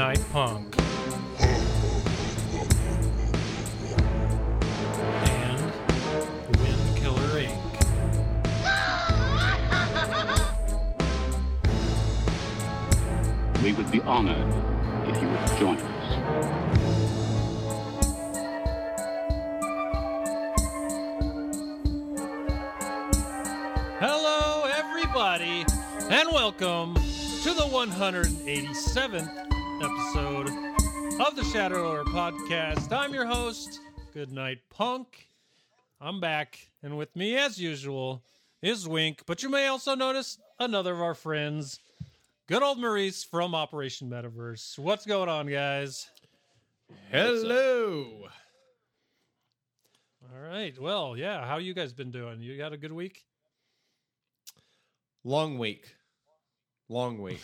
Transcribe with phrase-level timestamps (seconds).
[0.00, 0.76] Goodnight Punk.
[5.28, 5.60] And
[6.56, 7.60] Wind Killer Inc.
[13.62, 14.54] We would be honored
[15.06, 15.86] if you would join us.
[24.00, 25.66] Hello, everybody,
[26.08, 29.39] and welcome to the 187th episode
[31.50, 32.92] of Shattered Order Podcast.
[32.92, 33.80] I'm your host,
[34.14, 35.26] Goodnight Punk.
[36.00, 38.22] I'm back, and with me, as usual,
[38.62, 39.22] is Wink.
[39.26, 41.80] But you may also notice another of our friends,
[42.46, 44.78] good old Maurice from Operation Metaverse.
[44.78, 46.08] What's going on, guys?
[47.10, 48.28] Hello.
[50.22, 50.78] All right.
[50.80, 51.44] Well, yeah.
[51.46, 52.40] How you guys been doing?
[52.40, 53.24] You got a good week?
[55.24, 55.94] Long week.
[56.88, 57.42] Long week.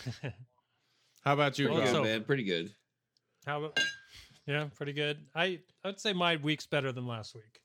[1.25, 1.87] How about you, Well, Rob?
[1.89, 2.23] So- man.
[2.23, 2.73] Pretty good.
[3.47, 3.79] How about?
[4.45, 5.19] Yeah, pretty good.
[5.33, 7.61] I I'd say my week's better than last week.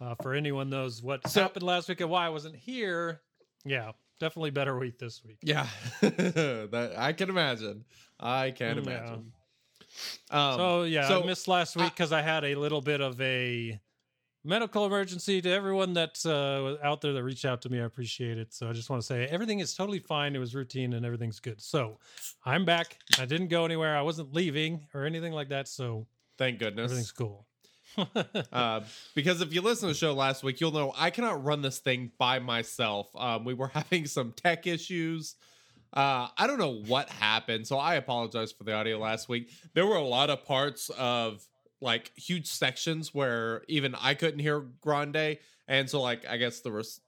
[0.00, 3.20] Uh, for anyone knows what So- happened last week and why I wasn't here,
[3.64, 5.38] yeah, definitely better week this week.
[5.42, 5.66] Yeah,
[6.00, 7.84] that I can imagine.
[8.20, 8.82] I can Yeah.
[8.82, 9.32] imagine.
[10.30, 13.20] Um, so yeah, so I missed last week because I had a little bit of
[13.20, 13.80] a
[14.46, 15.42] medical emergency.
[15.42, 18.54] To everyone that's uh, out there that reached out to me, I appreciate it.
[18.54, 20.34] So I just want to say everything is totally fine.
[20.34, 21.60] It was routine and everything's good.
[21.60, 21.98] So
[22.44, 22.98] I'm back.
[23.18, 23.96] I didn't go anywhere.
[23.96, 25.68] I wasn't leaving or anything like that.
[25.68, 26.06] So
[26.38, 26.84] thank goodness.
[26.84, 27.46] everything's cool.
[28.52, 28.80] uh,
[29.14, 31.78] because if you listen to the show last week, you'll know I cannot run this
[31.78, 33.08] thing by myself.
[33.16, 35.34] Um, we were having some tech issues.
[35.92, 39.50] Uh, I don't know what happened, so I apologize for the audio last week.
[39.72, 41.46] There were a lot of parts of
[41.80, 45.38] like huge sections where even I couldn't hear Grande,
[45.68, 47.00] and so like I guess there was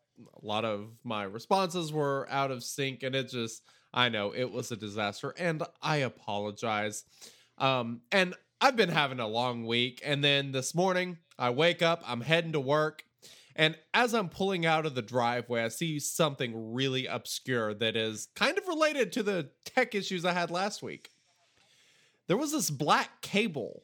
[0.43, 3.63] a lot of my responses were out of sync, and it just
[3.93, 7.05] I know it was a disaster, and I apologize.
[7.57, 12.03] Um, and I've been having a long week, and then this morning I wake up,
[12.07, 13.05] I'm heading to work,
[13.59, 18.29] and as I'm pulling out of the driveway, I see something really obscure that is
[18.37, 21.11] kind of related to the tech issues I had last week.
[22.29, 23.83] There was this black cable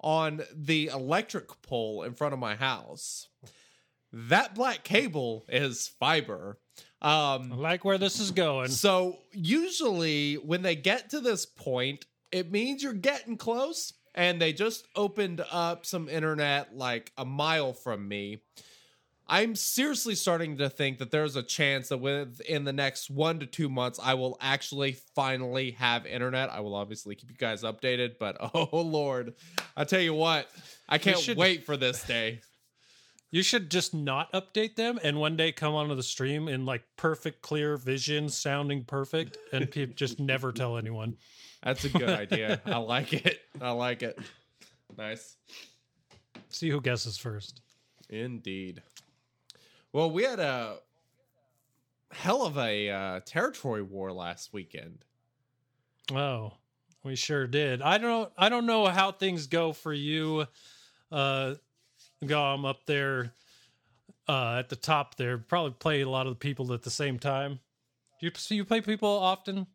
[0.00, 3.28] on the electric pole in front of my house.
[4.12, 6.58] That black cable is fiber.
[7.00, 8.70] Um, I like where this is going.
[8.70, 13.92] so usually when they get to this point, it means you're getting close.
[14.14, 18.42] And they just opened up some internet like a mile from me.
[19.30, 23.46] I'm seriously starting to think that there's a chance that within the next one to
[23.46, 26.50] two months, I will actually finally have internet.
[26.50, 29.34] I will obviously keep you guys updated, but oh lord,
[29.76, 30.48] I tell you what,
[30.88, 32.40] I can't should- wait for this day.
[33.30, 36.82] You should just not update them and one day come onto the stream in like
[36.96, 41.14] perfect, clear vision, sounding perfect, and pe- just never tell anyone.
[41.62, 42.62] That's a good idea.
[42.64, 43.40] I like it.
[43.60, 44.18] I like it.
[44.96, 45.36] Nice.
[46.48, 47.60] See who guesses first.
[48.08, 48.82] Indeed.
[49.92, 50.78] Well, we had a
[52.10, 55.04] hell of a uh, territory war last weekend.
[56.12, 56.54] Oh,
[57.04, 57.82] we sure did.
[57.82, 58.30] I don't.
[58.36, 60.46] I don't know how things go for you.
[61.10, 61.54] Uh,
[62.26, 63.32] Gom up there,
[64.28, 65.38] uh, at the top there.
[65.38, 67.60] Probably play a lot of the people at the same time.
[68.20, 69.66] Do you so you play people often,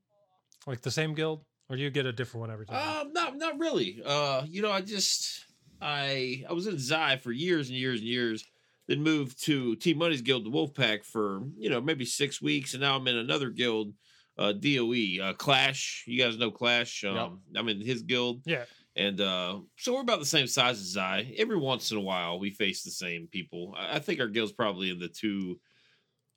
[0.68, 3.08] like the same guild, or do you get a different one every time?
[3.08, 4.02] Um, not not really.
[4.06, 5.46] Uh, you know, I just
[5.82, 8.44] I I was in Zai for years and years and years.
[8.88, 12.82] Then moved to T Money's guild, the Wolfpack, for you know maybe six weeks, and
[12.82, 13.94] now I'm in another guild,
[14.38, 16.04] uh, DOE, uh, Clash.
[16.06, 17.04] You guys know Clash.
[17.06, 18.66] Um, I'm in his guild, yeah.
[18.98, 21.34] and uh, so we're about the same size as I.
[21.38, 23.74] Every once in a while, we face the same people.
[23.78, 25.60] I, I think our guild's probably in the two,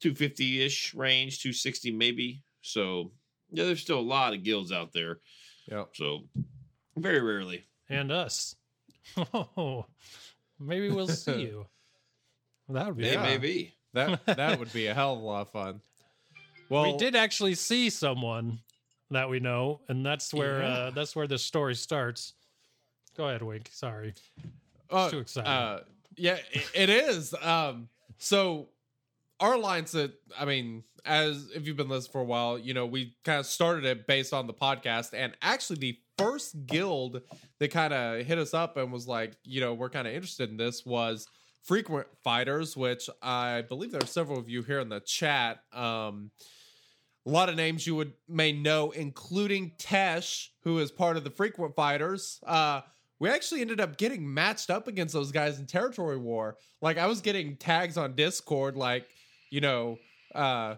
[0.01, 2.45] two fifty ish range, two sixty maybe.
[2.63, 3.11] So
[3.51, 5.19] yeah, there's still a lot of guilds out there.
[5.69, 5.85] Yeah.
[5.95, 6.29] So
[6.97, 7.65] very rarely.
[7.89, 8.55] and us.
[9.35, 9.87] Oh,
[10.61, 11.67] maybe we'll see you.
[12.69, 13.23] Well, that would be Yeah, fun.
[13.25, 13.75] maybe.
[13.95, 15.81] That that would be a hell of a lot of fun.
[16.69, 18.59] Well, we did actually see someone
[19.11, 20.69] that we know, and that's where Yeah.
[20.69, 22.33] uh, that's where the story starts.
[23.17, 23.71] Go ahead, Wink.
[23.73, 24.15] Sorry.
[24.91, 25.49] uh, too excited.
[25.49, 25.81] Uh,
[26.17, 27.35] yeah, i- it is.
[27.35, 28.69] Um, so
[29.41, 32.85] our alliance that I mean, as if you've been listening for a while, you know,
[32.87, 37.21] we kind of started it based on the podcast, and actually the first guild
[37.59, 40.51] that kind of hit us up and was like, you know, we're kind of interested
[40.51, 41.29] in this was
[41.67, 45.59] frequent fighters, which I believe there are several of you here in the chat.
[45.73, 46.31] Um,
[47.27, 51.31] a lot of names you would may know, including Tesh, who is part of the
[51.31, 52.39] frequent fighters.
[52.47, 52.83] Uh,
[53.19, 56.57] we actually ended up getting matched up against those guys in territory war.
[56.81, 59.09] Like I was getting tags on Discord, like
[59.51, 59.99] you know,
[60.35, 60.77] uh,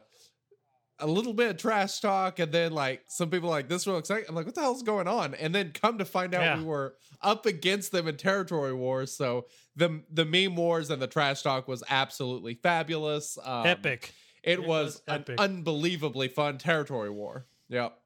[1.01, 4.27] a little bit of trash talk, and then like some people like this real excited.
[4.29, 5.35] I'm like, what the hell's going on?
[5.35, 6.59] And then come to find out Yeah.
[6.59, 9.13] we were up against them in territory wars.
[9.15, 9.47] So
[9.77, 13.39] the the meme wars and the trash talk was absolutely fabulous.
[13.45, 14.13] Um, Epic.
[14.43, 15.41] It, It was, was an epic.
[15.41, 17.47] unbelievably fun territory war.
[17.69, 17.97] Yep.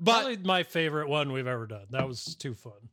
[0.00, 1.86] But Probably my favorite one we've ever done.
[1.90, 2.88] That was too fun.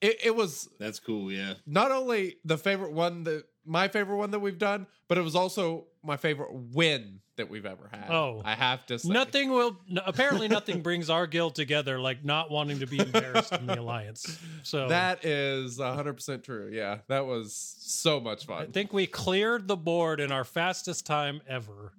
[0.00, 1.30] it, it was That's cool.
[1.30, 1.54] Yeah.
[1.66, 5.34] not only the favorite one that my favorite one that we've done, but it was
[5.36, 8.10] also my favorite win that we've ever had.
[8.10, 8.42] Oh.
[8.44, 9.08] I have to say.
[9.08, 9.78] Nothing will.
[9.88, 13.80] No, apparently, nothing brings our guild together like not wanting to be embarrassed in the
[13.80, 14.38] alliance.
[14.62, 16.70] So That is 100% true.
[16.72, 18.62] Yeah, that was so much fun.
[18.62, 21.92] I think we cleared the board in our fastest time ever.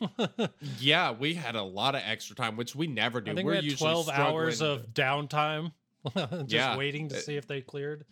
[0.78, 3.32] Yeah, we had a lot of extra time, which we never do.
[3.32, 5.72] I think We're we had usually 12 hours of downtime,
[6.14, 6.76] just Yeah.
[6.76, 8.04] waiting to see if they cleared.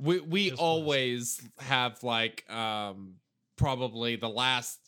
[0.00, 3.14] We we Just always have like um
[3.56, 4.78] probably the last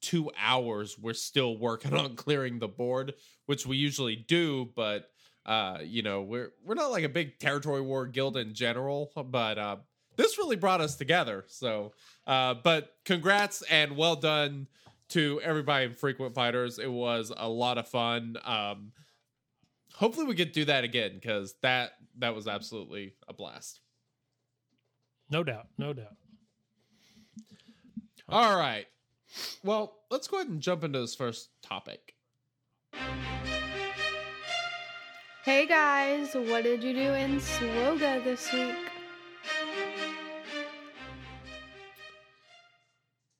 [0.00, 3.14] two hours we're still working on clearing the board
[3.46, 5.10] which we usually do but
[5.46, 9.58] uh you know we're we're not like a big territory war guild in general but
[9.58, 9.76] uh
[10.16, 11.92] this really brought us together so
[12.26, 14.66] uh but congrats and well done
[15.12, 16.78] to everybody in frequent fighters.
[16.78, 18.36] It was a lot of fun.
[18.44, 18.92] Um
[19.94, 23.80] hopefully we get to do that again because that that was absolutely a blast
[25.32, 25.68] No doubt.
[25.78, 26.14] No doubt.
[28.28, 28.84] All right.
[29.64, 32.14] Well, let's go ahead and jump into this first topic.
[35.42, 38.76] Hey guys, what did you do in Swoga this week?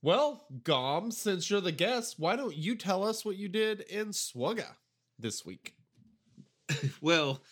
[0.01, 4.09] Well, Gom, since you're the guest, why don't you tell us what you did in
[4.09, 4.77] Swugga
[5.19, 5.75] this week?
[7.03, 7.43] Well,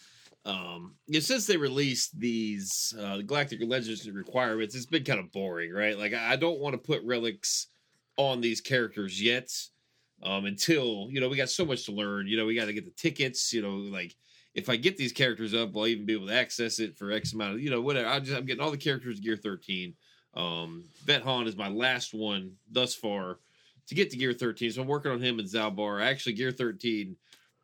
[0.50, 5.97] um, since they released these uh, Galactic Legends requirements, it's been kind of boring, right?
[5.97, 7.69] Like, I don't want to put relics
[8.17, 9.49] on these characters yet
[10.23, 12.26] um, until, you know, we got so much to learn.
[12.26, 14.17] You know, we got to get the tickets, you know, like,
[14.55, 17.32] if I get these characters up, I'll even be able to access it for X
[17.32, 18.08] amount of, you know, whatever.
[18.08, 19.94] I just, I'm getting all the characters Gear 13.
[20.35, 23.38] Um, Vethan is my last one thus far
[23.87, 24.73] to get to Gear 13.
[24.73, 26.05] So I'm working on him and Zaalbar.
[26.05, 27.14] Actually, Gear 13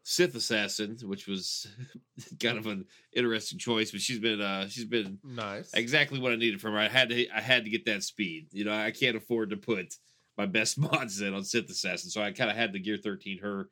[0.09, 1.67] Sith Assassin, which was
[2.41, 5.73] kind of an interesting choice, but she's been uh she's been Nice.
[5.75, 6.79] exactly what I needed from her.
[6.79, 8.47] I had to I had to get that speed.
[8.53, 9.97] You know, I can't afford to put
[10.39, 13.41] my best mods in on Sith Assassin, so I kind of had to gear 13
[13.41, 13.69] her.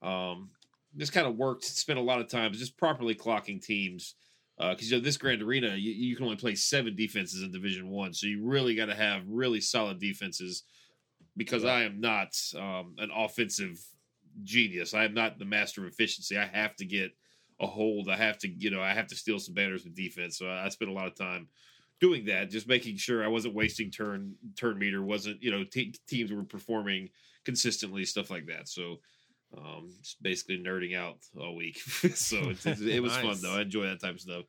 [0.00, 0.48] Um
[0.96, 4.14] just kind of worked, spent a lot of time just properly clocking teams.
[4.56, 7.90] Because you know this Grand Arena, you, you can only play seven defenses in Division
[7.90, 10.62] One, so you really got to have really solid defenses.
[11.36, 13.84] Because I am not um, an offensive
[14.42, 16.36] genius, I am not the master of efficiency.
[16.36, 17.12] I have to get
[17.60, 18.08] a hold.
[18.08, 20.38] I have to, you know, I have to steal some banners with defense.
[20.38, 21.48] So I, I spent a lot of time
[22.00, 25.94] doing that, just making sure I wasn't wasting turn turn meter, wasn't you know te-
[26.08, 27.10] teams were performing
[27.44, 28.68] consistently, stuff like that.
[28.68, 29.00] So
[29.56, 31.78] um, just basically nerding out all week.
[32.14, 33.54] so it's, it's, it was fun though.
[33.54, 34.44] I enjoy that type of stuff.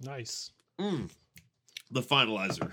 [0.00, 0.50] Nice.
[0.80, 1.10] Mm.
[1.90, 2.72] The finalizer,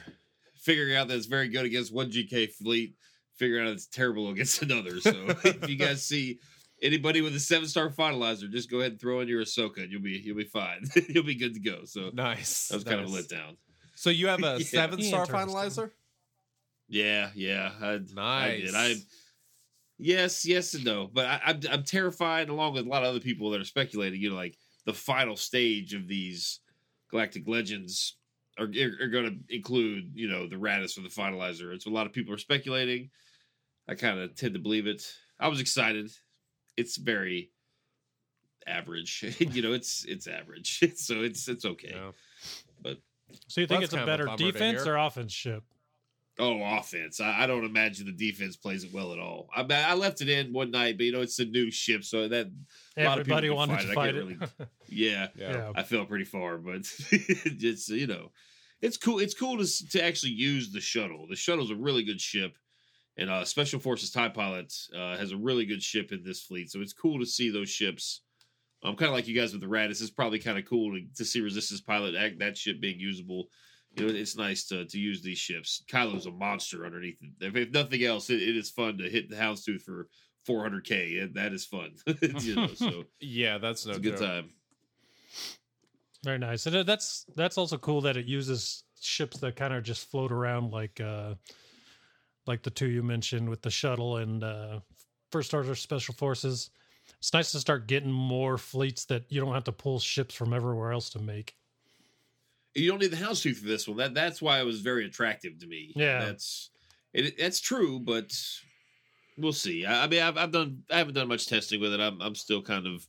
[0.55, 2.95] figuring out that it's very good against one GK fleet,
[3.39, 4.99] figuring out it's terrible against another.
[4.99, 5.11] So
[5.43, 6.39] if you guys see
[6.83, 9.91] anybody with a seven star finalizer, just go ahead and throw in your Ahsoka, and
[9.91, 10.83] you'll be you'll be fine.
[11.07, 11.85] you'll be good to go.
[11.85, 12.67] So nice.
[12.67, 13.27] that was kind of a Nice.
[13.27, 13.55] letdown.
[13.95, 14.65] So you have a Yeah.
[14.65, 15.91] seven star finalizer?
[16.87, 18.61] Yeah, yeah, I, I Nice.
[18.61, 18.75] did.
[18.75, 18.95] I
[19.97, 23.19] yes, yes, and no, but I, I'm I'm terrified, along with a lot of other
[23.19, 24.19] people that are speculating.
[24.21, 26.59] You know, like the final stage of these
[27.11, 28.15] Galactic Legends
[28.57, 31.71] are are, going to include you know the Raddus or the Finalizer.
[31.71, 33.09] And so a lot of people are speculating.
[33.89, 35.03] I kind of tend to believe it.
[35.39, 36.11] I was excited.
[36.77, 37.51] It's very
[38.67, 39.35] average.
[39.39, 40.79] you know, it's it's average.
[40.95, 41.93] so it's it's okay.
[41.95, 42.11] Yeah.
[43.47, 45.63] So you think That's it's a kind of a better defense or offense ship?
[46.39, 47.19] Oh, offense.
[47.19, 49.49] I, I don't imagine the defense plays it well at all.
[49.55, 52.27] I, I left it in one night, but you know it's a new ship, so
[52.29, 52.47] that
[52.97, 53.91] a lot of people wanted fight to it.
[53.91, 54.19] I fight can't it.
[54.19, 54.37] really-
[54.89, 55.51] yeah, Yeah.
[55.51, 55.71] yeah.
[55.75, 58.31] I fell pretty far, but it's you know,
[58.81, 59.19] it's cool.
[59.19, 61.27] It's cool to to actually use the shuttle.
[61.29, 62.55] The shuttle's a really good ship,
[63.19, 66.71] and uh, Special Forces Tie Pilot uh, has a really good ship in this fleet.
[66.71, 68.21] So it's cool to see those ships.
[68.81, 70.01] I'm um, kind of like you guys with the Raddus.
[70.01, 73.49] It's probably kind of cool to, to see Resistance Pilot act that ship being usable.
[73.95, 75.83] you know, it's nice to to use these ships.
[75.91, 77.19] Kylo's a monster underneath.
[77.21, 77.45] It.
[77.45, 80.07] If, if nothing else, it, it is fun to hit the Houndstooth for
[80.47, 81.33] 400k.
[81.33, 81.91] That is fun.
[82.21, 84.51] you know, so Yeah, that's no it's a good time.
[86.23, 86.65] Very nice.
[86.65, 90.31] And uh, that's that's also cool that it uses ships that kind of just float
[90.31, 91.35] around like uh
[92.49, 94.79] like the two you mentioned with the shuttle and uh
[95.31, 96.69] first order special forces.
[97.19, 100.53] It's nice to start getting more fleets that you don't have to pull ships from
[100.53, 101.55] everywhere else to make.
[102.75, 103.97] You don't need the Houndstooth for this one.
[103.97, 105.91] That that's why it was very attractive to me.
[105.95, 106.25] Yeah.
[106.25, 106.69] that's
[107.13, 107.37] it.
[107.37, 108.31] That's true, but
[109.37, 109.85] we'll see.
[109.85, 110.83] I, I mean, I've, I've done.
[110.91, 111.99] I haven't done much testing with it.
[111.99, 113.05] I'm I'm still kind of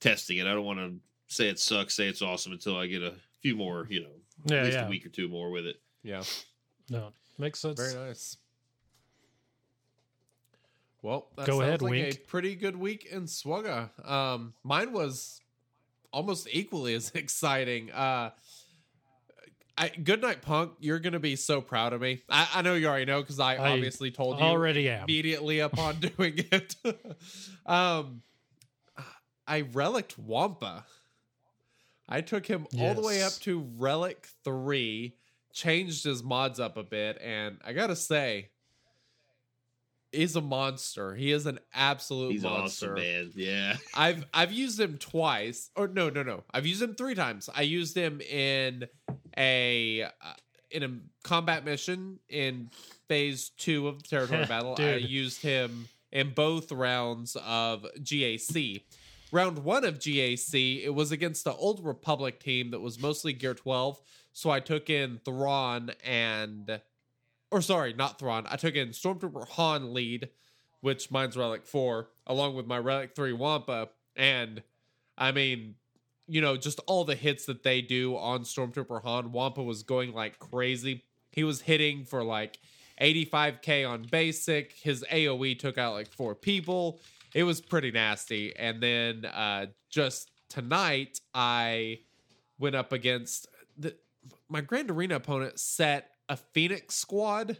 [0.00, 0.46] testing it.
[0.46, 0.94] I don't want to
[1.28, 3.86] say it sucks, say it's awesome until I get a few more.
[3.90, 4.14] You know,
[4.46, 4.86] Yeah, at least yeah.
[4.86, 5.76] a week or two more with it.
[6.02, 6.22] Yeah,
[6.90, 7.78] No, makes sense.
[7.80, 8.36] very nice.
[11.04, 13.90] Well, that Go sounds ahead, like a pretty good week in Swugga.
[14.08, 15.38] Um, mine was
[16.14, 17.92] almost equally as exciting.
[17.92, 18.30] Uh,
[19.76, 20.72] I, good night, punk.
[20.80, 22.22] You're gonna be so proud of me.
[22.30, 25.04] I, I know you already know because I, I obviously told you Already am.
[25.04, 26.74] immediately upon doing it.
[27.66, 28.22] um,
[29.46, 30.86] I relicked Wampa.
[32.08, 35.16] I took him all the way up to relic three,
[35.52, 38.48] changed his mods up a bit, and I gotta say,
[40.14, 41.14] he's a monster.
[41.14, 42.92] He is an absolute He's monster.
[42.92, 43.30] awesome, man.
[43.34, 46.44] Yeah, I've I've used him twice, or no, no, no.
[46.52, 47.48] I've used him three times.
[47.54, 48.86] I used him in
[49.36, 50.08] a uh,
[50.70, 50.90] in a
[51.22, 52.70] combat mission in
[53.08, 54.76] phase two of the territory battle.
[54.78, 58.82] I used him in both rounds of GAC.
[59.32, 63.54] Round one of GAC, it was against the Old Republic team that was mostly Gear
[63.54, 64.00] 12.
[64.32, 66.80] So I took in Thrawn and,
[67.54, 68.48] or sorry, not Thrawn.
[68.50, 70.28] I took in Stormtrooper Han lead,
[70.80, 73.90] which mine's Relic 4, along with my Relic 3 Wampa.
[74.16, 74.60] And
[75.16, 75.76] I mean,
[76.26, 80.12] you know, just all the hits that they do on Stormtrooper Han, Wampa was going
[80.12, 81.04] like crazy.
[81.30, 82.58] He was hitting for like
[83.00, 84.72] 85k on basic.
[84.72, 86.98] His AoE took out like four people.
[87.34, 88.56] It was pretty nasty.
[88.56, 92.00] And then uh just tonight I
[92.58, 93.46] went up against
[93.78, 93.94] the
[94.48, 97.58] my Grand Arena opponent set a Phoenix squad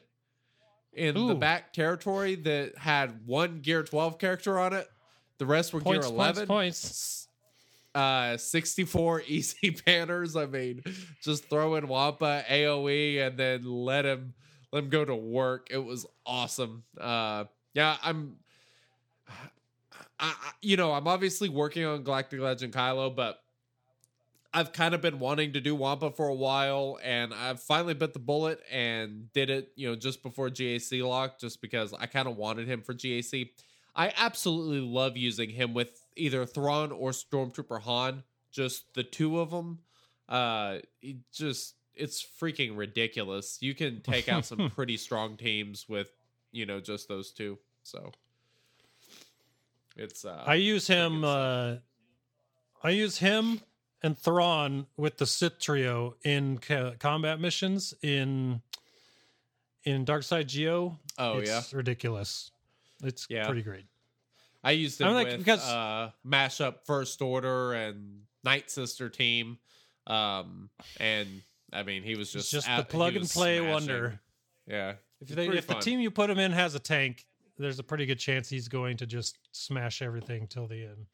[0.93, 4.89] in the back territory that had one Gear 12 character on it.
[5.39, 7.29] The rest were Points, Gear points, 11 points.
[7.95, 10.37] uh 64 easy banners.
[10.37, 10.83] I mean
[11.23, 14.35] just throw in wampa aoe and then let him
[14.73, 15.69] let him go to work.
[15.71, 16.85] It was awesome.
[17.01, 17.45] Uh
[17.75, 18.37] yeah i'm
[19.29, 23.41] I, I you know i'm obviously working on galactic legend kylo but
[24.55, 28.15] i've kind of been wanting to do wampa for a while and i've finally bit
[28.15, 32.27] the bullet and did it you know just before gac lock just because i kind
[32.27, 33.25] of wanted him for gac
[33.97, 39.51] I absolutely love using him with either Thrawn or Stormtrooper Han, just the two of
[39.51, 39.81] them.
[40.29, 43.59] Uh, it just it's freaking ridiculous.
[43.61, 46.11] You can take out some pretty strong teams with
[46.51, 47.59] you know just those two.
[47.85, 48.11] So
[49.97, 51.25] it's uh, I use him.
[51.25, 51.77] Uh,
[52.83, 53.61] I use him
[54.05, 58.61] and Thrawn with the Sith trio in ca- combat missions in
[59.85, 60.99] in Dark Side Geo.
[61.19, 61.63] oh it's yeah.
[61.73, 62.51] ridiculous.
[63.03, 63.47] It's Yeah.
[63.47, 63.85] pretty great.
[64.63, 69.59] I used him I'm like, with because- uh, mashup First Order and Night Sister team,
[70.07, 71.43] um, and
[71.73, 73.73] I mean he was just just the plug and play smashing.
[73.73, 74.21] wonder.
[74.67, 77.27] Yeah, If, they, if the team you put him in has a tank,
[77.59, 81.07] there's a pretty good chance he's going to just smash everything till the end.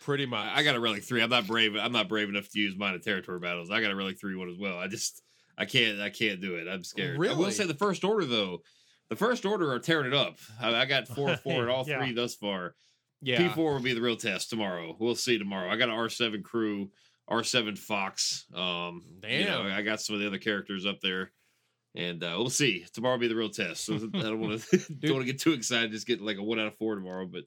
[0.00, 0.48] Pretty much.
[0.54, 1.22] I got a relic three.
[1.22, 1.76] I'm not brave.
[1.76, 3.70] I'm not brave enough to use mine in territory battles.
[3.70, 4.78] I got a relic three one as well.
[4.78, 5.22] I just
[5.58, 6.66] I can't I can't do it.
[6.68, 7.18] I'm scared.
[7.18, 7.34] Really?
[7.34, 8.58] I will say the first order though.
[9.10, 10.36] The first order are tearing it up.
[10.60, 11.98] I, I got four four at all Yeah.
[11.98, 12.74] three thus far.
[13.20, 14.96] yeah, P4 will be the real test tomorrow.
[14.98, 15.68] We'll see tomorrow.
[15.70, 16.90] I got an R7 crew,
[17.30, 18.46] R7 Fox.
[18.54, 19.72] Um, you know, Damn.
[19.72, 21.32] I got some of the other characters up there,
[21.96, 22.86] and uh, we'll see.
[22.94, 23.84] Tomorrow will be the real test.
[23.84, 25.90] So I don't want to don't want to get too excited.
[25.92, 27.26] Just get like a one out of four tomorrow.
[27.26, 27.42] But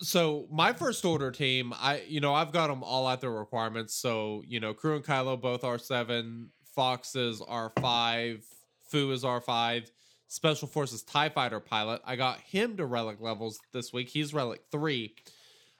[0.00, 3.94] so my first order team, I you know I've got them all at their requirements.
[3.94, 8.44] So you know, Crew and Kylo both are seven, Foxes are five,
[8.88, 9.90] Fu is R five,
[10.28, 12.02] Special Forces Tie Fighter pilot.
[12.04, 14.08] I got him to relic levels this week.
[14.08, 15.14] He's relic three.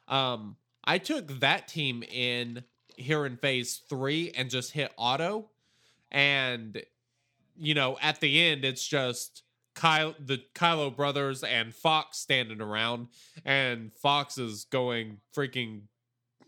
[0.09, 2.65] Um, I took that team in
[2.97, 5.51] here in phase three and just hit auto,
[6.11, 6.83] and
[7.57, 9.43] you know at the end it's just.
[9.77, 13.09] Kyle, the Kylo brothers and Fox standing around,
[13.45, 15.83] and Fox is going freaking.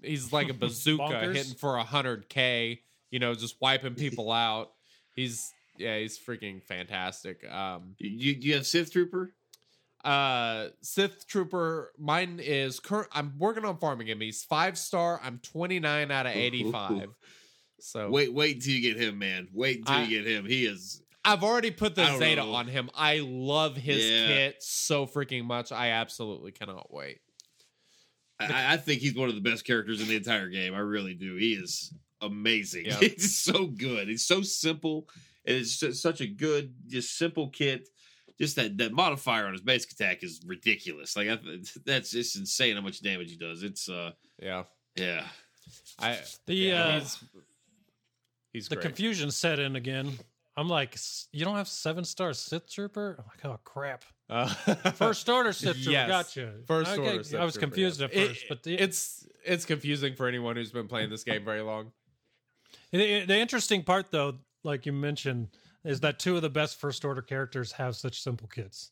[0.02, 2.80] He's like a bazooka hitting for a hundred k.
[3.10, 4.72] You know, just wiping people out.
[5.14, 7.48] He's yeah, he's freaking fantastic.
[7.48, 9.32] Um, you you have Sith Trooper.
[10.04, 13.08] uh, Sith Trooper, mine is current.
[13.12, 14.20] I'm working on farming him.
[14.20, 15.20] He's five star.
[15.22, 17.08] I'm 29 out of 85.
[17.80, 19.48] So Wait, wait until you get him, man.
[19.52, 20.46] Wait until I- you get him.
[20.46, 21.02] He is.
[21.24, 22.54] I've already put the Zeta know.
[22.54, 22.90] on him.
[22.94, 24.26] I love his Yeah.
[24.28, 25.72] kit so freaking much.
[25.72, 27.20] I absolutely cannot wait.
[28.40, 30.72] I, I think he's one of the best characters in the entire game.
[30.74, 31.34] I really do.
[31.36, 32.86] He is amazing.
[32.86, 32.96] Yeah.
[33.00, 34.08] He's so good.
[34.08, 35.08] It's so simple.
[35.44, 37.88] And it's su- such a good, just simple kit.
[38.40, 41.16] Just that that modifier on his basic attack is ridiculous.
[41.16, 41.38] Like I,
[41.84, 43.64] that's just insane how much damage he does.
[43.64, 44.62] It's uh, Yeah.
[44.94, 45.26] yeah.
[45.98, 47.24] I The yeah, uh, he's
[48.52, 48.84] he's the great.
[48.86, 50.16] confusion set in again.
[50.58, 53.16] I'm like, "S- you don't have seven star Sith Trooper?
[53.18, 54.04] I'm like, oh crap.
[54.28, 54.46] Uh,
[54.94, 56.08] First order Sith Trooper, Yes.
[56.08, 56.54] gotcha.
[56.66, 58.10] First Okay, order Sith I was Trooper, confused yes.
[58.10, 61.44] at It- first, but the, it's it's confusing for anyone who's been playing this game
[61.44, 61.92] very long.
[62.92, 65.48] the the interesting part, though, like you mentioned,
[65.84, 68.90] is that two of the best first order characters have such simple kits,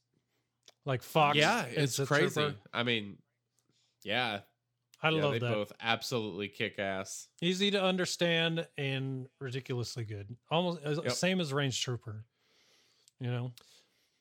[0.85, 1.37] like Fox.
[1.37, 2.33] yeah, it's crazy.
[2.43, 2.55] Trooper.
[2.73, 3.19] I mean,
[4.05, 4.41] yeah,
[5.03, 5.53] I yeah, love they that.
[5.53, 7.29] both absolutely kick ass.
[7.43, 10.35] Easy to understand and ridiculously good.
[10.51, 11.13] Almost Yep.
[11.13, 12.25] same as Range Trooper.
[13.21, 13.53] You know,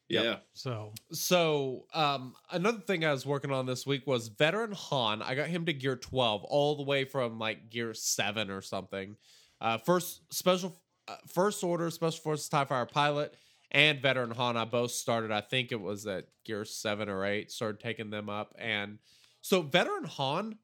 [0.09, 0.23] Yep.
[0.23, 0.37] Yeah.
[0.53, 5.21] so So, um, another thing I was working on this week was veteran Han.
[5.21, 9.17] I got him to gear 12, all the way from like gear 7 or something.
[9.59, 13.35] Uh, first special, uh, first order special forces TIE fighter pilot
[13.71, 14.57] and veteran Han.
[14.57, 18.29] I both started, I think it was at gear 7 or 8, started taking them
[18.29, 18.53] up.
[18.59, 18.99] And
[19.45, 20.57] so, veteran Han,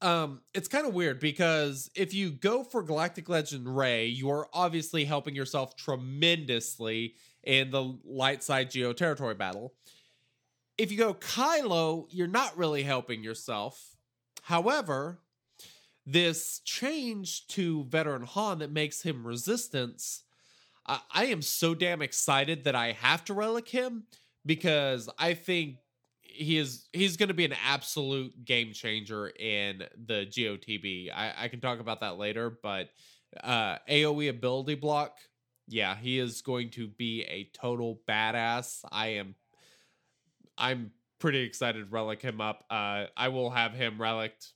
[0.00, 4.48] um, it's kind of weird because if you go for Galactic Legend Rey, you are
[4.54, 9.74] obviously helping yourself tremendously in the light side geo territory battle.
[10.78, 13.94] If you go Kylo, you're not really helping yourself.
[14.44, 15.18] However,
[16.06, 20.22] this change to veteran Han that makes him resistance,
[20.86, 24.04] I, I am so damn excited that I have to relic him
[24.46, 25.76] because I think
[26.34, 31.10] he is he's going to be an absolute game changer in the GOTB.
[31.14, 32.88] I, I can talk about that later, but
[33.42, 35.18] uh, AOE ability block,
[35.68, 38.84] yeah, he is going to be a total badass.
[38.90, 39.34] I am,
[40.58, 42.64] I'm pretty excited to relic him up.
[42.70, 44.52] Uh, I will have him relicked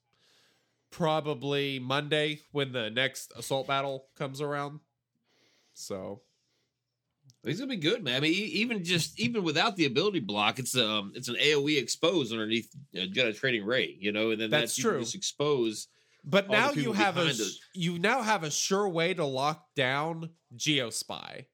[0.90, 4.80] probably Monday when the next assault battle comes around.
[5.74, 6.22] So
[7.46, 8.16] He's gonna be good, man.
[8.16, 12.32] I mean, even just even without the ability block, it's um it's an AOE expose
[12.32, 15.00] underneath uh, Jedi Training Rey, you know, and then That's that's, true.
[15.00, 15.88] Just expose.
[16.24, 17.61] But now you have a us.
[17.72, 21.46] you now have a sure way to lock down Geospy.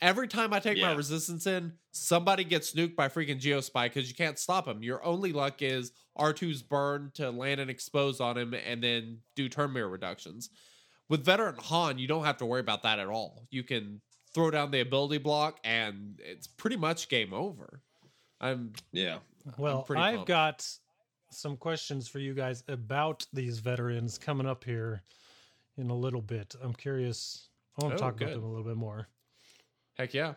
[0.00, 4.14] Every time I take my resistance in, somebody gets nuked by freaking Geospy because you
[4.14, 4.82] can't stop him.
[4.82, 9.48] Your only luck is R2's burn to land and expose on him and then do
[9.48, 10.50] turn meter reductions.
[11.08, 13.46] With veteran Han, you don't have to worry about that at all.
[13.50, 14.02] You can
[14.36, 17.80] throw down the ability block and it's pretty much game over.
[18.38, 19.18] I'm Yeah,
[19.56, 20.28] Well, pretty I've pumped.
[20.28, 20.68] got
[21.30, 25.02] some questions for you guys about these veterans coming up here
[25.78, 26.54] in a little bit.
[26.62, 27.48] I'm curious.
[27.78, 28.24] I want Oh, to talk good.
[28.28, 29.08] about them a little bit more.
[29.94, 30.34] Heck yeah.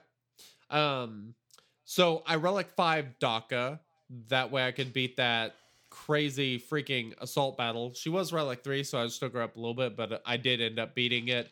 [0.70, 1.36] Um,
[1.84, 3.82] so I relic five Daka.
[4.30, 5.56] That way I could beat that
[5.90, 7.94] crazy freaking assault battle.
[7.94, 10.38] She was relic three, so I just took her up a little bit, but I
[10.38, 11.52] did end up beating it.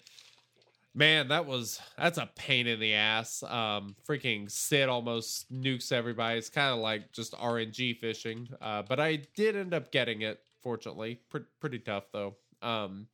[0.98, 3.44] Man, that was that's a pain in the ass.
[3.44, 6.40] Um, freaking Sid almost nukes everybody.
[6.40, 8.50] It's kind of like just RNG fishing.
[8.60, 10.40] Uh, but I did end up getting it.
[10.64, 12.36] Fortunately, Pre- pretty tough though.
[12.64, 13.06] Um,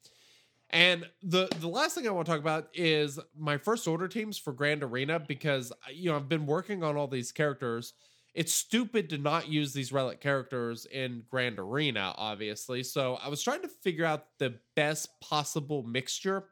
[0.69, 4.37] and the the last thing I want to talk about is my first order teams
[4.37, 7.91] for Grand Arena because you know I've been working on all these characters.
[8.33, 12.81] It's stupid to not use these relic characters in Grand Arena, obviously.
[12.81, 16.45] So I was trying to figure out the best possible mixture.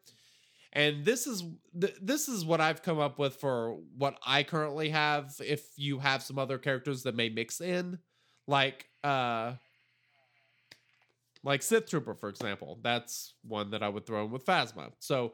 [0.74, 1.44] And this is
[1.80, 5.36] th- this is what I've come up with for what I currently have.
[5.40, 8.00] If you have some other characters that may mix in,
[8.48, 9.54] like uh
[11.44, 12.80] like Sith Trooper, for example.
[12.82, 14.92] That's one that I would throw in with Phasma.
[15.00, 15.34] So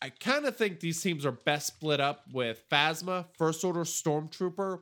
[0.00, 4.80] I kind of think these teams are best split up with Phasma, First Order Stormtrooper,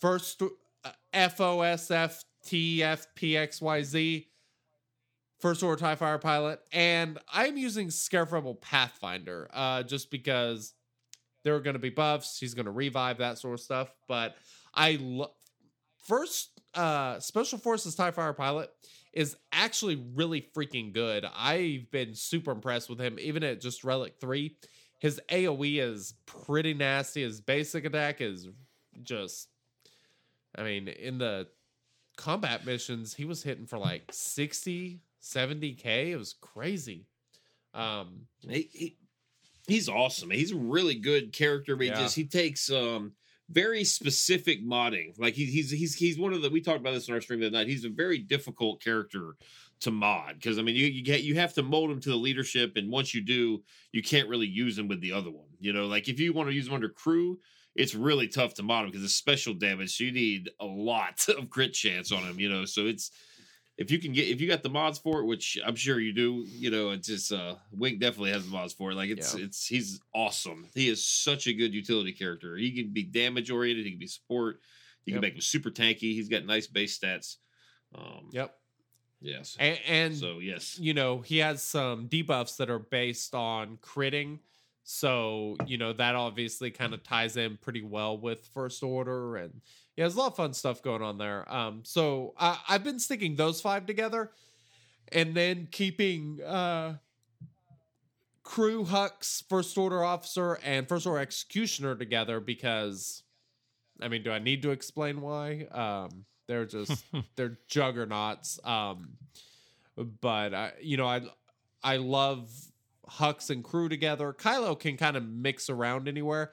[0.00, 4.26] First uh, FOSF TFPXYZ,
[5.38, 10.74] First Order TIE Fighter Pilot, and I'm using Rebel Pathfinder uh, just because
[11.44, 12.38] there are going to be buffs.
[12.38, 13.90] He's going to revive that sort of stuff.
[14.08, 14.36] But
[14.74, 15.30] I love
[16.08, 18.70] first uh special forces tie fighter pilot
[19.12, 24.14] is actually really freaking good i've been super impressed with him even at just relic
[24.20, 24.56] 3
[24.98, 28.48] his aoe is pretty nasty his basic attack is
[29.02, 29.48] just
[30.56, 31.46] i mean in the
[32.16, 37.06] combat missions he was hitting for like 60 70k it was crazy
[37.74, 38.96] um he, he
[39.68, 40.30] he's awesome.
[40.30, 41.76] He's a really good character.
[41.76, 41.96] But he Yeah.
[41.98, 43.12] just he takes um
[43.50, 45.18] very specific modding.
[45.18, 47.40] Like he, he's he's he's one of the we talked about this in our stream
[47.40, 47.68] the other night.
[47.68, 49.36] He's a very difficult character
[49.80, 52.16] to mod because I mean you you get you have to mold him to the
[52.16, 55.46] leadership, and once you do, you can't really use him with the other one.
[55.60, 57.38] You know, like if you want to use him under crew,
[57.76, 59.96] it's really tough to mod him because it's special damage.
[59.96, 62.40] So you need a lot of crit chance on him.
[62.40, 63.12] You know, so it's
[63.78, 66.12] if you can get if you got the mods for it, which I'm sure you
[66.12, 68.96] do, you know, it's just uh Wink definitely has the mods for it.
[68.96, 69.44] Like it's Yeah.
[69.44, 70.66] it's he's awesome.
[70.74, 72.56] He is such a good utility character.
[72.56, 74.60] He can be damage oriented, he can be support,
[75.04, 75.22] you Yep.
[75.22, 77.36] can make him super tanky, he's got nice base stats.
[77.94, 78.54] Um Yep.
[79.20, 79.56] yes.
[79.60, 80.78] And, and so yes.
[80.78, 84.40] you know, he has some debuffs that are based on critting.
[84.90, 89.36] So, you know, that obviously kind of ties in pretty well with First Order.
[89.36, 89.60] And
[89.98, 91.50] yeah, there's a lot of fun stuff going on there.
[91.52, 94.30] Um, so I, I've been sticking those five together
[95.10, 96.94] and then keeping uh
[98.42, 103.22] crew hux first order officer and first order executioner together because
[104.00, 107.04] i mean do i need to explain why um they're just
[107.36, 109.16] they're juggernauts um
[110.20, 111.22] but I, you know, I
[111.82, 112.50] I love
[113.08, 114.32] Hux and crew together.
[114.32, 116.52] Kylo can kind of mix around anywhere.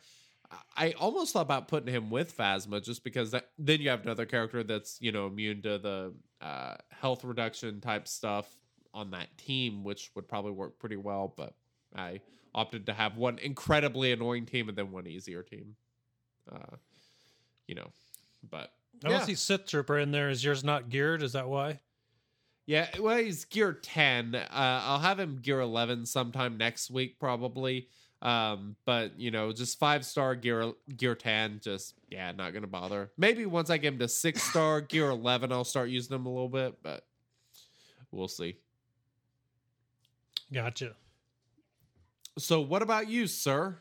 [0.78, 4.26] I almost thought about putting him with Phasma just because that, then you have another
[4.26, 8.48] character that's you know immune to the uh, health reduction type stuff
[8.94, 11.34] on that team, which would probably work pretty well.
[11.36, 11.54] But
[11.96, 12.22] I
[12.54, 15.76] opted to have one incredibly annoying team and then one easier team.
[16.52, 16.76] Uh,
[17.68, 17.90] you know,
[18.50, 18.72] but
[19.04, 20.30] I don't see Sith Trooper in there.
[20.30, 21.24] Is yours not geared?
[21.24, 21.80] Is that why?
[22.66, 24.36] Yeah, well, he's gear 10.
[24.36, 27.90] Uh, I'll have him gear 11 sometime next week, probably.
[28.22, 33.12] Um, but you know, just five star gear gear 10, just yeah, not gonna bother.
[33.18, 36.30] Maybe once I get him to six star gear 11, I'll start using him a
[36.30, 37.06] little bit, but
[38.12, 38.58] we'll see.
[40.52, 40.96] Gotcha.
[42.38, 43.78] So, what about you, sir?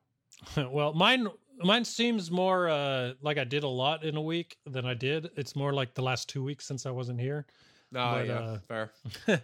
[0.56, 4.86] well, mine mine seems more uh, like I did a lot in a week than
[4.86, 5.30] I did.
[5.36, 7.46] It's more like the last two weeks since I wasn't here.
[7.94, 8.92] Oh, But, yeah, uh, fair.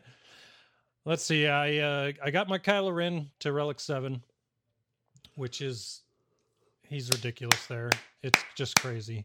[1.05, 1.47] Let's see.
[1.47, 4.23] I uh, I got my Kylo Ren to Relic Seven,
[5.35, 6.03] which is
[6.89, 7.67] he's ridiculous.
[7.67, 7.91] There,
[8.23, 9.25] it's just crazy.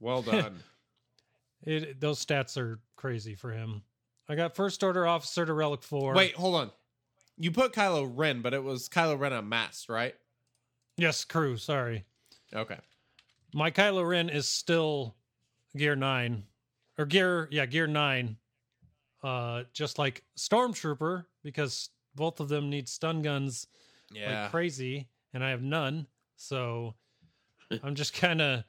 [0.00, 0.60] Well done.
[1.62, 3.82] It those stats are crazy for him.
[4.28, 6.14] I got First Order Officer to Relic Four.
[6.14, 6.70] Wait, hold on.
[7.38, 10.14] You put Kylo Ren, but it was Kylo Ren on unmasked, right?
[10.96, 11.56] yes, crew.
[11.58, 12.04] Sorry,
[12.54, 12.78] Okay.
[13.54, 15.14] my Kylo Ren is still
[15.76, 16.44] Gear Nine,
[16.98, 18.36] or Gear yeah Gear Nine.
[19.22, 23.66] Uh, just like Stormtrooper, because both of them need stun guns
[24.12, 24.42] Yeah.
[24.42, 26.06] like crazy, and I have none.
[26.36, 26.94] So
[27.82, 28.62] I'm just kind of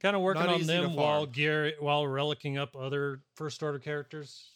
[0.00, 4.50] kind of working Not on them while gear while relicking up other first order characters.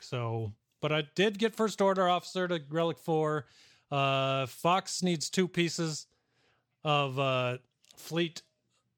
[0.00, 3.46] So, but I did get first order officer to relic four.
[3.90, 6.06] Uh, Fox needs two pieces
[6.84, 7.58] of uh,
[7.96, 8.42] fleet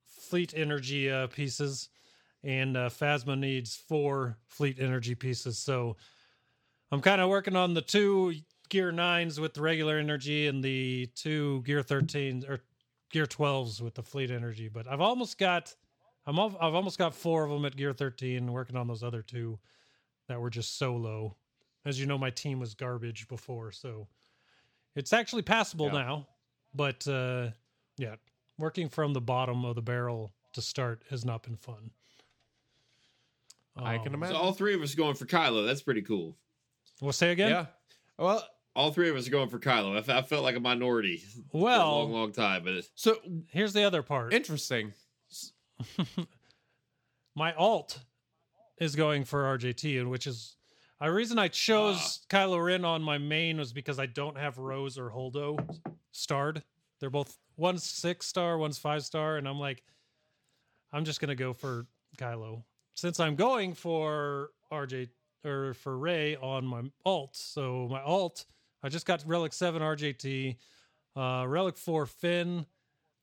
[0.06, 1.88] fleet energy uh, pieces,
[2.46, 5.58] and uh, Phasma needs four fleet energy pieces.
[5.58, 5.96] So
[6.92, 8.34] I'm kind of working on the two
[8.68, 12.60] gear nines with the regular energy and the two gear 13s or
[13.10, 14.68] gear 12s with the fleet energy.
[14.68, 15.74] But I've almost got,
[16.24, 19.22] I'm al- I've almost got four of them at gear 13, working on those other
[19.22, 19.58] two
[20.28, 21.34] that were just so low.
[21.84, 24.06] As you know, my team was garbage before, so
[24.94, 25.92] it's actually passable Yeah.
[25.92, 26.26] now.
[26.74, 27.48] But uh,
[27.98, 28.16] yeah,
[28.56, 31.90] working from the bottom of the barrel to start has not been fun.
[33.76, 34.36] I can Um, imagine.
[34.36, 35.66] So all three of us are going for Kylo.
[35.66, 36.36] That's pretty cool.
[37.00, 37.50] We'll say again.
[37.50, 37.66] Yeah.
[38.18, 39.96] Well, All three of us are going for Kylo.
[40.08, 41.18] I, felt like a minority
[41.50, 43.16] for a Well, long, long time, but it's, so
[43.50, 44.32] here's the other part.
[44.34, 44.92] interesting.
[47.34, 47.98] my alt
[48.78, 50.56] is going for RJT, and which is
[51.00, 54.98] a reason I chose Kylo Ren on my main was because I don't have Rose
[54.98, 55.58] or Holdo
[56.12, 56.62] starred.
[57.00, 59.82] They're both one's six star, one's five star, and I'm like,
[60.92, 61.86] I'm just gonna go for
[62.18, 62.62] Kylo
[62.96, 65.10] since I'm going for RJ
[65.44, 67.36] or for Rey on my alt.
[67.36, 68.46] So my alt,
[68.82, 70.56] I just got Relic Seven RJT,
[71.14, 72.66] uh, Relic Four Finn.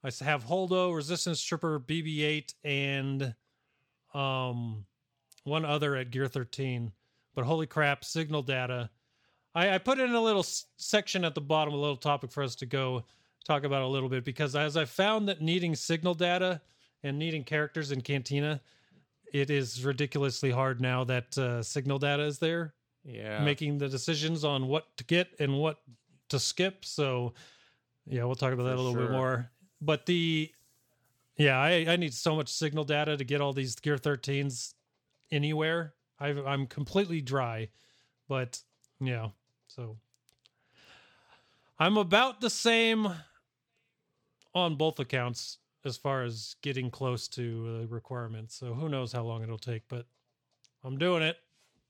[0.03, 3.33] I have Holdo, Resistance Trooper, BB-8, and
[4.13, 4.85] um,
[5.43, 6.91] one other at Gear 13.
[7.35, 8.89] But holy crap, signal data.
[9.55, 12.43] I, I put in a little s- section at the bottom, a little topic for
[12.43, 13.05] us to go
[13.45, 16.61] talk about a little bit because as I found that needing signal data
[17.01, 18.61] and needing characters in Cantina,
[19.33, 23.43] it is ridiculously hard now that uh, signal data is there Yeah.
[23.43, 25.81] making the decisions on what to get and what
[26.29, 26.85] to skip.
[26.85, 27.33] So,
[28.05, 29.01] yeah, we'll talk about that For a little sure.
[29.01, 29.51] bit more.
[29.81, 30.51] But the,
[31.35, 34.75] yeah, I, I need so much signal data to get all these Gear 13s
[35.31, 35.95] anywhere.
[36.19, 37.69] i I'm completely dry,
[38.29, 38.61] but
[39.01, 39.29] yeah,
[39.67, 39.97] so
[41.79, 43.07] I'm about the same
[44.53, 48.55] on both accounts as far as getting close to the requirements.
[48.55, 50.05] So who knows how long it'll take, but
[50.83, 51.37] I'm doing it.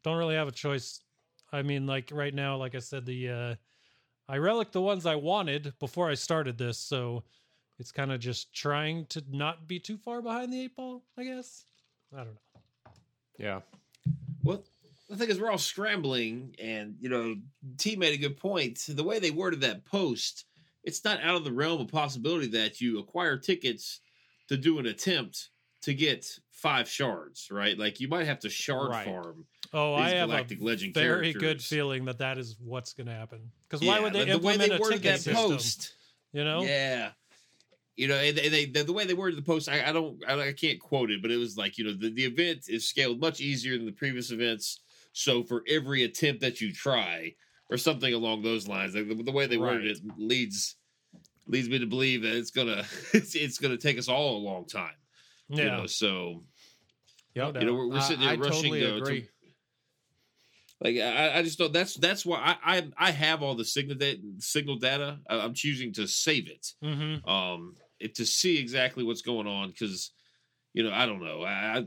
[0.04, 1.02] don't really have a choice.
[1.52, 3.56] I mean, like right now, like I said, the uh,
[4.28, 7.24] I relic the ones I wanted before I started this, so
[7.80, 11.04] it's kind of just trying to not be too far behind the eight ball.
[11.18, 11.66] I guess.
[12.14, 12.92] I don't know.
[13.38, 13.60] Yeah.
[14.44, 14.64] Well,
[15.10, 17.36] the thing is, we're all scrambling, and you know,
[17.78, 18.84] T made a good point.
[18.88, 20.46] The way they worded that post,
[20.84, 24.02] it's not out of the realm of possibility that you acquire tickets
[24.50, 25.50] to do an attempt
[25.82, 27.78] to get five shards, right?
[27.78, 29.06] Like you might have to shard Right.
[29.06, 29.46] farm.
[29.74, 33.14] Oh, I have Galactic a Legend very good feeling that that is what's going to
[33.14, 33.52] happen.
[33.68, 35.36] Because why Yeah, would they the, the way implement they a ticket that system?
[35.36, 35.94] post?
[36.32, 36.64] You know?
[36.64, 37.12] Yeah.
[37.96, 40.22] You know, and they, they the, the way they worded the post, I, I don't,
[40.28, 42.88] I, I can't quote it, but it was like, you know, the, the event is
[42.88, 44.82] scaled much easier than the previous events.
[45.14, 47.36] So for every attempt that you try,
[47.74, 50.76] or something along those lines, like the, the way they worded it leads
[51.48, 54.66] leads me to believe that it's gonna it's, it's gonna take us all a long
[54.66, 54.94] time.
[55.50, 55.78] You Yeah.
[55.78, 56.44] know, so
[57.36, 59.28] No you know, we're, we're sitting there I rushing totally to, to
[60.82, 61.72] like I, I just don't.
[61.74, 64.20] That's that's why I I, I have all the signal data.
[64.40, 65.20] Signal data.
[65.30, 66.68] I, I'm choosing to save it.
[66.84, 67.28] Mm-hmm.
[67.28, 70.12] Um, it, to see exactly what's going on because,
[70.74, 71.42] you know, I don't know.
[71.44, 71.86] I I-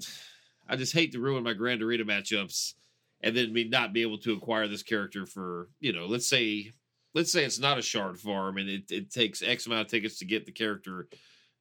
[0.69, 2.75] I just hate to ruin my Grand Arena matchups
[3.23, 6.07] and then me not be able to acquire this character for you know.
[6.07, 6.73] Let's say
[7.15, 10.19] let's say it's not a shard farm and it, it takes X amount of tickets
[10.19, 11.09] to get the character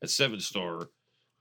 [0.04, 0.90] at seven star.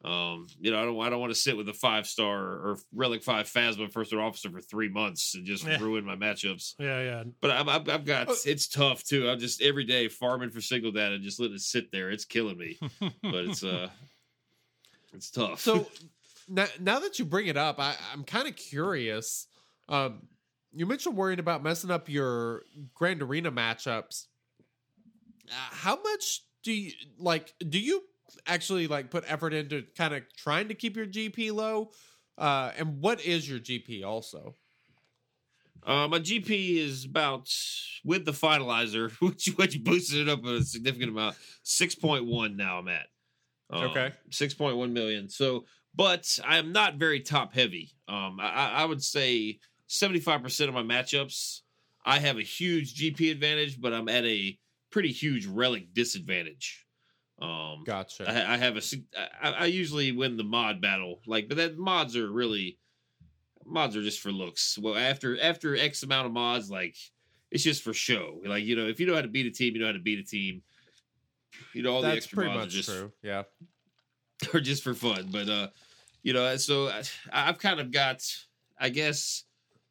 [0.04, 2.76] Um, you know, I don't I don't want to sit with a five star or
[2.92, 5.78] relic five phasma first order officer for three months and just Yeah.
[5.80, 6.74] ruin my matchups.
[6.78, 7.24] Yeah, yeah.
[7.40, 8.36] But I've, I've, I've got Oh.
[8.44, 9.30] it's tough too.
[9.30, 12.10] I'm just every day farming for signal data, just letting it sit there.
[12.10, 13.88] It's killing me, but it's uh,
[15.14, 15.60] it's tough.
[15.60, 15.88] So
[16.48, 19.46] now, now that you bring it up, I, I'm kind of curious.
[19.88, 20.28] Um,
[20.72, 22.62] you mentioned worrying about messing up your
[22.94, 24.26] Grand Arena matchups.
[25.48, 27.54] Uh, how much do you like?
[27.68, 28.02] Do you
[28.46, 31.90] actually like put effort into kind of trying to keep your GP low?
[32.36, 34.54] Uh, and what is your GP also?
[35.86, 37.50] uh, my GP is about
[38.04, 41.36] with the finalizer, which which boosted it up a significant amount.
[41.62, 42.78] Six point one now.
[42.78, 43.06] I'm at.
[43.70, 44.12] Um, Okay.
[44.30, 45.28] six point one million.
[45.28, 47.90] So, but I am not very top heavy.
[48.08, 49.58] Um, I, I I would say
[49.94, 51.60] seventy five percent of my matchups,
[52.04, 54.58] I have a huge GP advantage, but I'm at a
[54.90, 56.86] pretty huge relic disadvantage.
[57.40, 58.28] Um, Gotcha.
[58.28, 58.82] I, I have a.
[59.42, 62.78] I, I usually win the mod battle, like, but that mods are really
[63.64, 64.78] mods are just for looks.
[64.78, 66.96] Well, after after X amount of mods, like
[67.50, 68.40] it's just for show.
[68.44, 69.98] Like you know, if you know how to beat a team, you know how to
[69.98, 70.62] beat a team.
[71.72, 73.12] You know, all the That's extra pretty mods much are just true.
[73.22, 73.42] Yeah.
[74.54, 75.28] are just for fun.
[75.30, 75.68] But uh,
[76.22, 77.02] you know, so I,
[77.32, 78.22] I've kind of got,
[78.78, 79.44] I guess,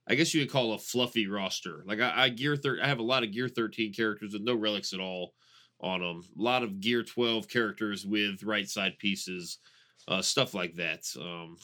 [0.07, 1.83] I guess you could call a fluffy roster.
[1.85, 4.55] Like I, I gear thir- I have a lot of gear thirteen characters with no
[4.55, 5.33] relics at all
[5.79, 6.21] on them.
[6.37, 9.59] A lot of gear twelve characters with right side pieces,
[10.07, 11.05] uh, stuff like that.
[11.19, 11.57] Um,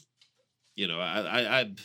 [0.75, 1.75] you know, I I I,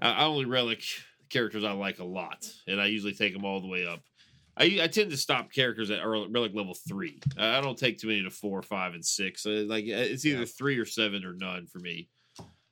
[0.00, 0.84] I only relic
[1.30, 4.00] characters I like a lot, and I usually take them all the way up.
[4.56, 7.20] I, I tend to stop characters at relic level three.
[7.36, 9.46] I I don't take too many to four, five, and six.
[9.46, 10.44] Uh, Like uh, it's either Yeah.
[10.44, 12.08] three or seven or none for me.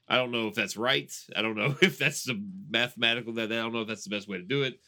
[0.08, 1.12] I don't know if that's right.
[1.34, 4.28] I don't know if that's the mathematical that I don't know if that's the best
[4.28, 4.80] way to do it.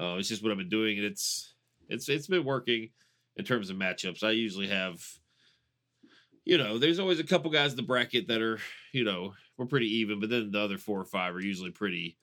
[0.00, 1.54] Uh, it's just what I've been doing, and it's
[1.88, 2.90] it's it's been working
[3.36, 4.22] in terms of matchups.
[4.22, 5.02] I usually have,
[6.44, 8.58] you know, there's always a couple guys in the bracket that are,
[8.92, 12.16] you know, we're pretty even, but then the other four or five are usually pretty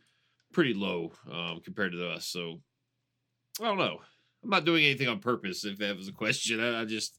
[0.52, 2.26] pretty low um, compared to us.
[2.26, 2.60] So
[3.62, 4.00] I don't know.
[4.44, 5.66] I'm not doing anything on purpose.
[5.66, 7.19] If that was a question, I, I just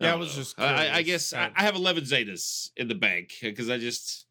[0.00, 0.42] Yeah, I don't was know.
[0.42, 4.26] just I, I guess I, I have 11 Zetas in the bank because I just.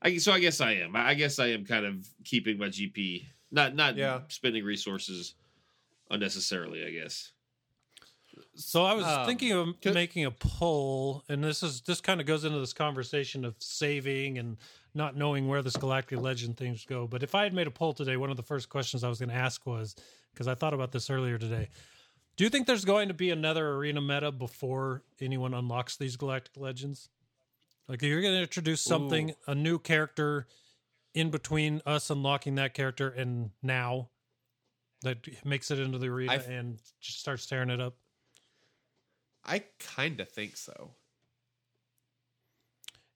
[0.00, 0.96] I so I guess I am.
[0.96, 4.20] I I guess I am kind of keeping my GP, not not Yeah.
[4.28, 5.34] spending resources
[6.10, 6.84] unnecessarily.
[6.84, 7.30] I guess.
[8.54, 12.20] So I was Um, thinking of could- making a poll, and this is this kind
[12.20, 14.56] of goes into this conversation of saving and
[14.94, 17.06] not knowing where this galactic legend things go.
[17.06, 19.18] But if I had made a poll today, one of the first questions I was
[19.18, 19.94] going to ask was
[20.32, 21.68] because I thought about this earlier today.
[22.36, 26.56] Do you think there's going to be another arena meta before anyone unlocks these galactic
[26.56, 27.08] legends?
[27.88, 29.34] Like you're going to introduce something, Ooh.
[29.48, 30.46] a new character
[31.14, 34.08] in between us unlocking that character and now
[35.02, 37.94] that makes it into the arena I've- and just starts tearing it up.
[39.44, 40.92] I kind of think so.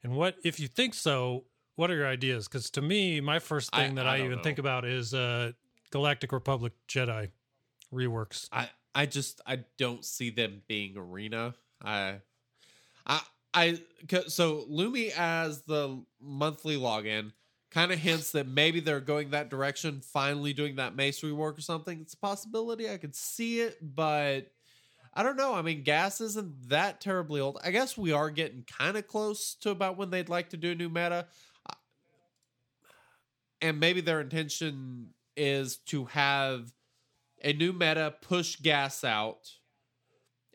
[0.03, 1.45] And what if you think so?
[1.77, 2.49] What are your ideas?
[2.49, 4.43] Because to me, my first I- thing that I I, even know.
[4.43, 5.53] think about is uh,
[5.91, 7.31] Galactic Republic Jedi
[7.95, 8.49] reworks.
[8.53, 11.55] I I just I don't see them being arena.
[11.85, 12.21] I
[13.07, 13.21] I
[13.53, 13.81] I
[14.29, 17.33] so Lumi as the monthly login
[17.71, 21.61] kind of hints that maybe they're going that direction, finally doing that mace rework or
[21.61, 22.01] something.
[22.01, 22.91] It's a possibility.
[22.91, 24.51] I could see it, but
[25.13, 25.55] I don't know.
[25.55, 27.59] I mean, gas isn't that terribly old.
[27.63, 30.73] I guess we are getting kind of close to about when they'd like to do
[30.73, 31.27] a new meta.
[33.61, 36.73] and maybe their intention is to have
[37.43, 39.51] a new meta push gas out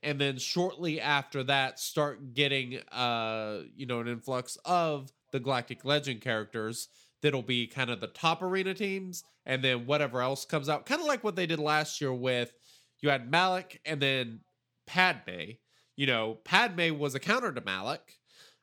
[0.04, 5.86] and then shortly after that start getting uh you know an influx of the galactic
[5.86, 6.90] legend characters
[7.22, 11.02] that'll be kind of the top arena teams and then whatever else comes out kind
[11.02, 12.54] of like what they did last year with
[13.00, 14.42] you had Malak and then
[14.86, 15.54] padme.
[15.96, 18.18] You know padme was a counter to Malak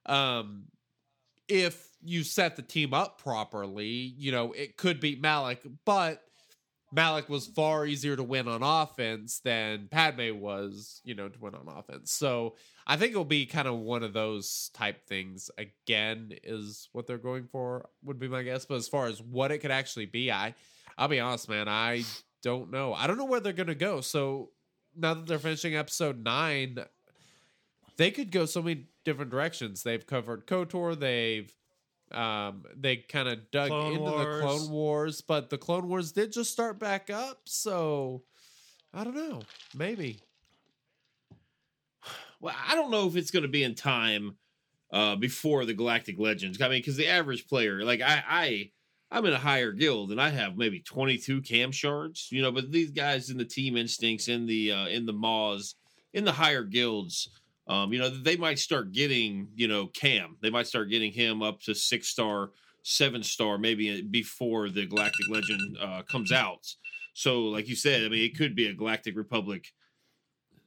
[0.07, 0.65] um
[1.49, 6.23] if you set the team up properly you know it could beat Malak but
[6.91, 11.55] Malak was far easier to win on offense than Padme was, you know, to win
[11.55, 12.11] on offense.
[12.11, 17.07] So I think it'll be kind of one of those type things again, is what
[17.07, 18.65] they're going for, would be my guess.
[18.65, 20.55] But as far as what it could actually be, I
[20.97, 22.05] I'll be honest, man, I
[22.43, 22.95] don't know.
[22.95, 24.01] I don't know where they're gonna go.
[24.01, 24.51] So
[24.97, 26.79] now that they're finishing episode nine,
[27.99, 29.83] they could go so many different directions.
[29.83, 31.53] They've covered KOTOR, they've
[32.13, 34.35] um they kind of dug Clone into Wars.
[34.35, 38.23] the clone wars but the clone wars did just start back up so
[38.95, 39.41] i don't know
[39.75, 40.19] maybe
[42.41, 44.37] Well, I don't know if it's going to be in time
[44.93, 46.61] uh, before the Galactic Legends.
[46.63, 48.71] I mean, because the average player, like I, I,
[49.11, 52.53] I'm in a higher guild and I have maybe 22 cam shards, you know.
[52.53, 55.75] But these guys in the Team Instincts, in the uh, in the Maws,
[56.13, 57.29] in the higher guilds,
[57.69, 60.37] um, you know, they might start getting, you know, cam.
[60.41, 62.51] They might start getting him up to six star,
[62.83, 66.67] seven star, maybe before the Galactic Legend uh, comes out.
[67.15, 69.67] So, like you said, I mean, it could be a Galactic Republic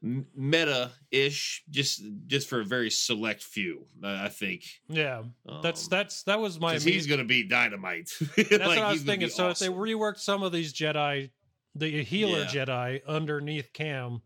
[0.03, 3.85] meta ish, just just for a very select few.
[4.03, 5.23] I think Yeah,
[5.61, 6.73] that's Um, that's that was my.
[6.73, 8.09] 'cause imme- he's going to be dynamite.
[8.35, 9.29] that's what I was thinking.
[9.29, 11.29] So if they reworked some of these Jedi,
[11.75, 12.65] the healer Yeah.
[12.65, 14.21] Jedi underneath Cam,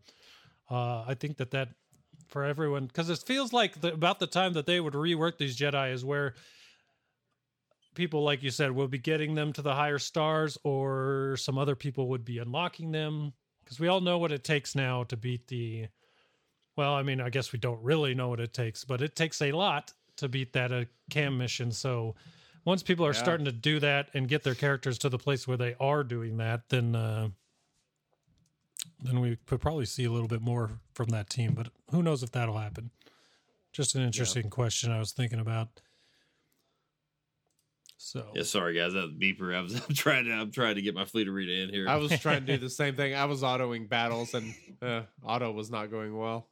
[0.70, 1.68] uh, I think that that
[2.28, 5.56] for everyone because it feels like the, about the time that they would rework these
[5.56, 6.34] Jedi is where
[7.94, 11.74] people, like you said, will be getting them to the higher stars, or some other
[11.74, 13.32] people would be unlocking them
[13.64, 15.88] because we all know what it takes now to beat the.
[16.76, 19.40] Well, I mean, I guess we don't really know what it takes, but it takes
[19.40, 21.72] a lot to beat that uh, Cam mission.
[21.72, 22.14] So
[22.66, 23.18] once people are Yeah.
[23.18, 26.36] starting to do that and get their characters to the place where they are doing
[26.36, 27.30] that, then uh,
[29.06, 31.54] then we could probably see a little bit more from that team.
[31.54, 32.90] But who knows if that'll happen?
[33.72, 35.68] Just an interesting question I was thinking about.
[37.98, 39.54] So Yeah, sorry guys, that beeper.
[39.54, 41.88] I was I'm trying to I'm trying to get my fleet arena in here.
[41.88, 45.50] i was trying to do the same thing i was autoing battles and uh, auto
[45.50, 46.46] was not going well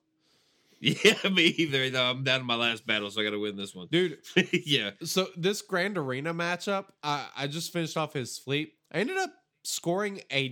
[0.80, 1.90] yeah, me either.
[1.90, 3.88] No, I'm down to my last battle, so I got to win this one.
[3.90, 4.18] dude
[4.52, 9.16] yeah, so this grand arena matchup i i just finished off his fleet i ended
[9.16, 10.50] up scoring a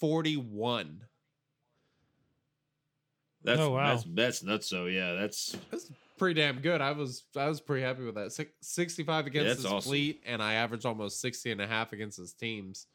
[0.00, 1.00] 1941
[3.42, 3.88] that's Oh, wow.
[3.94, 4.66] that's that's nuts.
[4.68, 6.82] So yeah, that's That's pretty damn good.
[6.82, 8.32] I was I was pretty happy with that.
[8.32, 9.88] Six, 65 against that's his awesome.
[9.90, 12.86] fleet, and I averaged almost 60 and a half against his teams.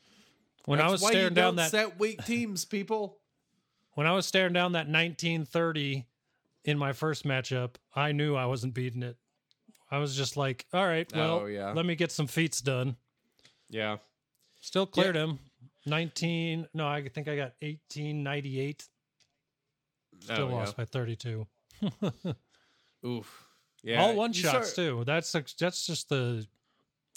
[0.66, 3.18] when I was why you staring down don't that set weak teams, people.
[3.96, 6.06] when I was staring down that 1930
[6.66, 9.18] in my first matchup, I knew I wasn't beating it.
[9.90, 11.72] I was just like, all right, well, Oh, yeah.
[11.74, 12.98] let me get some feats done.
[13.70, 13.98] Yeah.
[14.62, 15.40] Still cleared him.
[15.86, 18.86] 19, no, I think I got 1898.
[20.22, 20.56] Still Oh, yeah.
[20.56, 21.46] lost by 32.
[23.06, 23.48] Oof.
[23.84, 24.02] Yeah.
[24.02, 25.04] All one you shots start- too.
[25.06, 26.46] That's that's just the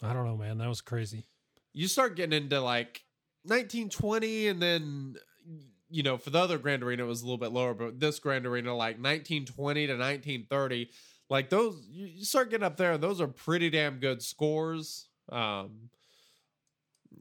[0.03, 0.59] I don't know, man.
[0.59, 1.25] That was crazy.
[1.73, 3.05] You start getting into like
[3.45, 5.17] 1920, and then
[5.89, 8.19] you know for the other Grand Arena it was a little bit lower, but this
[8.19, 10.91] Grand Arena like 1920 to 1930,
[11.31, 15.09] like those you, you start getting up there, and those are pretty damn good scores.
[15.31, 15.91] Um.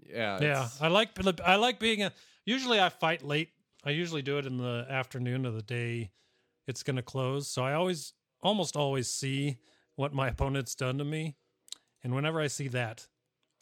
[0.10, 0.39] Yeah.
[0.41, 1.10] Yeah, I like
[1.45, 2.12] I like being a.
[2.45, 3.50] Usually, I fight late.
[3.84, 6.12] I usually do it in the afternoon of the day
[6.67, 7.47] it's going to close.
[7.50, 9.58] So I always, almost always, see
[9.95, 11.36] what my opponent's done to me,
[12.04, 13.08] and whenever I see that,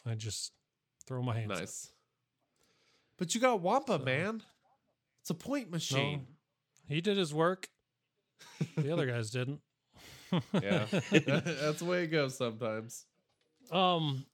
[0.04, 0.52] I just
[1.06, 1.52] throw my hands.
[1.52, 1.58] up.
[1.58, 1.90] Nice.
[3.18, 4.42] But you got Wampa, So- man.
[5.22, 6.26] It's a point No, machine.
[6.86, 7.68] he did his work.
[8.76, 9.60] The other guys didn't.
[10.52, 10.84] Yeah.
[11.10, 13.04] That's the way it goes sometimes.
[13.72, 14.24] Um.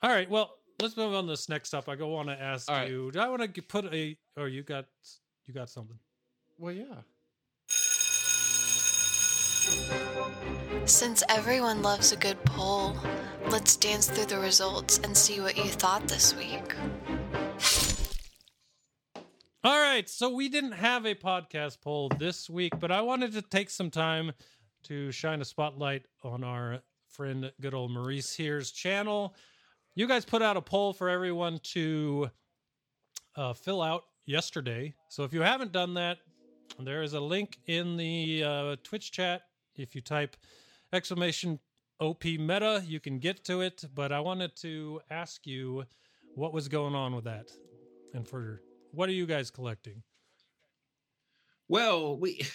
[0.00, 0.30] All right.
[0.30, 1.88] Well, let's move on to this next up.
[1.88, 2.88] I go want to ask All right.
[2.88, 3.10] you.
[3.10, 4.16] Do I want to put a?
[4.36, 4.86] Or you got
[5.46, 5.98] you got something?
[6.58, 7.02] Well, yeah.
[10.86, 12.96] Since everyone loves a good poll,
[13.50, 16.74] let's dance through the results and see what you thought this week.
[19.64, 23.42] All right, so we didn't have a podcast poll this week, but I wanted to
[23.42, 24.32] take some time
[24.84, 29.34] to shine a spotlight on our friend, good old Maurice here's channel.
[29.98, 32.30] You guys put out a poll for everyone to
[33.34, 34.94] uh, fill out yesterday.
[35.08, 36.18] So if you haven't done that,
[36.78, 39.42] there is a link in the uh, Twitch chat.
[39.74, 40.36] If you type
[40.92, 41.58] exclamation
[41.98, 42.80] OP Meta.
[42.86, 45.84] You can get to it, but I wanted to ask you
[46.36, 47.50] what was going on with that,
[48.14, 50.04] and for what are you guys collecting?
[51.66, 52.46] Well, we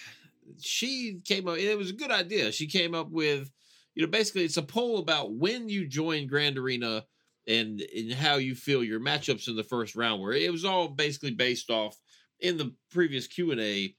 [0.61, 1.57] she came up.
[1.57, 2.53] It was a good idea.
[2.53, 3.51] She came up with,
[3.95, 7.03] you know, basically it's a poll about when you join Grand Arena
[7.47, 10.21] and and how you feel your matchups in the first round.
[10.21, 11.97] Where it was all basically based off
[12.39, 13.95] in the previous Q and A.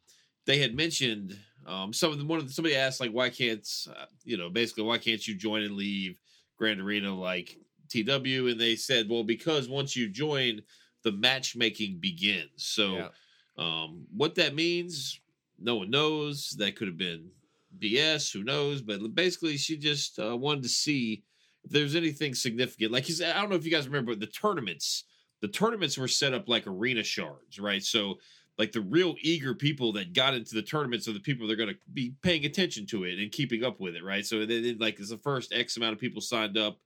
[0.47, 3.67] They had mentioned um, some of the one of the, somebody asked like why can't
[3.89, 6.19] uh, you know basically why can't you join and leave
[6.59, 7.57] Grand Arena like
[7.89, 10.61] TW and they said well because once you join
[11.03, 12.51] the matchmaking begins.
[12.57, 13.09] So Yeah.
[13.57, 15.21] um, what that means,
[15.59, 16.51] no one knows.
[16.59, 17.31] That could have been
[17.79, 18.33] BS.
[18.33, 18.83] Who knows?
[18.83, 21.23] But basically, she just uh, wanted to see
[21.65, 22.93] if there's anything significant.
[22.93, 25.05] Like he's, I don't know if you guys remember the tournaments.
[25.41, 27.83] The tournaments were set up like arena shards, right?
[27.83, 28.19] So,
[28.57, 31.57] like the real eager people that got into the tournaments are the people that are
[31.57, 34.25] going to be paying attention to it and keeping up with it, right?
[34.25, 36.79] So, then, then, like, as the first X amount of people signed up,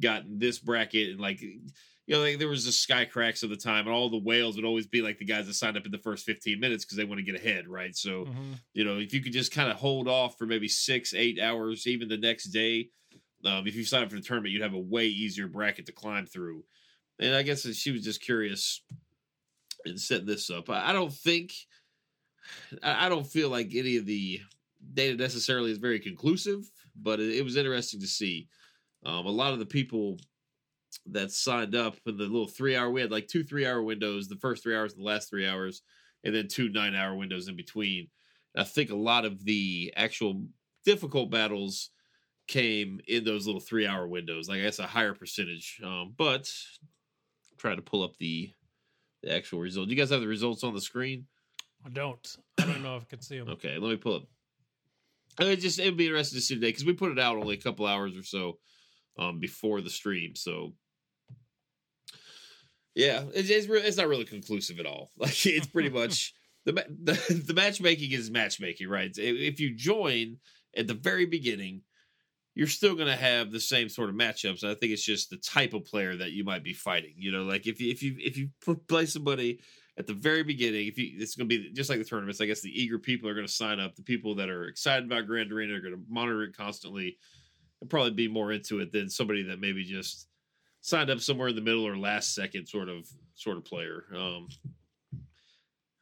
[0.00, 1.60] got this bracket, and like you
[2.08, 4.64] know, like there was the sky cracks of the time, and all the whales would
[4.64, 7.04] always be like the guys that signed up in the first 15 minutes because they
[7.04, 7.96] want to get ahead, right?
[7.96, 8.58] So, Mhm.
[8.74, 11.86] you know, if you could just kind of hold off for maybe six, eight hours,
[11.86, 12.90] even the next day,
[13.46, 15.92] um, if you sign up for the tournament, you'd have a way easier bracket to
[15.92, 16.64] climb through.
[17.18, 18.82] And I guess she was just curious
[19.84, 20.70] in setting this up.
[20.70, 21.52] I don't think,
[22.82, 24.40] I don't feel like any of the
[24.92, 26.70] data necessarily is very conclusive,
[27.00, 28.48] but it, was interesting to see.
[29.04, 30.18] Um, a lot of the people
[31.06, 34.28] that signed up in the little three hour, we had like two three hour windows,
[34.28, 35.82] the first three hours and the last three hours,
[36.24, 38.08] and then two nine hour windows in between.
[38.56, 40.44] I think a lot of the actual
[40.84, 41.90] difficult battles
[42.46, 44.48] came in those little three hour windows.
[44.48, 45.80] Like I guess a higher percentage.
[45.84, 46.50] Um, but
[47.58, 48.50] try to pull up the
[49.22, 49.88] the actual result.
[49.88, 51.26] Do you guys have the results on the screen?
[51.84, 52.36] I don't.
[52.60, 53.48] I don't know if I can see them.
[53.50, 54.22] Okay, let me pull up.
[55.40, 57.60] It just it'd be interesting to see today because we put it out only a
[57.60, 58.58] couple hours or so
[59.18, 60.36] um before the stream.
[60.36, 60.74] So
[62.94, 65.10] yeah, it's it's, re- it's not really conclusive at all.
[65.18, 66.34] Like it's pretty much
[66.64, 66.72] the,
[67.02, 69.10] the the matchmaking is matchmaking, right?
[69.16, 70.38] If you join
[70.76, 71.82] at the very beginning,
[72.54, 74.62] you're still going to have the same sort of matchups.
[74.62, 77.14] I think it's just the type of player that you might be fighting.
[77.16, 78.50] You know, like if you if you if you
[78.88, 79.60] play somebody
[79.98, 82.40] at the very beginning, if you it's going to be just like the tournaments.
[82.40, 83.96] I guess the eager people are going to sign up.
[83.96, 87.16] The people that are excited about Grand Arena are going to monitor it constantly
[87.80, 90.28] and probably be more into it than somebody that maybe just
[90.80, 94.04] signed up somewhere in the middle or last second sort of sort of player.
[94.14, 94.48] Um,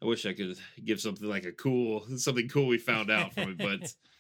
[0.02, 3.50] I wish I could give something like a cool something cool we found out from
[3.50, 3.94] it, but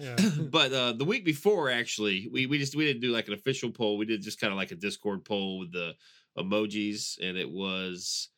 [0.00, 0.16] Yeah.
[0.50, 3.70] but uh, the week before, actually, we we just we didn't do like an official
[3.70, 3.98] poll.
[3.98, 5.92] We did just kind of like a Discord poll with the
[6.38, 8.28] emojis, and it was,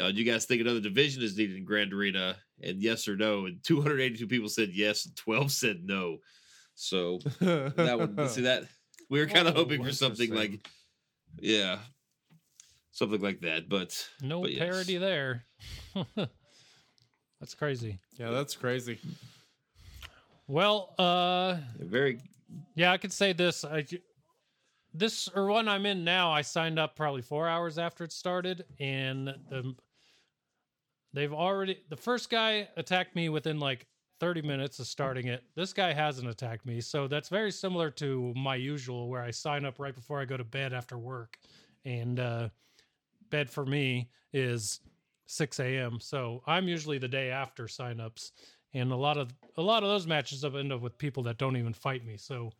[0.00, 2.36] uh, do you guys think another division is needed in Grand Arena?
[2.62, 3.46] And yes or no.
[3.46, 6.18] And 282 people said yes, and 12 said no.
[6.76, 8.64] So that would see that
[9.10, 10.66] we were kind of Oh, hoping for something like,
[11.40, 11.78] yeah,
[12.92, 13.68] something like that.
[13.68, 14.60] But No But yes.
[14.60, 15.44] parody there.
[17.40, 17.98] That's crazy.
[18.16, 18.98] yeah, that's crazy.
[20.46, 22.20] Well, uh very
[22.74, 23.64] yeah, I could say this.
[23.64, 23.86] I
[24.92, 28.64] this or one I'm in now, I signed up probably 4 hours after it started
[28.78, 29.74] and the
[31.12, 33.86] they've already the first guy attacked me within like
[34.20, 35.42] 30 minutes of starting it.
[35.56, 36.80] This guy hasn't attacked me.
[36.80, 40.36] So that's very similar to my usual where I sign up right before I go
[40.36, 41.38] to bed after work.
[41.84, 42.48] And uh
[43.30, 44.80] bed for me is
[45.26, 45.98] 6 a.m.
[46.00, 48.32] So I'm usually the day after signups,
[48.74, 51.38] and a lot of a lot of those matches have end up with people that
[51.38, 52.16] don't even fight me.
[52.16, 52.52] So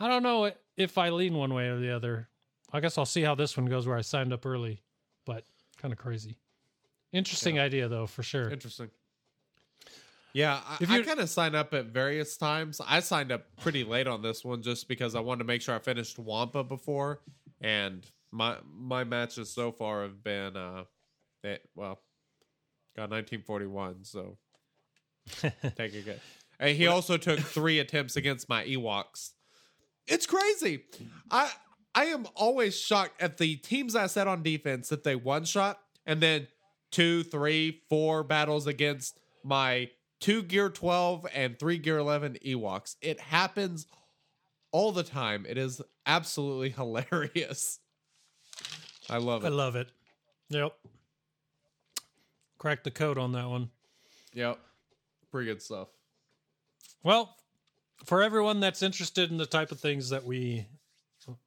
[0.00, 2.28] I don't know if I lean one way or the other.
[2.72, 4.82] I guess I'll see how this one goes where I signed up early,
[5.24, 5.44] but
[5.80, 6.38] kind of crazy.
[7.12, 8.50] Interesting idea though, for sure.
[8.50, 8.90] Interesting.
[10.32, 12.80] Yeah, I, If I kind of signed up at various times.
[12.84, 15.76] I signed up pretty late on this one just because I wanted to make sure
[15.76, 17.20] I finished Wampa before,
[17.60, 20.84] and my my matches so far have been uh,
[21.44, 22.00] they, well,
[22.96, 24.02] got 1941.
[24.02, 24.36] So
[25.76, 26.20] take a good.
[26.58, 29.30] And he also took three attempts against my Ewoks.
[30.06, 30.84] It's crazy.
[31.30, 31.50] I
[31.94, 35.78] I am always shocked at the teams I set on defense that they one shot
[36.06, 36.48] and then
[36.90, 42.96] two, three, four battles against my two gear 12 and three gear 11 Ewoks.
[43.00, 43.86] It happens
[44.72, 45.46] all the time.
[45.48, 47.78] It is absolutely hilarious.
[49.08, 49.48] I love it.
[49.48, 49.88] I love it.
[50.50, 50.72] Yep.
[52.58, 53.70] Crack the code on that one.
[54.32, 54.58] yep.
[55.34, 55.88] Pretty good stuff.
[57.02, 57.34] Well,
[58.04, 60.68] for everyone that's interested in the type of things that we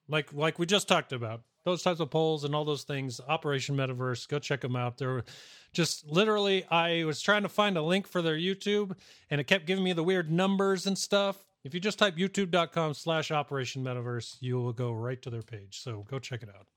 [0.10, 3.78] like like we just talked about, those types of polls and all those things, Operation
[3.78, 4.98] Metaverse, go check them out.
[4.98, 5.24] They're
[5.72, 8.94] just literally I was trying to find a link for their YouTube
[9.30, 12.94] and it kept giving me the weird numbers and stuff If you just type youtube.com
[12.94, 15.80] slash operation metaverse, you will go right to their page.
[15.82, 16.68] So go check it out.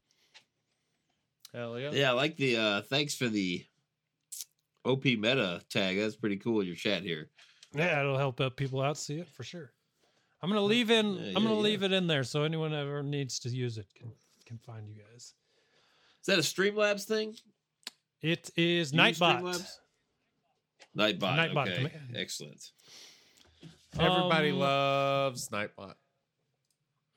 [1.53, 1.91] Hell yeah.
[1.93, 3.65] Yeah, I like the uh thanks for the
[4.85, 5.99] OP meta tag.
[5.99, 7.29] That's pretty cool in your chat here.
[7.75, 9.73] Yeah, it'll help out people out see it for sure.
[10.43, 11.61] I'm gonna leave in Yeah, I'm gonna yeah.
[11.61, 14.11] leave it in there so anyone ever needs to use it can
[14.47, 15.35] can find you guys.
[16.21, 17.37] Is that a Streamlabs thing?
[18.23, 19.41] It is Do you use Nightbot.
[19.43, 19.77] Streamlabs?
[20.97, 21.53] Nightbot.
[21.53, 21.83] Nightbot, okay.
[21.91, 22.73] come- Excellent.
[23.99, 25.95] Everybody Um, loves Nightbot.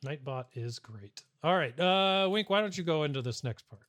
[0.05, 1.21] Nightbot is great.
[1.43, 3.81] All right, uh, Wink, why don't you go into this next part?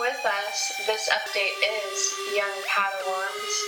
[0.00, 3.62] With us, this update is Young Padawans.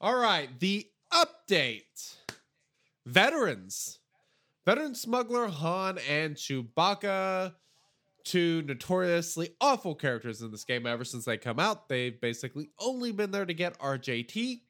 [0.00, 2.14] All right, the update.
[3.04, 3.98] Veterans.
[4.64, 7.54] Veteran smuggler Han and Chewbacca,
[8.22, 11.88] two notoriously awful characters in this game ever since they come out.
[11.88, 14.60] They've basically only been there to get RJT.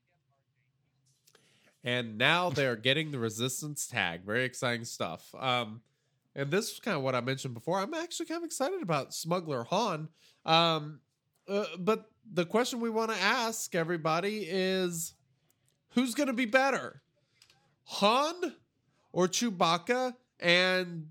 [1.84, 4.24] And now they're getting the resistance tag.
[4.24, 5.34] Very exciting stuff.
[5.34, 5.82] Um,
[6.38, 7.80] and this is kind of what I mentioned before.
[7.80, 10.08] I'm actually kind of excited about Smuggler Han.
[10.46, 11.00] Um,
[11.48, 15.14] uh, but the question we want to ask everybody is
[15.94, 17.02] who's going to be better?
[17.86, 18.54] Han
[19.12, 20.14] or Chewbacca?
[20.38, 21.08] And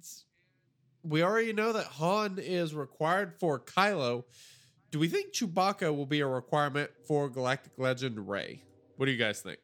[1.04, 4.24] we already know that Han is required for Kylo.
[4.92, 8.64] Do we think Chewbacca will be a requirement for Galactic Legend Rey?
[8.96, 9.60] What do you guys think?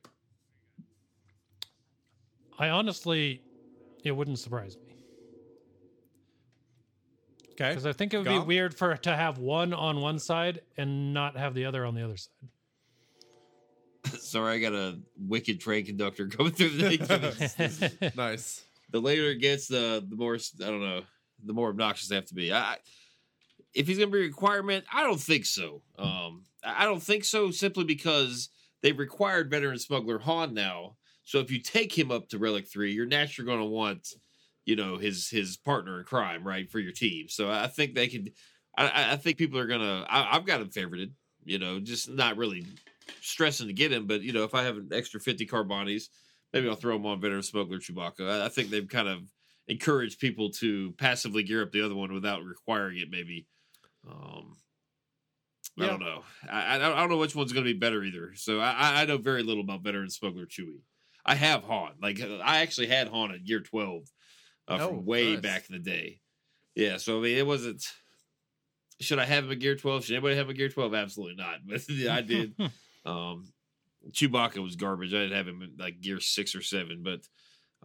[2.59, 3.41] I honestly,
[4.03, 4.82] it wouldn't surprise me
[7.53, 7.69] Okay.
[7.69, 8.39] because I think it would Go.
[8.41, 11.93] be weird for to have one on one side and not have the other on
[11.95, 12.31] the other side.
[14.19, 18.65] Sorry, I got a wicked train conductor coming through the nice.
[18.91, 21.03] the later it gets, the the more I don't know,
[21.45, 22.51] the more obnoxious they have to be.
[22.53, 22.77] I,
[23.73, 25.81] if he's going to be a requirement, I don't think so.
[25.97, 28.49] Um, I I don't think so simply because
[28.81, 30.95] they've required veteran smuggler Han now.
[31.23, 34.09] So if you take him up to Relic Three, you're naturally going to want,
[34.65, 37.27] you know, his his partner in crime, right, for your team.
[37.29, 38.31] So I think they could.
[38.77, 40.05] I- I, think people are gonna.
[40.09, 41.11] I, I've got him favorited.
[41.45, 42.65] You know, just not really
[43.21, 46.05] stressing to get him, but you know, if I have an extra fifty Carbantis,
[46.53, 48.27] maybe I'll throw him on veteran smuggler Chewbacca.
[48.41, 49.19] I, I think they've kind of
[49.67, 53.09] encouraged people to passively gear up the other one without requiring it.
[53.11, 53.45] Maybe.
[54.09, 54.55] Um,
[55.79, 56.23] I don't know.
[56.49, 58.33] I, I don't- I don't know which one's going to be better either.
[58.35, 60.81] So I, I- I know very little about veteran smuggler Chewie.
[61.25, 61.91] I have Han.
[62.01, 64.03] Like I actually had Han at year twelve
[64.67, 65.41] uh, Oh, from way nice.
[65.41, 66.19] back in the day.
[66.75, 66.97] Yeah.
[66.97, 67.83] So I mean, it wasn't.
[68.99, 70.05] Should I have him at gear twelve?
[70.05, 70.93] Should anybody have a gear twelve?
[70.93, 71.59] Absolutely not.
[71.67, 72.55] But I did.
[73.05, 73.51] Um,
[74.11, 75.13] Chewbacca was garbage.
[75.13, 77.19] I didn't have him in like gear six or seven, but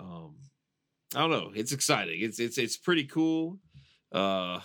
[0.01, 0.37] um,
[1.13, 1.51] I don't know.
[1.57, 2.21] It's exciting.
[2.21, 3.59] It's it's it's pretty cool.
[4.15, 4.61] Uh,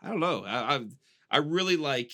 [0.00, 0.44] I don't know.
[0.44, 0.84] I I,
[1.28, 2.12] I really like.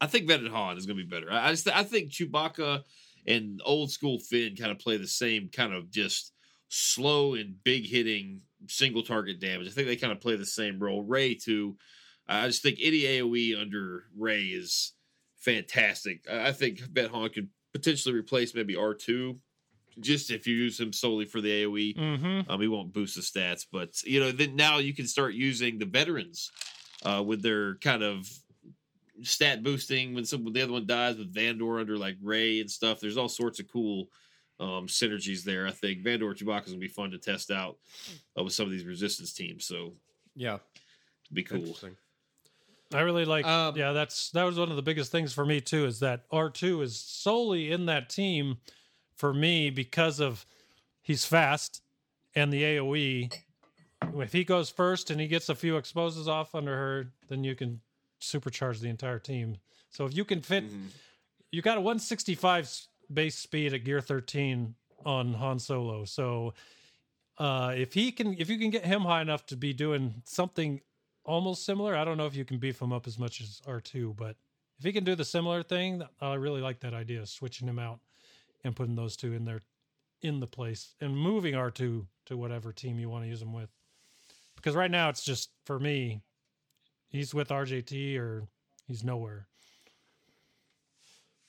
[0.00, 1.30] I think Veteran Han is going to be better.
[1.30, 2.82] I, I just I think Chewbacca
[3.26, 6.31] and old school Finn kind of play the same kind of just
[6.74, 9.68] slow and big hitting single target damage.
[9.68, 11.02] I think they kind of play the same role.
[11.02, 11.76] Rey too.
[12.26, 14.92] I just think any AOE under Rey is
[15.36, 16.24] fantastic.
[16.30, 19.38] I think Vet Han could potentially replace maybe R two,
[20.00, 21.96] just if you use him solely for the AOE.
[21.96, 22.50] mm-hmm.
[22.50, 25.78] Um, he won't boost the stats, but you know, then now you can start using
[25.78, 26.50] the veterans
[27.04, 28.26] uh, with their kind of
[29.20, 32.70] stat boosting when some when the other one dies with Vandor under like Ray and
[32.70, 32.98] stuff.
[32.98, 34.08] There's all sorts of cool
[34.60, 35.66] um, synergies there.
[35.66, 37.78] I think Vandor Chewbacca is gonna be fun to test out
[38.38, 39.64] uh, with some of these resistance teams.
[39.64, 39.92] So
[40.36, 40.58] Yeah.
[41.24, 41.58] it'd be cool.
[41.60, 41.96] Interesting.
[42.94, 43.46] I really like.
[43.46, 45.86] Um, yeah, that's that was one of the biggest things for me too.
[45.86, 48.58] Is that R two is solely in that team
[49.16, 50.44] for me because of
[51.00, 51.82] he's fast
[52.34, 53.32] and the AOE.
[54.16, 57.54] If he goes first and he gets a few exposes off under her, then you
[57.54, 57.80] can
[58.20, 59.56] supercharge the entire team.
[59.90, 60.88] So if you can fit, Mhm.
[61.50, 66.04] you got a 165 s- base speed at gear 13 on Han Solo.
[66.04, 66.54] So
[67.38, 70.80] uh, if he can, if you can get him high enough to be doing something
[71.24, 74.16] almost similar, I don't know if you can beef him up as much as R2,
[74.16, 74.36] but
[74.78, 77.78] if he can do the similar thing, I really like that idea, of switching him
[77.78, 78.00] out
[78.64, 79.60] and putting those two in there
[80.22, 83.70] in the place and moving R2 to whatever team you want to use him with.
[84.56, 86.22] Because right now it's just for me,
[87.08, 88.44] he's with RJT or
[88.86, 89.46] he's nowhere.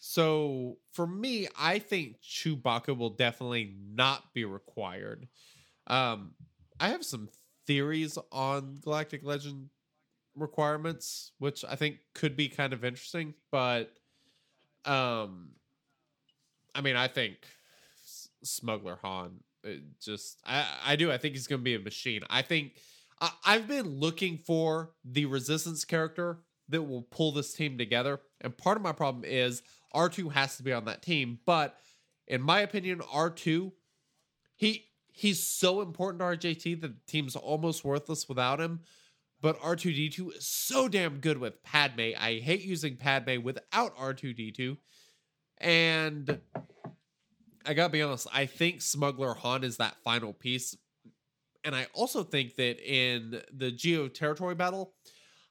[0.05, 5.29] So for me, I think Chewbacca will definitely not be required.
[5.87, 6.31] Um,
[6.77, 7.29] I have some
[7.65, 9.69] theories on Galactic Legend
[10.35, 13.33] requirements, which I think could be kind of interesting.
[13.49, 13.93] But,
[14.83, 15.51] um,
[16.75, 17.37] I mean, I think
[18.43, 19.39] Smuggler Han
[20.01, 22.23] just I I do I think he's going to be a machine.
[22.29, 22.73] I think
[23.21, 28.19] I, I've been looking for the Resistance character that will pull this team together.
[28.41, 29.63] And part of my problem is
[29.95, 31.77] R2 has to be on that team, but
[32.27, 33.71] in my opinion, R2
[34.55, 38.81] he he's so important to RJT that the team's almost worthless without him.
[39.41, 42.11] But R2D2 is so damn good with Padme.
[42.17, 44.77] I hate using Padme without R2D2.
[45.57, 46.39] And
[47.65, 50.77] I gotta be honest, I think Smuggler Han is that final piece.
[51.65, 54.93] And I also think that in the Geo territory battle,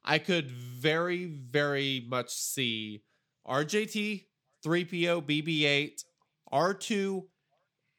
[0.05, 3.03] I could very, very much see
[3.47, 4.25] RJT,
[4.65, 6.05] 3PO, BB 8,
[6.53, 7.25] R2,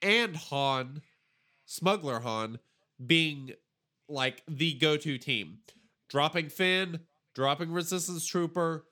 [0.01, 1.01] and Han,
[1.65, 2.59] Smuggler Han,
[3.05, 3.51] being
[4.07, 5.59] like the go to team.
[6.09, 6.99] Dropping Finn,
[7.33, 8.85] dropping Resistance Trooper,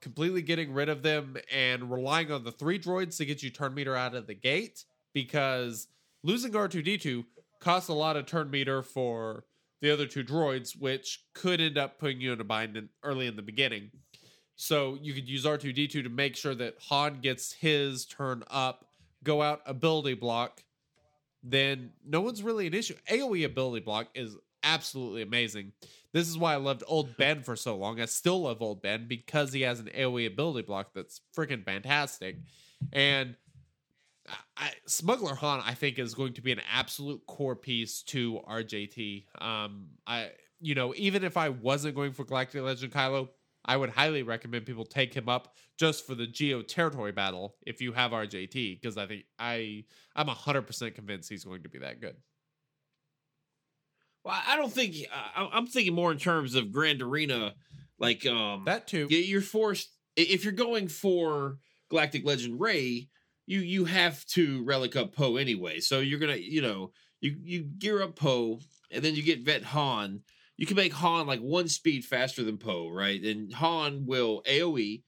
[0.00, 3.74] completely getting rid of them, and relying on the three droids to get you turn
[3.74, 5.88] meter out of the gate because
[6.22, 7.24] losing R2D2
[7.60, 9.44] costs a lot of turn meter for
[9.80, 13.26] the other two droids, which could end up putting you in a bind in, early
[13.26, 13.90] in the beginning.
[14.60, 18.84] So you could use R2D2 to make sure that Han gets his turn up,
[19.24, 20.62] go out ability block,
[21.42, 22.94] then no one's really an issue.
[23.10, 25.72] AoE ability block is absolutely amazing.
[26.12, 28.02] This is why I loved Old Ben for so long.
[28.02, 32.36] I still love Old Ben because he has an AoE ability block that's freaking fantastic.
[32.92, 33.36] And
[34.58, 39.24] I, Smuggler Han, I think, is going to be an absolute core piece to RJT.
[39.40, 43.30] Um, I, you know, even if I wasn't going for Galactic Legend Kylo,
[43.64, 47.80] I would highly recommend people take him up just for the Geo territory battle if
[47.80, 49.84] you have RJT, because I think I
[50.16, 52.16] I'm hundred percent convinced he's going to be that good.
[54.24, 57.54] Well, I don't think I, I'm thinking more in terms of Grand Arena,
[57.98, 59.06] like um That too.
[59.10, 61.58] You're forced if you're going for
[61.90, 63.08] Galactic Legend Rey,
[63.46, 65.80] you you have to relic up Poe anyway.
[65.80, 69.64] So you're gonna you know you you gear up Poe and then you get Vet
[69.64, 70.22] Han.
[70.60, 73.18] You can make Han like one speed faster than Poe, right?
[73.24, 75.00] And Han will AOE.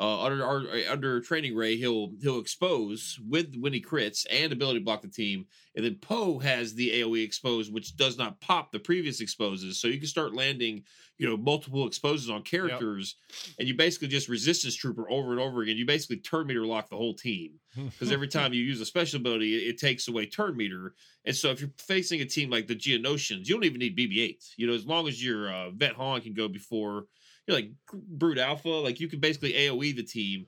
[0.00, 4.78] Uh, under our, under training Rey, he'll he'll expose with when he crits and ability
[4.78, 5.44] block the team,
[5.76, 9.78] and then Poe has the AOE expose, which does not pop the previous exposes.
[9.78, 10.84] So you can start landing,
[11.18, 13.16] you know, multiple exposes on characters,
[13.58, 15.76] and you basically just resistance trooper over and over again.
[15.76, 19.20] You basically turn meter lock the whole team because every time you use a special
[19.20, 20.94] ability, it, it takes away turn meter.
[21.26, 24.54] And so if you're facing a team like the Geonosians, you don't even need BB-8.
[24.56, 27.04] You know, as long as your uh, Vet Han can go before,
[27.50, 27.70] you know, like
[28.08, 30.46] Brood Alpha, like you can basically AOE the team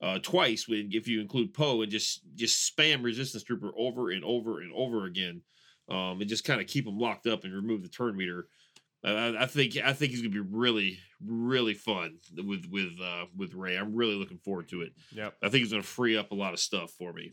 [0.00, 4.24] uh, twice when if you include Poe and just just spam Resistance Trooper over and
[4.24, 5.42] over and over again,
[5.88, 8.48] um, and just kind of keep them locked up and remove the turn meter.
[9.04, 13.54] Uh, I think I think he's gonna be really really fun with with uh, with
[13.54, 13.76] Rey.
[13.76, 14.92] I'm really looking forward to it.
[15.12, 15.34] Yep.
[15.42, 17.32] I think he's going to free up a lot of stuff for me.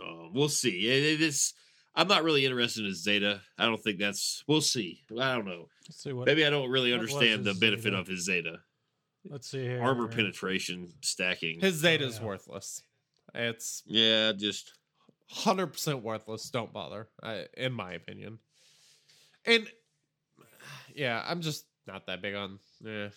[0.00, 0.88] Um, we'll see.
[0.88, 1.54] It, it is.
[1.94, 3.40] I'm not really interested in Zeta.
[3.58, 4.44] I don't think that's.
[4.46, 5.00] We'll see.
[5.18, 5.68] I don't know.
[5.88, 6.26] Let's see what.
[6.26, 7.98] Maybe I don't really understand the benefit Zeta?
[7.98, 8.60] of his Zeta
[9.28, 9.82] Let's see here.
[9.82, 11.60] armor penetration stacking.
[11.60, 12.26] His Zeta's yeah.
[12.26, 12.82] worthless.
[13.34, 14.72] It's yeah, just
[15.28, 16.48] hundred percent worthless.
[16.50, 18.38] Don't bother, I, in my opinion.
[19.44, 19.68] And
[20.94, 23.08] yeah, I'm just not that big on eh,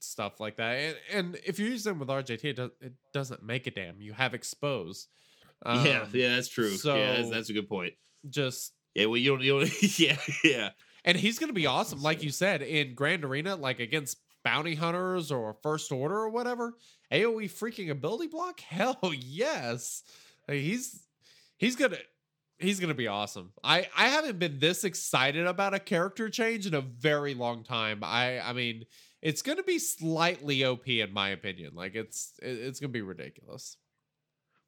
[0.00, 0.72] stuff like that.
[0.72, 4.00] And, and if you use them with RJT, it, does, it doesn't make a damn.
[4.00, 5.08] You have expose.
[5.66, 6.68] Yeah, Um, yeah, that's true.
[6.68, 6.76] yeah,
[7.16, 7.94] that's, so- that's a good point.
[8.28, 9.82] Just Yeah, well, you don't, you don't.
[9.98, 10.70] Yeah, yeah.
[11.04, 15.30] and he's gonna be awesome, like you said, in Grand Arena, like against bounty hunters
[15.30, 16.74] or First Order or whatever.
[17.12, 18.60] AOE freaking ability block?
[18.68, 20.02] Hell yes.
[20.46, 21.02] He's
[21.58, 21.98] he's gonna
[22.58, 23.52] he's gonna be awesome.
[23.62, 28.00] I I haven't been this excited about a character change in a very long time.
[28.02, 28.84] I I mean,
[29.22, 31.74] it's gonna be slightly OP in my opinion.
[31.74, 33.76] Like it's it's gonna be ridiculous.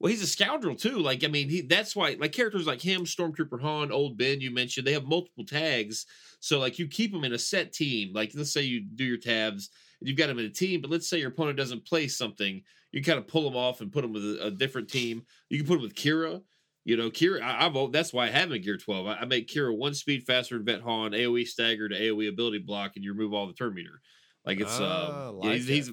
[0.01, 0.99] Well, he's a scoundrel too.
[0.99, 4.51] Like, I mean, he that's why like characters like him, Stormtrooper Han, Old Ben, you
[4.51, 6.07] mentioned, they have multiple tags.
[6.41, 8.15] So like you keep them in a set team.
[8.15, 9.69] Like let's say you do your tabs
[10.01, 12.63] and you've got them in a team, but let's say your opponent doesn't play something,
[12.93, 15.23] you kind of pull them off and put them with a, a different team.
[15.51, 16.41] You can put them with Qi'ra.
[16.85, 17.43] You know, Qi'ra.
[17.43, 19.07] I, I've that's why I have him in Gear Twelve.
[19.07, 22.61] I, I make Qi'ra one speed faster than Vet Han, AOE stagger to AOE ability
[22.61, 24.01] block, and you remove all the turn meter.
[24.47, 25.93] Like it's uh, like he's, he's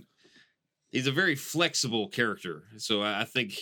[0.91, 2.63] he's a very flexible character.
[2.77, 3.59] So I, I think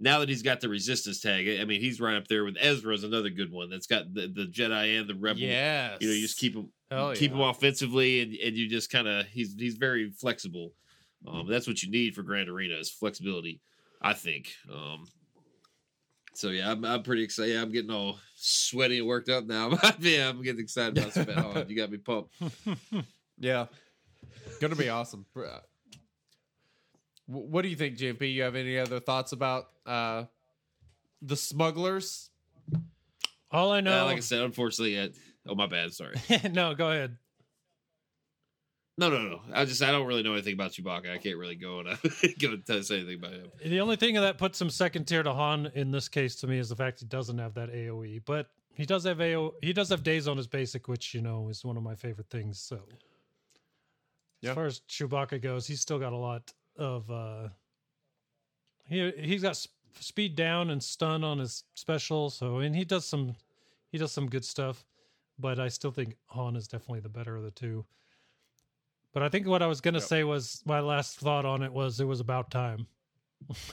[0.00, 3.04] now that he's got the resistance tag, I mean, he's right up there with Ezra's
[3.04, 5.40] another good one that's got the, the Jedi and the Rebel.
[5.40, 5.98] Yes.
[6.00, 7.36] You know, you just keep him Hell keep yeah.
[7.36, 10.72] him offensively, and, and you just kind of he's he's very flexible.
[11.26, 13.60] Um, that's what you need for Grand Arena is flexibility,
[14.02, 14.52] I think.
[14.70, 15.06] Um,
[16.34, 17.54] so yeah, I'm, I'm pretty excited.
[17.54, 19.70] Yeah, I'm getting all sweaty and worked up now.
[20.00, 22.34] yeah, I'm getting excited about Spent You got me pumped.
[23.36, 23.66] Yeah.
[24.60, 25.26] Gonna be awesome.
[27.28, 28.32] Uh, wh- What do you think, JP?
[28.32, 30.24] You have any other thoughts about uh
[31.22, 32.30] the smugglers?
[33.50, 34.04] All I Uh, know.
[34.06, 35.08] like I said, unfortunately, uh,
[35.48, 36.16] oh my bad, sorry.
[36.50, 37.16] no, go ahead.
[38.96, 39.40] No, no, no.
[39.52, 41.10] I just I don't really know anything about Chewbacca.
[41.10, 41.96] I can't really go and uh,
[42.40, 43.50] go and tell say anything about him.
[43.64, 46.58] The only thing that puts him second tier to Han in this case to me
[46.58, 49.54] is the fact he doesn't have that AOE, but he does have AO.
[49.62, 52.30] He does have daze on his basic, which you know is one of my favorite
[52.30, 52.60] things.
[52.60, 52.82] So,
[54.42, 54.50] Yeah.
[54.50, 57.10] as far as Chewbacca goes, he's still got a lot of.
[57.10, 57.48] uh
[58.88, 59.68] He he's got s-
[60.00, 62.30] speed down and stun on his special.
[62.30, 63.34] So, and he does some,
[63.90, 64.84] he does some good stuff.
[65.38, 67.84] But I still think Han is definitely the better of the two.
[69.12, 70.08] But I think what I was going to Yep.
[70.08, 72.86] say was my last thought on it was it was about time.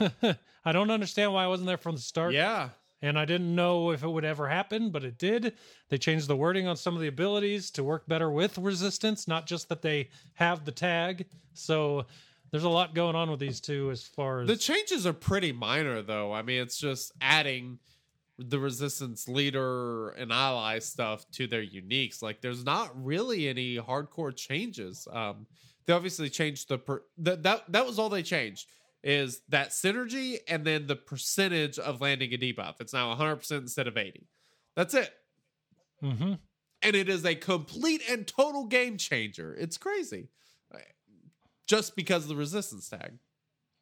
[0.64, 2.32] I don't understand why I wasn't there from the start.
[2.34, 2.70] Yeah.
[3.00, 5.54] And I didn't know if it would ever happen, but it did.
[5.88, 9.46] They changed the wording on some of the abilities to work better with resistance, not
[9.46, 11.26] just that they have the tag.
[11.52, 12.06] So
[12.52, 15.50] there's a lot going on with these two as far as The changes are pretty
[15.50, 16.32] minor, though.
[16.32, 17.78] I mean, it's just adding
[18.38, 22.22] the resistance leader and ally stuff to their uniques.
[22.22, 25.08] Like, there's not really any hardcore changes.
[25.10, 25.46] Um,
[25.86, 28.68] they obviously changed the per- that that that was all they changed
[29.02, 32.74] is that synergy and then the percentage of landing a debuff.
[32.80, 34.28] It's now 100 percent instead of 80.
[34.76, 35.12] That's it,
[36.02, 36.34] Mm-hmm.
[36.82, 39.54] and it is a complete and total game changer.
[39.54, 40.28] It's crazy,
[41.72, 43.14] just because of the resistance tag.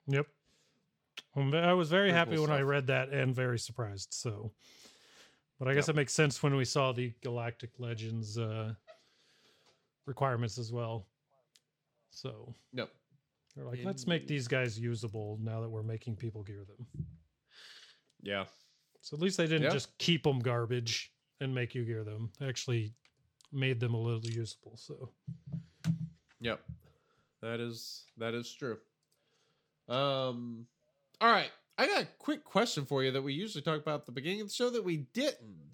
[0.07, 0.27] Yep.
[1.37, 4.09] I was very Pretty happy cool when I read that and very surprised.
[4.13, 4.53] So,
[5.59, 5.95] but I guess Yep.
[5.95, 8.75] it makes sense when we saw the Galactic Legends uh,
[10.07, 11.09] requirements as well.
[12.11, 12.91] So Yep.
[13.57, 16.87] they're like, let's make these guys usable now that we're making people gear them.
[18.23, 18.47] Yeah.
[19.01, 19.71] So at least they didn't Yeah.
[19.71, 22.31] just keep them garbage and make you gear them.
[22.39, 22.95] They actually
[23.51, 24.77] made them a little usable.
[24.77, 25.13] So
[26.41, 26.65] Yep.
[27.43, 28.79] That is that is true.
[29.89, 30.67] Um
[31.21, 31.51] all right.
[31.79, 34.43] I got a quick question for you that we usually talk about at the beginning
[34.43, 35.71] of the show that we didn't.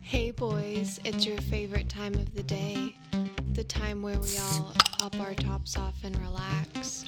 [0.00, 2.94] Hey boys, it's your favorite time of the day.
[3.52, 7.04] The time where we all pop our tops off and relax.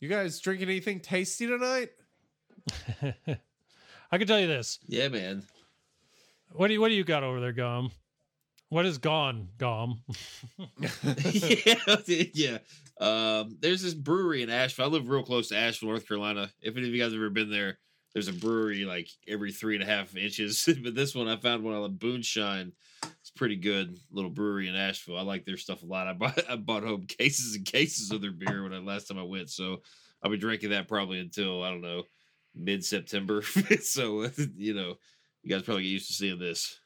[0.00, 1.90] You guys drinking anything tasty tonight?
[4.12, 4.78] I can tell you this.
[4.86, 5.44] Yeah, man.
[6.52, 7.90] What do you what do you got over there, Gom?
[8.72, 10.00] What is gone, Gom?
[11.30, 11.74] yeah,
[12.32, 12.58] yeah.
[12.98, 14.86] Um, there's this brewery in Asheville.
[14.86, 16.50] I live real close to Asheville, North Carolina.
[16.62, 17.78] If any of you guys have ever been there,
[18.14, 20.66] there's a brewery like every three and a half inches.
[20.82, 22.72] but this one, I found one on the Boonshine.
[23.20, 25.18] It's pretty good little brewery in Asheville.
[25.18, 26.06] I like their stuff a lot.
[26.06, 29.18] I bought I bought home cases and cases of their beer when I last time
[29.18, 29.50] I went.
[29.50, 29.82] So
[30.22, 32.04] I'll be drinking that probably until I don't know
[32.54, 33.42] mid September.
[33.42, 34.94] so you know,
[35.42, 36.80] you guys probably get used to seeing this.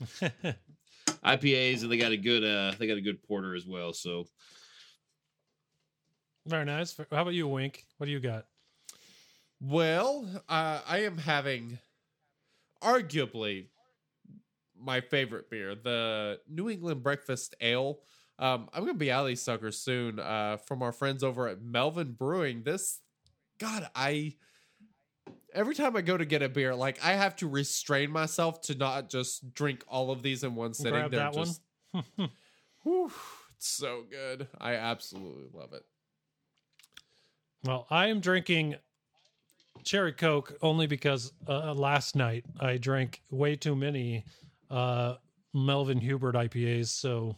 [1.27, 3.93] IPAs and they got a good uh they got a good porter as well.
[3.93, 4.27] So
[6.47, 6.97] Very nice.
[6.97, 7.85] How about you, Wink?
[7.99, 8.47] What do you got?
[9.61, 11.79] Well, uh, I am having
[12.83, 13.69] arguably
[14.79, 18.01] my favorite beer, the New England Breakfast Ale.
[18.39, 20.21] Um, I'm gonna be out of these suckers soon.
[20.21, 22.63] Uh, from our friends over at Melvin Brewing.
[22.63, 23.01] This,
[23.59, 24.35] God, I
[25.57, 28.75] every time I go to get a beer, like I have to restrain myself to
[28.75, 30.93] not just drink all of these in one sitting.
[30.93, 32.31] Grab They're that one.
[32.83, 33.11] whew,
[33.57, 34.47] it's so good.
[34.61, 35.85] I absolutely love it.
[37.65, 38.77] Well, I am drinking
[39.83, 44.25] cherry coke only because uh, last night I drank way too many
[44.71, 45.15] uh,
[45.53, 46.89] Melvin Hubert IPAs.
[46.89, 47.37] So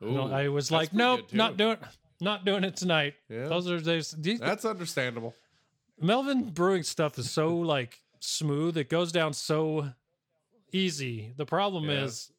[0.00, 1.76] you know, Ooh, I was like, nope, not doing,
[2.20, 3.14] not doing it tonight.
[3.28, 3.46] Yeah.
[3.46, 5.34] Those are these That's understandable.
[6.02, 8.76] Melvin brewing stuff is so like smooth.
[8.76, 9.92] It goes down so
[10.72, 11.32] easy.
[11.36, 12.04] The problem Yeah.
[12.04, 12.32] is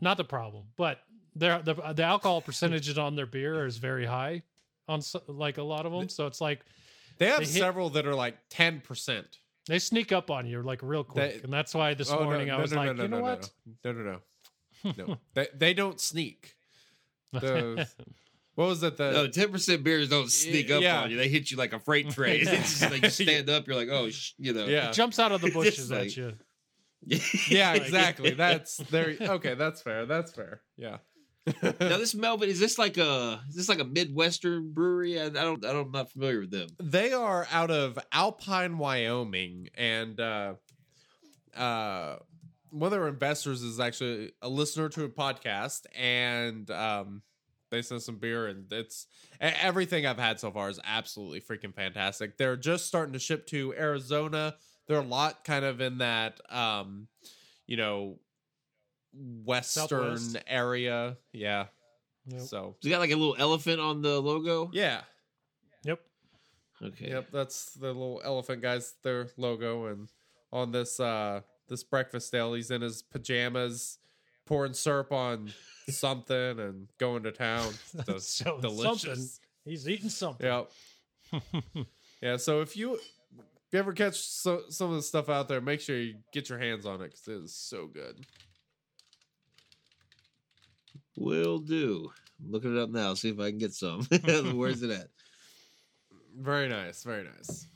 [0.00, 1.00] not the problem, but
[1.36, 4.42] their the the alcohol percentages on their beer is very high
[4.88, 6.08] on s- like a lot of them.
[6.08, 6.60] So it's like
[7.18, 9.38] They have They hit- several that are like ten percent.
[9.68, 12.50] they sneak up on you like real quick, They- and that's why this oh, morning
[12.50, 13.50] I was like, you know what?
[13.84, 15.18] No, no, no, no.
[15.34, 16.54] they, they don't sneak.
[17.32, 17.88] The,
[18.54, 18.96] what was it?
[18.96, 21.02] The No, ten percent beers don't sneak up yeah.
[21.02, 21.16] on you.
[21.16, 22.42] They hit you like a freight train.
[22.42, 22.50] It's
[22.80, 24.66] just like you stand up, you're like, oh, sh-, you know.
[24.66, 26.34] yeah, jumps out of the bushes like- at you.
[27.48, 28.30] yeah, exactly.
[28.30, 29.16] That's there.
[29.20, 30.06] Okay, that's fair.
[30.06, 30.60] That's fair.
[30.76, 30.98] Yeah.
[31.60, 35.20] now this Melvin is this like a is this like a midwestern brewery?
[35.20, 36.68] I, I don't I don't I'm not familiar with them.
[36.80, 40.54] they are out of Alpine, Wyoming, and uh,
[41.56, 42.16] uh,
[42.70, 47.22] one of their investors is actually a listener to a podcast, and um,
[47.72, 49.06] they sent some beer, and it's
[49.40, 52.38] everything I've had so far is absolutely freaking fantastic.
[52.38, 54.54] They're just starting to ship to Arizona.
[54.86, 57.08] They're a lot kind of in that, um,
[57.66, 58.18] you know,
[59.44, 60.36] western Southwest.
[60.46, 61.16] area.
[61.32, 61.66] Yeah.
[62.26, 62.40] Yep.
[62.42, 64.70] So It's got like a little elephant on the logo.
[64.72, 65.00] yeah.
[65.84, 66.00] Yep.
[66.82, 67.08] Okay.
[67.10, 70.08] Yep, that's the little elephant guy's their logo, and
[70.52, 73.98] on this uh this breakfast ale, he's in his pajamas
[74.46, 75.52] pouring syrup on
[75.88, 77.72] something and going to town.
[77.94, 79.02] That's So- delicious.
[79.02, 79.28] something.
[79.64, 80.46] He's eating something.
[80.46, 80.70] Yep.
[82.20, 82.36] yeah.
[82.36, 83.00] So if you, if
[83.72, 86.58] you ever catch so, some of the stuff out there, make sure you get your
[86.58, 88.26] hands on it because it is so good.
[91.16, 92.10] Will do.
[92.42, 93.14] I'm looking it up now.
[93.14, 94.02] See if I can get some.
[94.54, 95.08] Where's it at?
[96.36, 97.04] Very nice.
[97.04, 97.66] Very nice.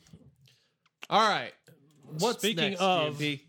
[1.09, 1.53] All right.
[2.19, 3.43] What's Speaking next, of- GMP?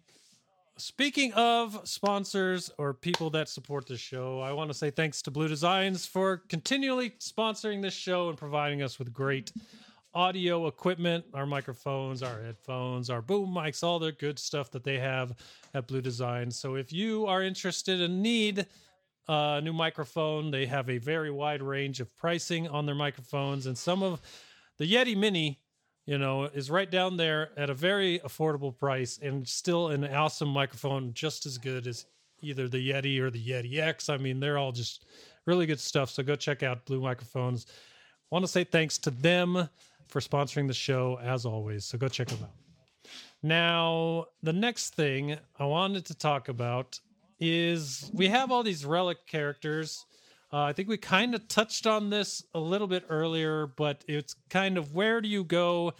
[0.79, 5.31] Speaking of sponsors or people that support the show, I want to say thanks to
[5.31, 9.51] Blue Designs for continually sponsoring this show and providing us with great
[10.13, 14.99] audio equipment, our microphones, our headphones, our boom mics, all the good stuff that they
[14.99, 15.33] have
[15.73, 16.59] at Blue Designs.
[16.59, 18.67] So if you are interested and need
[19.27, 23.75] a new microphone, they have a very wide range of pricing on their microphones and
[23.75, 24.21] some of
[24.77, 25.57] the Yeti Mini
[26.07, 30.47] you know, is right down there at a very affordable price and still an awesome
[30.47, 32.05] microphone, just as good as
[32.41, 34.07] either the Yeti or the Yeti X.
[34.09, 35.05] I mean, they're all just
[35.45, 36.09] really good stuff.
[36.09, 37.67] So go check out Blue Microphones.
[37.69, 39.67] I want to say thanks to them
[40.07, 41.83] for sponsoring the show as always.
[41.83, 43.11] So go check them out.
[43.43, 46.99] Now, the next thing I wanted to talk about
[47.39, 50.05] is we have all these relic characters.
[50.51, 54.35] Uh, I think we kind of touched on this a little bit earlier, but it's
[54.49, 55.93] kind of where do you go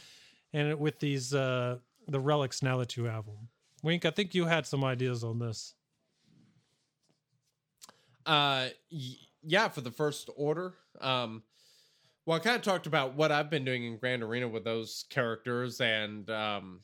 [0.54, 1.78] and with these uh,
[2.08, 3.50] the relics now that you have them.
[3.84, 5.76] Wink, I think you had some ideas on this.
[8.26, 10.74] Uh, y- yeah, for the first order.
[11.00, 11.44] Um,
[12.26, 15.06] well, I kind of talked about what I've been doing in Grand Arena with those
[15.10, 16.82] characters, and um,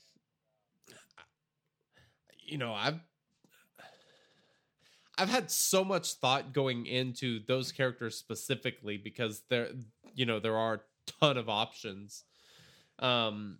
[2.39, 2.99] you know, I've
[5.17, 9.69] I've had so much thought going into those characters specifically because there,
[10.15, 10.79] you know, there are a
[11.19, 12.23] ton of options.
[12.99, 13.59] Um,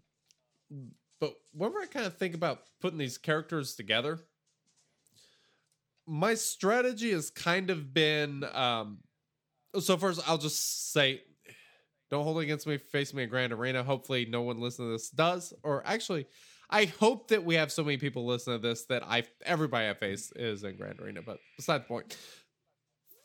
[1.19, 4.19] but whenever I kind of think about putting these characters together,
[6.05, 8.97] my strategy has kind of been um
[9.79, 11.21] so first I'll just say
[12.13, 13.83] don't hold against me facing me in Grand Arena.
[13.83, 15.51] Hopefully no one listening to this does.
[15.63, 16.27] Or actually,
[16.73, 19.93] I hope that we have so many people listen to this that I everybody I
[19.93, 22.17] face is in Grand Arena, but beside the point.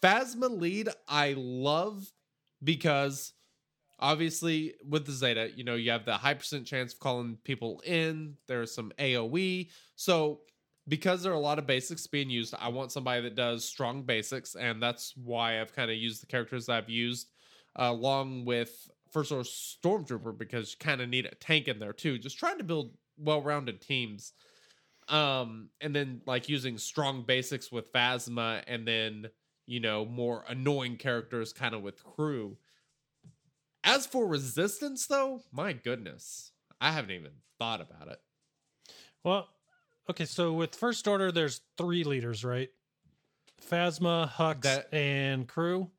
[0.02, 2.12] Phasma lead I love
[2.62, 3.32] because
[3.98, 7.80] obviously with the Zeta, you know, you have the high percent chance of calling people
[7.86, 8.36] in.
[8.48, 9.70] There's some AoE.
[9.96, 10.40] So
[10.86, 14.02] because there are a lot of basics being used, I want somebody that does strong
[14.02, 17.30] basics, and that's why I've kind of used the characters I've used
[17.76, 21.94] uh, along with First Order Stormtrooper because you kind of need a tank in there
[21.94, 22.18] too.
[22.18, 24.32] Just trying to build well-rounded teams,
[25.08, 29.26] um, and then like using strong basics with Phasma, and then
[29.66, 32.56] you know more annoying characters kind of with KRU.
[33.84, 38.20] As for resistance, though, my goodness, I haven't even thought about it.
[39.24, 39.48] Well,
[40.10, 42.70] okay, so with First Order, there's three leaders, right?
[43.70, 45.90] Phasma, Hux, That- and KRU,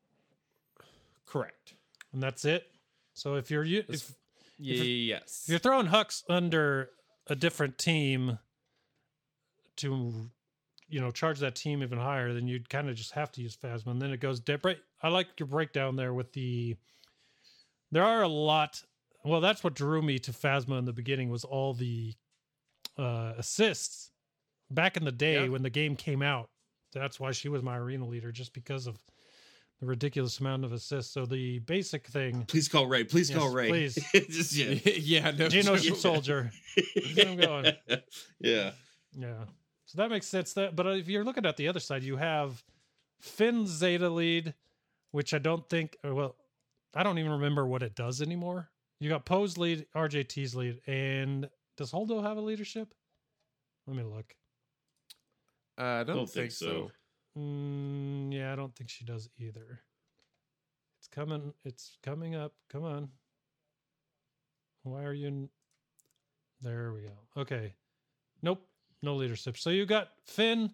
[1.26, 1.74] Correct.
[2.12, 2.66] and that's it.
[3.14, 4.14] So if you're if,
[4.58, 5.42] yes.
[5.44, 6.90] if you're throwing Hux under
[7.30, 8.38] a different team
[9.76, 10.12] to
[10.88, 13.56] you know charge that team even higher, then you'd kind of just have to use
[13.56, 14.40] Phasma, and then it goes.
[14.40, 16.76] De- break- I like your breakdown there with the.
[17.92, 18.82] There are a lot.
[19.24, 22.14] Well, that's what drew me to Phasma in the beginning was all the
[22.98, 24.10] uh, assists
[24.70, 25.48] back in the day Yeah.
[25.48, 26.50] when the game came out.
[26.92, 28.98] That's why she was my arena leader, just because of
[29.80, 31.12] the ridiculous amount of assists.
[31.12, 33.04] So the basic thing, Please call Rey.
[33.04, 33.68] Please call Rey.
[33.68, 33.94] please.
[34.12, 34.74] Just, yeah.
[34.96, 35.48] yeah, no.
[35.48, 35.96] Geno joke.
[35.96, 36.52] Soldier.
[37.14, 37.72] Get him going.
[38.38, 38.72] yeah.
[39.12, 39.44] Yeah.
[39.86, 40.52] So that makes sense.
[40.52, 42.62] That, but if you're looking at the other side, you have
[43.20, 44.54] Finn Zeta lead,
[45.12, 45.96] which I don't think.
[46.04, 46.36] Or well,
[46.94, 48.68] I don't even remember what it does anymore.
[49.00, 52.92] You got Poe's lead, RJT's lead, and does Holdo have a leadership?
[53.86, 54.36] Let me look.
[55.78, 56.66] Uh, I don't, Don't think, think so.
[56.66, 56.90] so.
[57.38, 59.80] Mm, yeah, I don't think she does either.
[60.98, 61.52] It's coming.
[61.64, 62.52] It's coming up.
[62.70, 63.08] Come on.
[64.82, 65.48] Why are you?
[66.62, 67.40] There we go.
[67.40, 67.74] Okay.
[68.42, 68.66] Nope.
[69.02, 69.56] No leadership.
[69.56, 70.70] So you've got Finn,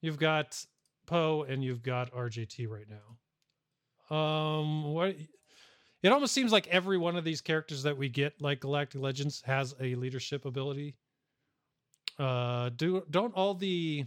[0.00, 0.64] you've got
[1.06, 4.16] Poe, and you've got RJT right now.
[4.16, 5.14] Um, what?
[6.02, 9.42] It almost seems like every one of these characters that we get, like Galactic Legends,
[9.44, 10.96] has a leadership ability.
[12.18, 14.04] Uh, do don't all the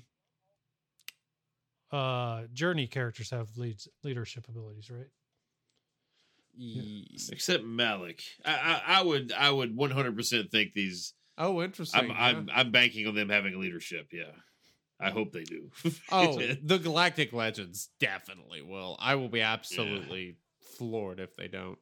[1.93, 5.07] uh journey characters have leads leadership abilities right
[6.55, 8.21] Ye- Except Malak.
[8.45, 11.13] I, I, I would I would 100% think these.
[11.37, 11.99] Oh, interesting.
[11.99, 12.15] I'm, yeah.
[12.15, 14.09] I'm I'm banking on them having leadership.
[14.11, 14.31] Yeah.
[14.99, 15.71] I hope they do.
[16.11, 18.95] Oh, the Galactic Legends definitely will.
[18.99, 20.37] I will be absolutely
[20.77, 21.79] floored if they don't.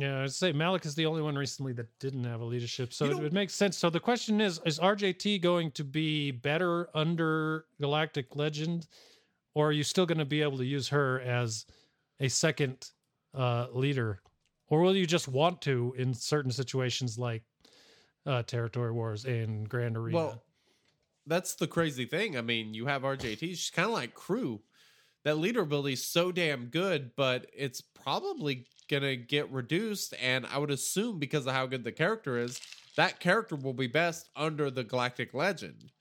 [0.00, 3.04] Yeah, I'd say Malak is the only one recently that didn't have a leadership, so
[3.06, 3.76] You it know- would make sense.
[3.76, 8.86] So the question is: Is RJT going to be better under Galactic Legend,
[9.54, 11.66] or are you still going to be able to use her as
[12.20, 12.90] a second
[13.34, 14.20] uh, leader,
[14.68, 17.42] or will you just want to in certain situations like
[18.26, 20.16] uh, Territory Wars and Grand Arena?
[20.16, 20.42] Well,
[21.26, 22.36] that's the crazy thing.
[22.36, 23.38] I mean, you have RJT.
[23.40, 24.60] She's kind of like KRU.
[25.28, 30.14] That leader ability is so damn good, but it's probably gonna get reduced.
[30.22, 32.58] And I would assume because of how good the character is,
[32.96, 35.92] that character will be best under the Galactic Legend.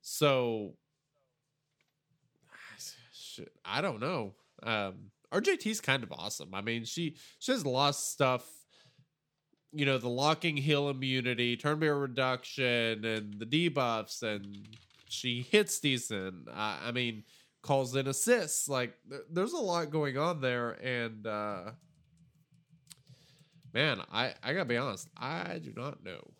[0.00, 0.78] So,
[3.12, 4.32] shit, I don't know.
[4.62, 6.54] Um, RJT's kind of awesome.
[6.54, 8.50] I mean, she she has lost stuff
[9.74, 14.66] you know the locking heal immunity, turn meter reduction, and the debuffs, and
[15.10, 16.48] she hits decent.
[16.48, 17.24] Uh, I mean,
[17.64, 18.68] calls in assists.
[18.68, 21.72] Like th- there's a lot going on there, and uh,
[23.72, 26.30] man, I I gotta be honest, I do not know.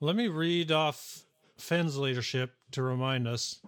[0.00, 1.24] Let me read off
[1.58, 3.60] Finn's leadership to remind us.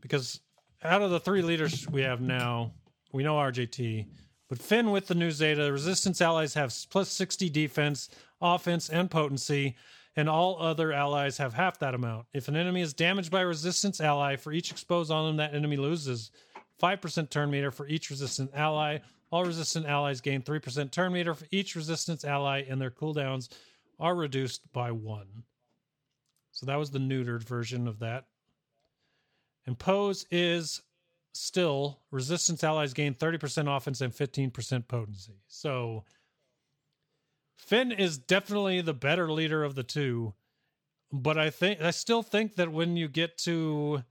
[0.00, 0.40] Because
[0.82, 2.72] out of the three leaders we have now,
[3.12, 4.06] we know RJT.
[4.48, 8.08] But Finn with the new Zeta, resistance allies have plus 60 defense,
[8.40, 9.76] offense, and potency,
[10.16, 12.26] and all other allies have half that amount.
[12.32, 15.54] If an enemy is damaged by a resistance ally, for each exposed on them, that
[15.54, 16.30] enemy loses
[16.82, 18.98] 5% turn meter for each resistant ally.
[19.30, 23.48] All resistant allies gain 3% turn meter for each resistance ally, and their cooldowns
[23.98, 25.44] are reduced by one.
[26.52, 28.26] So that was the neutered version of that.
[29.66, 30.82] And Poe's is
[31.32, 35.38] still resistance allies gain 30% offense and 15% potency.
[35.46, 36.04] So
[37.60, 40.34] Finn is definitely the better leader of the two.
[41.12, 44.02] But I think I still think that when you get to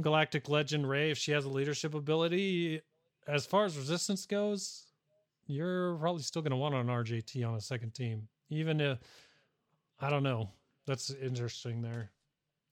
[0.00, 2.82] Galactic Legend Rey, if she has a leadership ability,
[3.26, 4.84] as far as resistance goes,
[5.46, 8.98] you're probably still going to want an RJT on a second team, even if
[9.98, 10.50] I don't know.
[10.86, 12.10] That's interesting there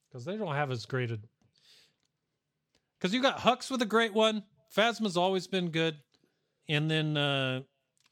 [0.08, 1.18] because they don't have as great a.
[2.98, 4.44] Because you got Hux with a great one.
[4.74, 5.96] Phasma's always been good,
[6.68, 7.60] and then uh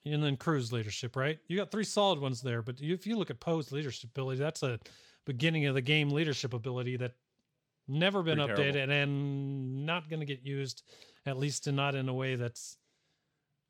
[0.07, 1.39] and then KRU's leadership, right?
[1.49, 4.63] You got three solid ones there, but if you look at Poe's leadership ability, that's
[4.63, 4.79] a
[5.25, 7.15] beginning of the game leadership ability that
[7.89, 8.93] never been Pretty updated terrible.
[8.95, 10.83] and not going to get used,
[11.27, 12.79] at least not in a way that's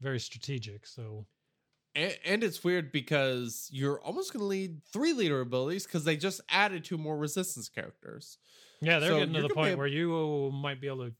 [0.00, 0.86] very strategic.
[0.86, 1.26] So
[1.94, 6.16] And, and it's weird because you're almost going to lead three leader abilities because they
[6.16, 8.36] just added two more resistance characters.
[8.82, 11.14] yeah, they're So getting to the point where you might be able to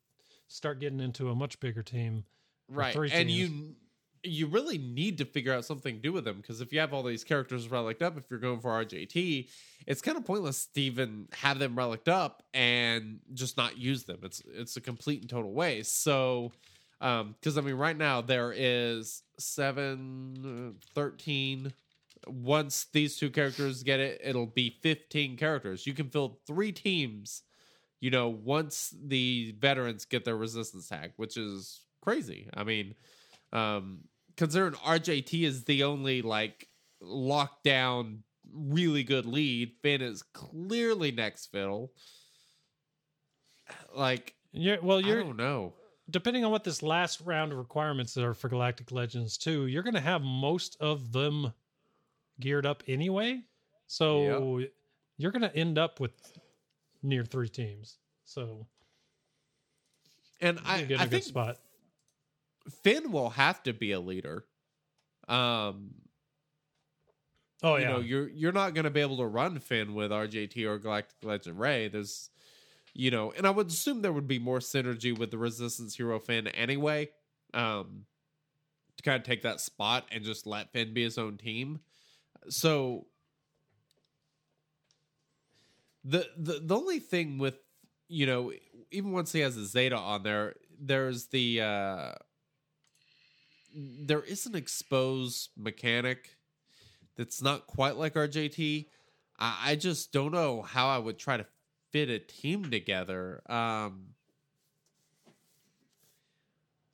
[0.49, 2.25] start getting into a much bigger team.
[2.69, 3.51] right three and teams.
[3.51, 3.75] you
[4.27, 6.93] you really need to figure out something to do with them because if you have
[6.93, 9.49] all these characters relicked up if you're going for rjt
[9.87, 14.18] it's kind of pointless to even have them relicked up and just not use them.
[14.22, 16.03] It's it's a complete and total waste.
[16.03, 16.53] So
[17.01, 21.72] um because i mean right now there is 7 uh, 13
[22.27, 25.87] once these two characters get it it'll be 15 characters.
[25.87, 27.43] You can fill three teams
[28.01, 32.49] you know, once the veterans get their resistance tag, which is crazy.
[32.55, 32.95] I mean,
[33.53, 34.01] um,
[34.37, 36.68] considering RJT is the only like
[37.03, 38.18] lockdown,
[38.53, 41.93] really good lead, Finn is clearly next fiddle.
[43.95, 45.74] Like, Yeah, well, you're don't know.
[46.11, 49.95] depending on what this last round of requirements are for Galactic Legends too, you're going
[49.95, 51.53] to have most of them
[52.41, 53.41] geared up anyway.
[53.89, 54.61] So
[55.16, 56.12] you're going to end up with
[57.03, 57.99] near three teams.
[58.24, 58.66] So
[60.41, 61.59] And I, I, get a I good think spot.
[62.83, 64.45] Finn will have to be a leader.
[65.29, 65.95] Um,
[67.62, 70.11] Oh you yeah, know, you're you're not going to be able to run Finn with
[70.11, 71.89] RJT or Galactic Legend Rey.
[71.89, 72.31] There's,
[72.93, 76.19] you know, and I would assume there would be more synergy with the Resistance Hero
[76.19, 77.09] Finn anyway,
[77.55, 78.05] um,
[78.97, 81.81] to kind of take that spot and just let Finn be his own team.
[82.49, 83.07] So
[86.05, 87.59] the the the only thing with
[88.09, 88.53] you know,
[88.91, 92.12] even once he has a Zeta on there, there's the uh
[93.77, 96.37] there is an expose mechanic
[97.16, 98.87] that's not quite like RJT.
[99.39, 101.47] I, I just don't know how I would try to
[101.93, 103.43] fit a team together.
[103.51, 104.14] Um,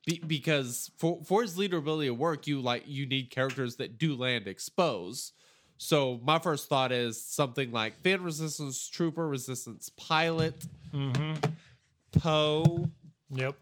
[0.05, 3.97] be, because for for his leader ability to work, you like you need characters that
[3.97, 5.31] do land expose.
[5.77, 11.33] So my first thought is something like Finn Resistance Trooper, Resistance Pilot, hmm
[12.11, 12.89] Poe,
[13.35, 13.55] Yep.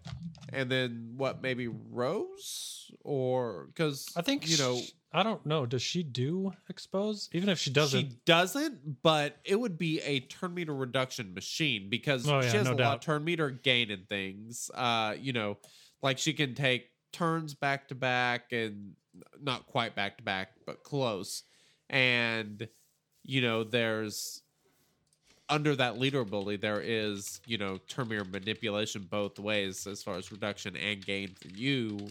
[0.53, 1.41] and then what?
[1.41, 4.81] Maybe Rose, or because I think you know
[5.13, 5.65] I don't know.
[5.65, 7.29] Does she do expose?
[7.33, 11.89] Even if she doesn't, She doesn't, but it would be a turn meter reduction machine
[11.89, 14.71] because Oh, yeah, she has no a lot of turn meter gain and things.
[14.73, 15.57] Uh, you know,
[16.01, 18.93] like she can take turns back to back and
[19.41, 21.43] not quite back to back, but close.
[21.89, 22.67] And
[23.23, 24.41] you know, there's
[25.51, 30.15] under that leader ability, there is you know turn meter manipulation both ways as far
[30.15, 32.07] as reduction and gain for you.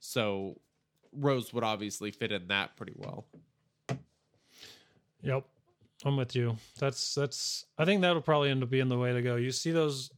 [0.00, 0.58] So
[1.12, 3.24] Rose would obviously fit in that pretty well.
[5.22, 5.44] Yep.
[6.04, 6.56] I'm with you.
[6.78, 9.36] That's that's I think that'll probably end up being the way to go.
[9.36, 10.10] You see those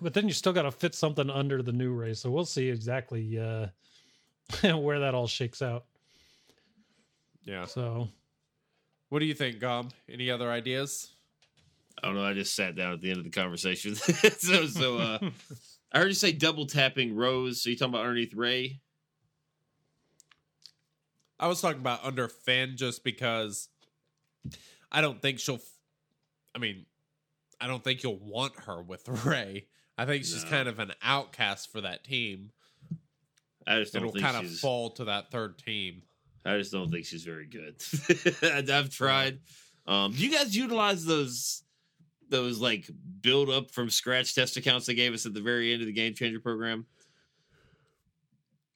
[0.00, 2.20] but then you still got to fit something under the new race.
[2.20, 3.66] So we'll see exactly uh
[4.78, 5.84] where that all shakes out.
[7.44, 7.66] Yeah.
[7.66, 8.08] So
[9.10, 9.90] What do you think, Gom?
[10.08, 11.10] Any other ideas?
[12.02, 12.24] I don't know.
[12.24, 13.94] I just sat down at the end of the conversation.
[14.38, 15.18] so, so uh,
[15.92, 17.62] I heard you say double tapping Rose.
[17.62, 18.80] So you talking about underneath Rey?
[21.38, 23.68] I was talking about under Finn just because
[24.90, 25.60] I don't think she'll.
[26.54, 26.86] I mean,
[27.60, 29.66] I don't think you'll want her with Rey.
[29.98, 30.50] I think she's No.
[30.50, 32.50] kind of an outcast for that team.
[33.66, 34.22] I just don't think she's.
[34.24, 36.02] It'll kind of fall to that third team.
[36.44, 37.82] I just don't think she's very good.
[38.70, 39.40] I've tried.
[39.86, 41.62] Um, do you guys utilize those
[42.28, 42.88] those like
[43.20, 45.92] build up from scratch test accounts they gave us at the very end of the
[45.92, 46.86] game changer program?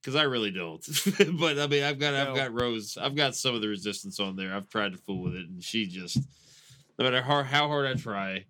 [0.00, 0.84] Because I really don't.
[1.38, 2.30] but I mean, I've got No.
[2.30, 2.96] I've got Rose.
[3.00, 4.54] I've got some of the resistance on there.
[4.54, 6.16] I've tried to fool with it, and she just
[6.98, 8.46] no matter how how hard I try,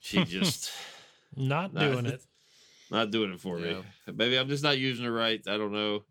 [0.00, 0.72] she just
[1.36, 1.80] not Nah.
[1.80, 2.22] doing it.
[2.90, 3.76] not doing it for me.
[4.12, 5.40] Maybe I'm just not using her right.
[5.46, 6.02] I don't know.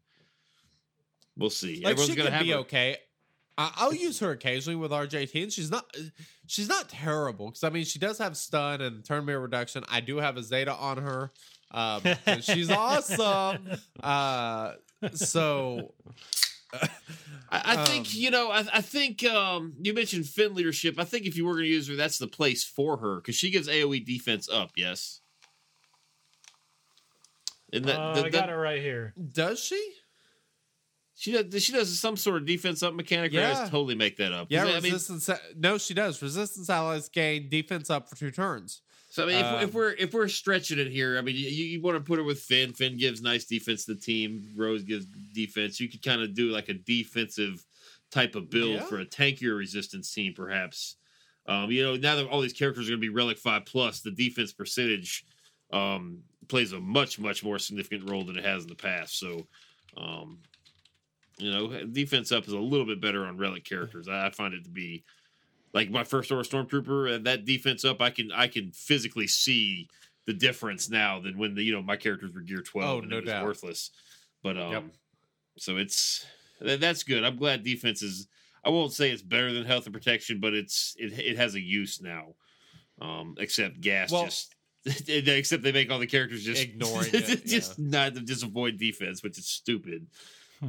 [1.38, 1.82] We'll see.
[1.84, 2.98] Like Everyone's she gonna have be her- okay.
[3.58, 5.86] I- I'll use her occasionally with RJT, she's not
[6.48, 9.84] she's not terrible because I mean she does have stun and turn meter reduction.
[9.90, 11.32] I do have a Zeta on her.
[11.72, 13.68] Um, and she's awesome.
[14.02, 14.74] Uh,
[15.14, 15.94] so
[16.74, 16.90] I,
[17.52, 18.50] I Um, think you know.
[18.52, 21.00] I, I think um, you mentioned Finn leadership.
[21.00, 23.36] I think if you were going to use her, that's the place for her because
[23.36, 24.72] she gives AOE defense up.
[24.76, 25.22] Yes.
[27.74, 29.14] And that, Uh, that- I got that- it right here.
[29.34, 29.82] does she?
[31.16, 31.64] She does.
[31.64, 33.34] She does some sort of defense up mechanic.
[33.34, 34.48] Or I totally make that up.
[34.50, 35.30] Yeah, I mean, resistance.
[35.58, 36.22] no, she does.
[36.22, 38.82] Resistance allies gain defense up for two turns.
[39.10, 41.44] so I mean, if, um, if we're if we're stretching it here, I mean, you,
[41.48, 42.74] you want to put her with Finn.
[42.74, 44.50] Finn gives nice defense to the team.
[44.58, 45.80] Rose gives defense.
[45.80, 47.66] You could kind of do like a defensive
[48.12, 48.84] type of build Yeah.
[48.86, 50.98] for a tankier resistance team, perhaps.
[51.48, 54.02] Um, you know, now that all these characters are going to be Relic Five Plus,
[54.02, 55.24] the defense percentage
[55.72, 59.18] um, plays a much, much more significant role than it has in the past.
[59.20, 59.46] So,
[59.96, 60.40] um,
[61.38, 64.08] you know, defense up is a little bit better on Relic characters.
[64.08, 65.04] I, I find it to be
[65.74, 69.90] like my first order stormtrooper, and that defense up, I can I can physically see
[70.26, 73.10] the difference now than when the you know my characters were gear twelve Oh, and
[73.10, 73.46] no it was doubt.
[73.46, 73.92] worthless.
[74.44, 74.84] But um, Yep.
[75.58, 76.26] so it's
[76.62, 77.24] that's good.
[77.24, 78.28] I'm glad defense is.
[78.64, 81.60] I won't say it's better than health and protection, but it's it it has a
[81.62, 82.36] use now.
[83.02, 84.52] Um, except gas Well- just.
[85.08, 89.36] except they make all the characters just Ignoring it, just not just avoid defense, which
[89.40, 90.06] is stupid.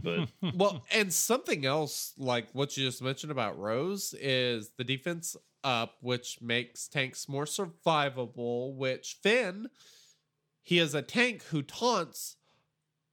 [0.02, 5.36] But well, and something else like what you just mentioned about Rose is the defense
[5.64, 8.74] up, which makes tanks more survivable.
[8.76, 9.68] Which Finn,
[10.62, 12.36] he is a tank who taunts,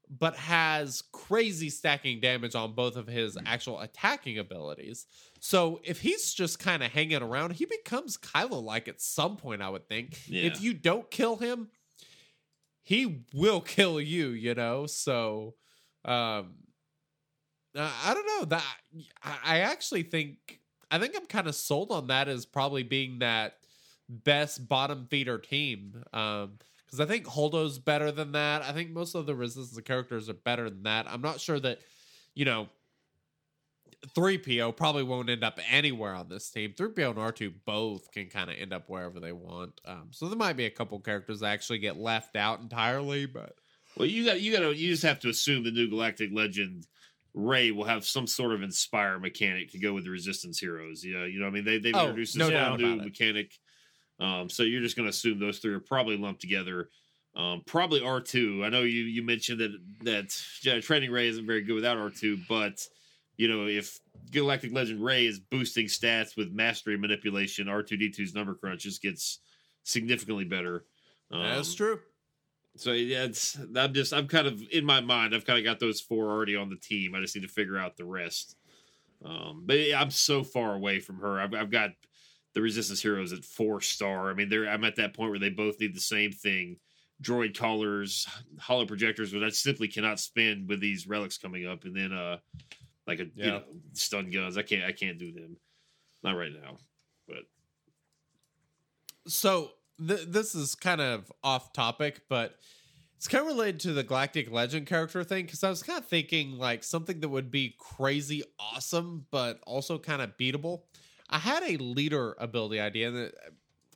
[0.10, 5.06] but has crazy stacking damage on both of his actual attacking abilities.
[5.40, 9.62] So if he's just kind of hanging around, he becomes Kylo like at some point.
[9.62, 10.44] I would think Yeah.
[10.44, 11.70] if you don't kill him,
[12.82, 14.30] he will kill you.
[14.30, 15.56] You know, so
[16.06, 16.56] um
[17.76, 18.64] uh, i don't know that
[19.44, 20.60] i actually think
[20.92, 23.58] i think i'm kind of sold on that as probably being that
[24.10, 26.54] best bottom feeder team um
[26.86, 30.34] because i think holdo's better than that i think most of the resistance characters are
[30.34, 31.80] better than that i'm not sure that
[32.36, 32.68] you know
[34.16, 36.74] 3PO probably won't end up anywhere on this team.
[36.74, 39.80] 3PO and R2 both can kind of end up wherever they want.
[39.86, 43.56] Um, so there might be a couple characters that actually get left out entirely, but
[43.98, 46.86] Well, you got you got to you just have to assume the new Galactic Legend
[47.34, 51.04] Rey will have some sort of inspire mechanic to go with the Resistance heroes.
[51.04, 53.02] Yeah, you know, I mean, they they've Oh, introduced no this doubt whole new about
[53.02, 53.06] it.
[53.06, 53.52] mechanic.
[54.20, 56.90] Um, so you're just going to assume those three are probably lumped together.
[57.36, 58.64] Um, probably R two.
[58.64, 59.72] I know you you mentioned that
[60.04, 62.80] that yeah, Training Rey isn't very good without R two, but
[63.38, 64.00] you know if
[64.32, 68.84] Galactic Legend Rey is boosting stats with mastery manipulation, R two D 2s number crunch
[68.84, 69.40] just gets
[69.82, 70.86] significantly better.
[71.32, 72.00] that's Um, true.
[72.76, 75.80] So yeah, it's I'm just I'm kind of in my mind I've kind of got
[75.80, 77.14] those four already on the team.
[77.14, 78.56] I just need to figure out the rest.
[79.24, 81.40] Um, but yeah, I'm so far away from her.
[81.40, 81.92] I've, I've got
[82.54, 84.30] the Resistance heroes at four star.
[84.30, 86.78] I mean, they're I'm at that point where they both need the same thing:
[87.22, 88.28] droid collars,
[88.60, 92.38] hollow projectors, which I simply cannot spend with these relics coming up, and then uh
[93.06, 93.64] like a you know
[93.94, 94.58] stun guns.
[94.58, 95.58] I can't I can't do them.
[96.24, 96.78] Not right now.
[97.28, 97.44] But
[99.28, 99.72] so
[100.06, 102.56] th- this is kind of off topic, but
[103.18, 106.08] It's kind of related to the Galactic Legend character thing because I was kind of
[106.08, 110.84] thinking like something that would be crazy awesome, but also kind of beatable.
[111.30, 113.34] I had a leader ability idea that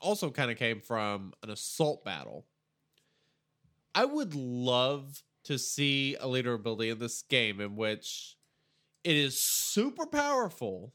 [0.01, 2.45] also kind of came from an assault battle.
[3.95, 8.37] I would love to see a leader ability in this game in which
[9.03, 10.93] it is super powerful,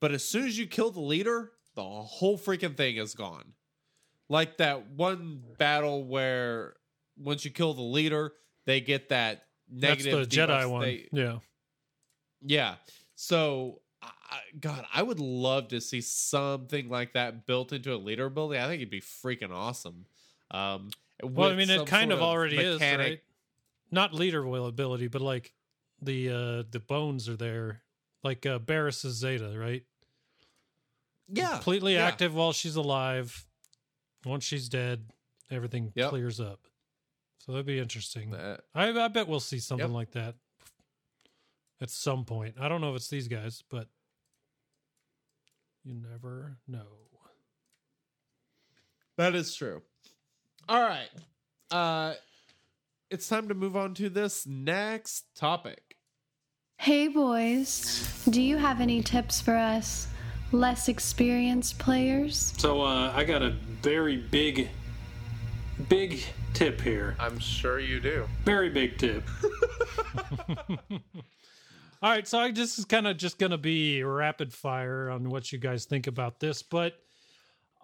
[0.00, 3.52] but as soon as you kill the leader, the whole freaking thing is gone.
[4.28, 6.74] Like that one battle where
[7.16, 8.32] once you kill the leader,
[8.64, 10.28] they get that That's negative.
[10.28, 10.82] the Jedi one.
[10.82, 11.38] They- yeah.
[12.42, 12.74] yeah.
[13.14, 18.26] So, I, God, I would love to see something like that built into a leader
[18.26, 18.60] ability.
[18.60, 20.06] I think it'd be freaking awesome.
[20.50, 20.90] Um,
[21.22, 23.20] Well, I mean, it kind sort of already is, mechanic- right?
[23.92, 25.52] Not leader ability, but like
[26.02, 27.82] the uh the bones are there,
[28.24, 29.84] like uh Barris's Zeta, right?
[31.28, 32.06] Yeah, completely yeah.
[32.06, 33.46] active while she's alive.
[34.24, 35.10] Once she's dead,
[35.50, 36.10] everything Yep.
[36.10, 36.60] clears up.
[37.38, 38.34] So that'd be interesting.
[38.34, 39.94] Uh, I, I bet we'll see something Yep.
[39.94, 40.34] like that
[41.80, 42.56] at some point.
[42.60, 43.88] I don't know if it's these guys, but
[45.84, 46.86] you never know.
[49.16, 49.82] That is true.
[50.68, 51.08] All right.
[51.70, 52.14] Uh
[53.10, 55.96] it's time to move on to this next topic.
[56.78, 60.08] Hey boys, do you have any tips for us
[60.52, 62.52] less experienced players?
[62.56, 63.50] So uh, I got a
[63.82, 64.68] very big,
[65.88, 66.22] big
[66.54, 67.16] tip here.
[67.18, 68.26] I'm sure you do.
[68.44, 69.24] Very big tip.
[72.02, 75.30] All right, so I this is kind of just going to be rapid fire on
[75.30, 76.94] what you guys think about this, but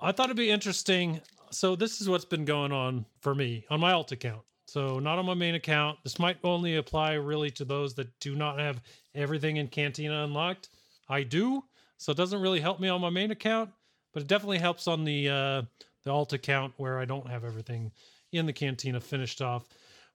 [0.00, 1.20] I thought it'd be interesting.
[1.50, 4.42] So this is what's been going on for me on my alt account.
[4.66, 5.98] So not on my main account.
[6.02, 8.80] This might only apply really to those that do not have
[9.14, 10.68] everything in Cantina unlocked.
[11.08, 11.64] I do,
[12.02, 13.70] so it doesn't really help me on my main account,
[14.12, 15.62] but it definitely helps on the uh,
[16.02, 17.92] the alt account where I don't have everything
[18.32, 19.68] in the Cantina finished off.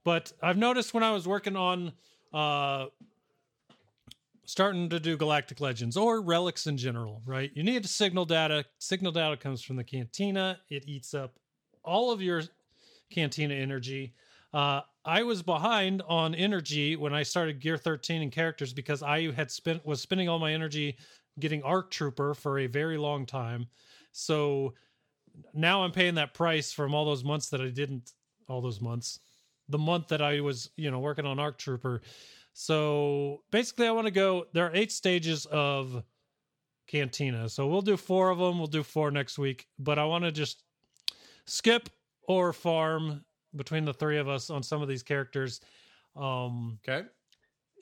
[0.03, 1.93] But I've noticed when I was working on
[2.33, 2.87] uh,
[4.45, 7.51] starting to do Galactic Legends or relics in general, right?
[7.53, 8.65] You need signal data.
[8.79, 10.59] Signal data comes from the cantina.
[10.69, 11.39] It eats up
[11.83, 12.43] all of your
[13.09, 14.13] cantina energy.
[14.53, 19.31] Uh, I was behind on energy when I started Gear 13 and characters because I
[19.31, 20.97] had spent was spending all my energy
[21.39, 23.67] getting Arc Trooper for a very long time.
[24.11, 24.73] So
[25.53, 28.11] now I'm paying that price from all those months that I didn't
[28.47, 29.19] all those months.
[29.69, 32.01] The month that I was, you know, working on Arc Trooper.
[32.53, 34.45] So basically, I want to go.
[34.53, 36.03] There are eight stages of
[36.87, 37.49] Cantina.
[37.49, 38.57] So we'll do four of them.
[38.57, 39.67] We'll do four next week.
[39.77, 40.63] But I want to just
[41.45, 41.89] skip
[42.23, 43.23] or farm
[43.55, 45.61] between the three of us on some of these characters.
[46.15, 47.07] Um, Okay.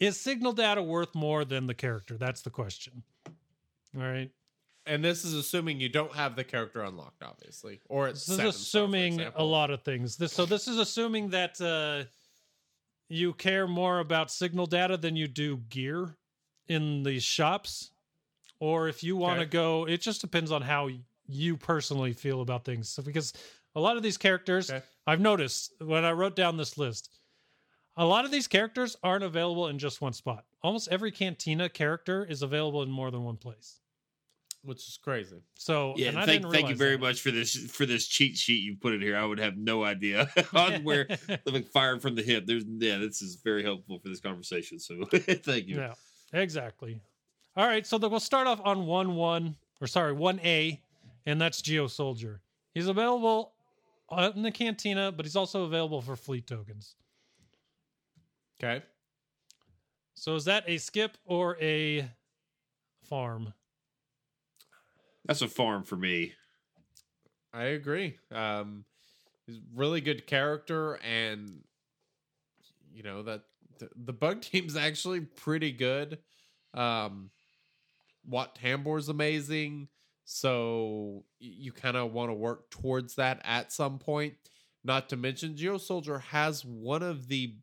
[0.02, 2.18] is signal data worth more than the character?
[2.18, 3.03] That's the question.
[3.95, 4.30] All right.
[4.88, 7.80] And this is assuming you don't have the character unlocked, obviously.
[7.89, 10.15] Or it's This is assuming a lot of things.
[10.15, 12.07] This, so this is assuming that uh,
[13.09, 16.15] you care more about signal data than you do gear
[16.67, 17.91] in these shops,
[18.59, 19.51] or if you want to Okay.
[19.51, 19.88] go.
[19.88, 20.89] It just depends on how
[21.27, 22.88] you personally feel about things.
[22.88, 23.34] So because
[23.76, 24.85] a lot of these characters, Okay.
[25.07, 27.09] I've noticed when I wrote down this list,
[27.97, 30.45] a lot of these characters aren't available in just one spot.
[30.61, 33.80] Almost every Cantina character is available in more than one place.
[34.65, 35.37] Which is crazy.
[35.53, 37.01] So Yeah, and I thank, thank you very that.
[37.01, 39.15] much for this for this cheat sheet you put in here.
[39.15, 41.07] I would have no idea on where
[41.45, 42.45] like fired from the hip.
[42.47, 44.79] There's yeah, this is very helpful for this conversation.
[44.79, 45.77] So thank you.
[45.77, 45.93] Yeah,
[46.33, 46.99] exactly.
[47.55, 50.81] All right, so then we'll start off on one one or sorry one A,
[51.25, 52.41] and that's Geo Soldier.
[52.73, 53.53] He's available
[54.09, 56.95] uh, in the Cantina, but he's also available for fleet tokens.
[58.59, 58.83] Okay.
[60.15, 62.09] So is that a skip or a
[63.03, 63.53] farm?
[65.26, 66.34] That's a farm for me.
[67.53, 68.18] I agree.
[68.31, 68.85] Um,
[69.47, 71.64] he's really good character, and
[72.93, 73.43] you know that
[73.80, 76.19] the, the bug team's actually pretty good.
[76.73, 77.31] Um,
[78.27, 79.88] Wat Tambor's amazing,
[80.26, 84.34] so you kind of want to work towards that at some point.
[84.84, 87.56] Not to mention, Geo Soldier has one of the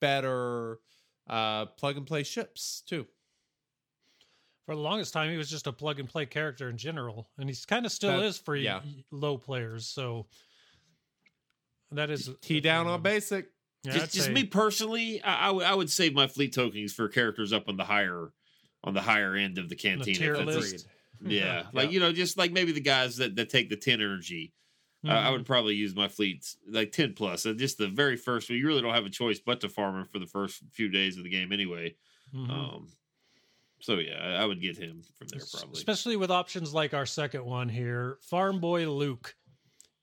[0.00, 0.78] better
[1.28, 3.06] uh, plug and play ships too.
[4.68, 7.48] For the longest time, he was just a plug and play character in general, and
[7.48, 8.82] he's kind of still That- is for yeah.
[9.10, 9.86] low players.
[9.86, 10.26] So
[11.92, 13.46] that is T down on basic.
[13.82, 16.92] Yeah, just just say- me personally, I, I, w- I would save my fleet tokens
[16.92, 18.30] for characters up on the higher
[18.84, 20.14] on the higher end of the on canteen.
[20.16, 20.86] tier list.
[21.24, 24.52] Yeah, like you know, just like maybe the guys that, that take the ten energy.
[25.02, 25.32] I- I Mhm.
[25.32, 27.46] would probably use my fleets like ten plus.
[27.46, 28.58] Uh, just the very first one.
[28.58, 31.16] You really don't have a choice but to farm him for the first few days
[31.16, 31.96] of the game anyway.
[32.34, 32.50] Mhm.
[32.50, 32.88] Um,
[33.80, 35.78] so yeah, I, would get him from there probably.
[35.78, 39.34] Especially with options like our second one here, Farm Boy Luke.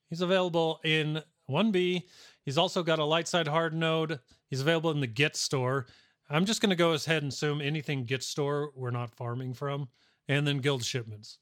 [0.09, 2.03] He's available in 1B.
[2.43, 4.19] He's also got a light side hard node.
[4.49, 5.87] He's available in the Get store.
[6.29, 9.89] I'm just going to go ahead and assume anything Get store we're not farming from,
[10.27, 11.39] and then guild shipments.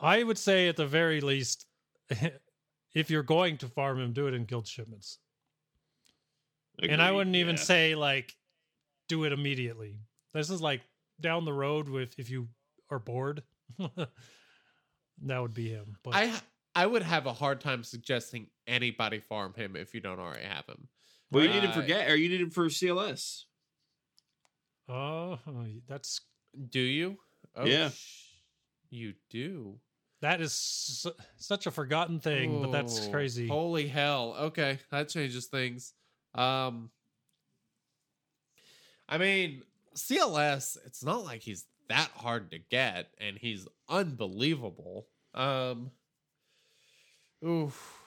[0.00, 1.66] I would say at the very least,
[2.94, 5.18] if you're going to farm him, do it in guild shipments.
[6.82, 7.62] and I wouldn't even yeah.
[7.62, 8.34] say like
[9.08, 9.96] do it immediately.
[10.32, 10.80] This is like
[11.20, 12.48] down the road with if you
[12.90, 13.42] are bored.
[13.78, 15.96] that would be him.
[16.02, 16.32] But I
[16.74, 20.66] I would have a hard time suggesting anybody farm him if you don't already have
[20.66, 20.88] him.
[21.30, 23.44] Well, you need him Uh, for get, or you need him for CLS.
[24.88, 25.38] oh,
[25.86, 26.20] that's
[26.70, 27.18] Do you?
[27.54, 27.90] Oh, Yeah.
[27.90, 28.28] sh-
[28.90, 29.80] you do.
[30.20, 33.48] that is su- such a forgotten thing, but that's crazy.
[33.48, 34.34] Holy hell.
[34.38, 35.94] Okay, that changes things.
[36.34, 36.90] Um
[39.08, 39.62] I mean,
[39.94, 45.06] CLS, it's not like he's that hard to get and he's unbelievable.
[45.34, 45.90] Um
[47.44, 47.98] Oof.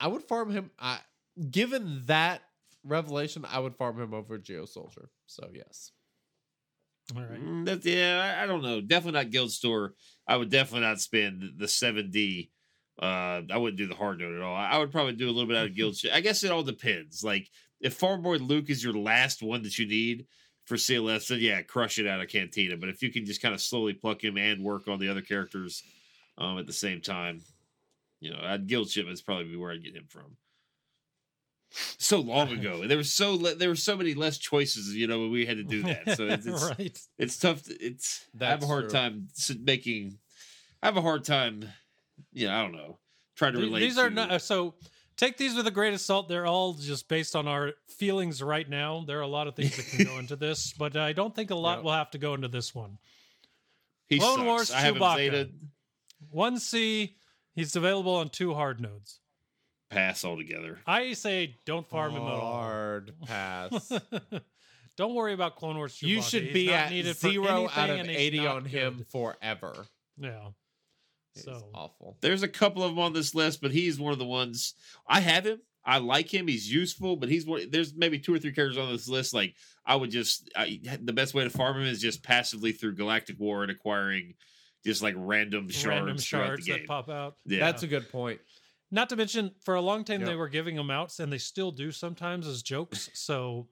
[0.00, 0.98] I would farm him I
[1.50, 2.42] given that
[2.84, 5.08] revelation, I would farm him over Geo Soldier.
[5.26, 5.92] So yes.
[7.14, 7.42] All right.
[7.42, 8.36] Mm, That's yeah.
[8.38, 8.80] I, I don't know.
[8.80, 9.94] Definitely not guild store.
[10.26, 12.50] I would definitely not spend the seven D.
[13.00, 14.54] Uh, I wouldn't do the hard node at all.
[14.54, 15.96] I I would probably do a little bit out of guild.
[16.12, 17.22] I guess it all depends.
[17.22, 17.50] Like
[17.84, 20.26] if Farm Boy Luke is your last one that you need
[20.64, 22.78] for CLS, then yeah, crush it out of Cantina.
[22.78, 25.20] But if you can just kind of slowly pluck him and work on the other
[25.20, 25.84] characters
[26.38, 27.42] um, at the same time,
[28.20, 30.38] you know, I'd guild shipments probably be where I'd get him from.
[31.98, 34.94] So long ago, and there was so le- there were so many less choices.
[34.94, 36.16] You know, when we had to do that.
[36.16, 36.98] So it's, it's right.
[37.18, 37.64] it's tough.
[37.64, 38.98] To, it's I have a hard true.
[38.98, 39.28] time
[39.60, 40.18] making.
[40.82, 41.64] I have a hard time.
[42.32, 42.98] You know, I don't know.
[43.36, 43.80] Try to relate.
[43.80, 44.76] These are to- not uh, so.
[45.16, 46.28] Take these with a grain of salt.
[46.28, 49.04] They're all just based on our feelings right now.
[49.06, 51.50] There are a lot of things that can go into this, but I don't think
[51.50, 51.84] a lot Yep.
[51.84, 52.98] will have to go into this one.
[54.06, 54.46] He Clone sucks.
[54.46, 55.50] Wars I have Chewbacca.
[56.30, 57.16] One C,
[57.54, 59.20] he's available on two hard nodes.
[59.90, 60.80] pass altogether.
[60.86, 62.52] I say don't farm him at all.
[62.52, 63.92] Hard pass.
[64.96, 65.94] don't worry about Clone Wars.
[65.96, 66.08] Chewbacca.
[66.08, 69.06] you should be not at needed for zero out anything, of 80 not on him
[69.10, 69.86] forever.
[70.18, 70.48] Yeah.
[71.34, 72.16] He's So awful.
[72.20, 74.74] There's a couple of them on this list, but he's one of the ones
[75.06, 75.60] I have him.
[75.84, 76.48] I like him.
[76.48, 77.70] He's useful, but he's one.
[77.70, 79.34] There's maybe two or three characters on this list.
[79.34, 79.54] Like
[79.84, 83.38] I would just I, the best way to farm him is just passively through Galactic
[83.38, 84.34] War and acquiring
[84.84, 86.80] just like random shards, random throughout shards the game.
[86.82, 87.36] that pop out.
[87.44, 87.60] Yeah.
[87.60, 88.40] That's a good point.
[88.90, 91.72] Not to mention, for a long time they were giving them out, and they still
[91.72, 93.10] do sometimes as jokes.
[93.12, 93.66] So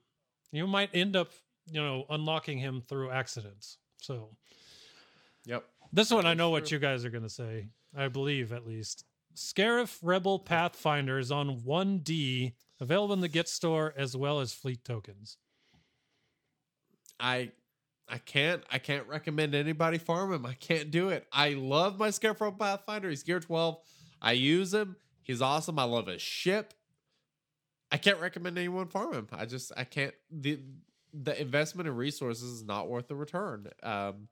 [0.51, 1.31] you might end up,
[1.71, 3.77] you know, unlocking him through accidents.
[4.01, 4.29] So
[5.45, 5.65] Yep.
[5.93, 7.67] This one, I That's know what you guys are going to say.
[7.95, 9.05] I believe at least.
[9.35, 14.83] Scarif Rebel Pathfinder is on 1D, available in the Get store as well as fleet
[14.83, 15.37] tokens.
[17.19, 17.51] I
[18.09, 20.47] I can't I can't recommend anybody farm him.
[20.47, 21.27] I can't do it.
[21.31, 23.09] I love my Scarif Rebel Pathfinder.
[23.09, 23.77] He's gear 12.
[24.19, 24.95] I use him.
[25.21, 25.77] He's awesome.
[25.77, 26.73] I love his ship.
[27.91, 29.27] I can't recommend anyone farm him.
[29.31, 30.59] I just I can't the
[31.13, 33.67] the investment in resources is not worth the return.
[33.83, 34.27] Um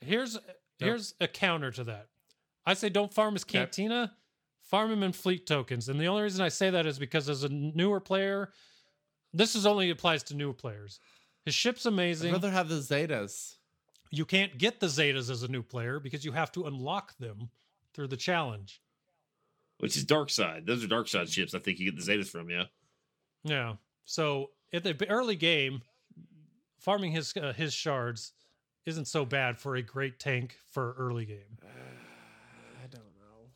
[0.00, 0.36] Here's
[0.84, 2.08] here's a counter to that.
[2.66, 3.58] I say don't farm his Okay.
[3.58, 4.14] cantina,
[4.62, 5.88] farm him in fleet tokens.
[5.88, 8.52] And the only reason I say that is because as a newer player,
[9.32, 11.00] this is only applies to newer players.
[11.44, 12.28] His ship's amazing.
[12.28, 12.50] I'd amazing.
[12.50, 13.56] rather have the Zetas.
[14.10, 17.50] You can't get the Zetas as a new player because you have to unlock them
[17.94, 18.80] through the challenge.
[19.78, 20.64] which is Dark Side.
[20.66, 21.54] Those are Dark Side ships.
[21.54, 22.48] I think you get the Zetas from.
[22.48, 22.64] Yeah.
[23.42, 23.74] Yeah.
[24.04, 25.82] So at the early game,
[26.78, 28.32] farming his uh, his shards
[28.86, 31.58] isn't so bad for a great tank for early game.
[31.62, 33.48] I don't know.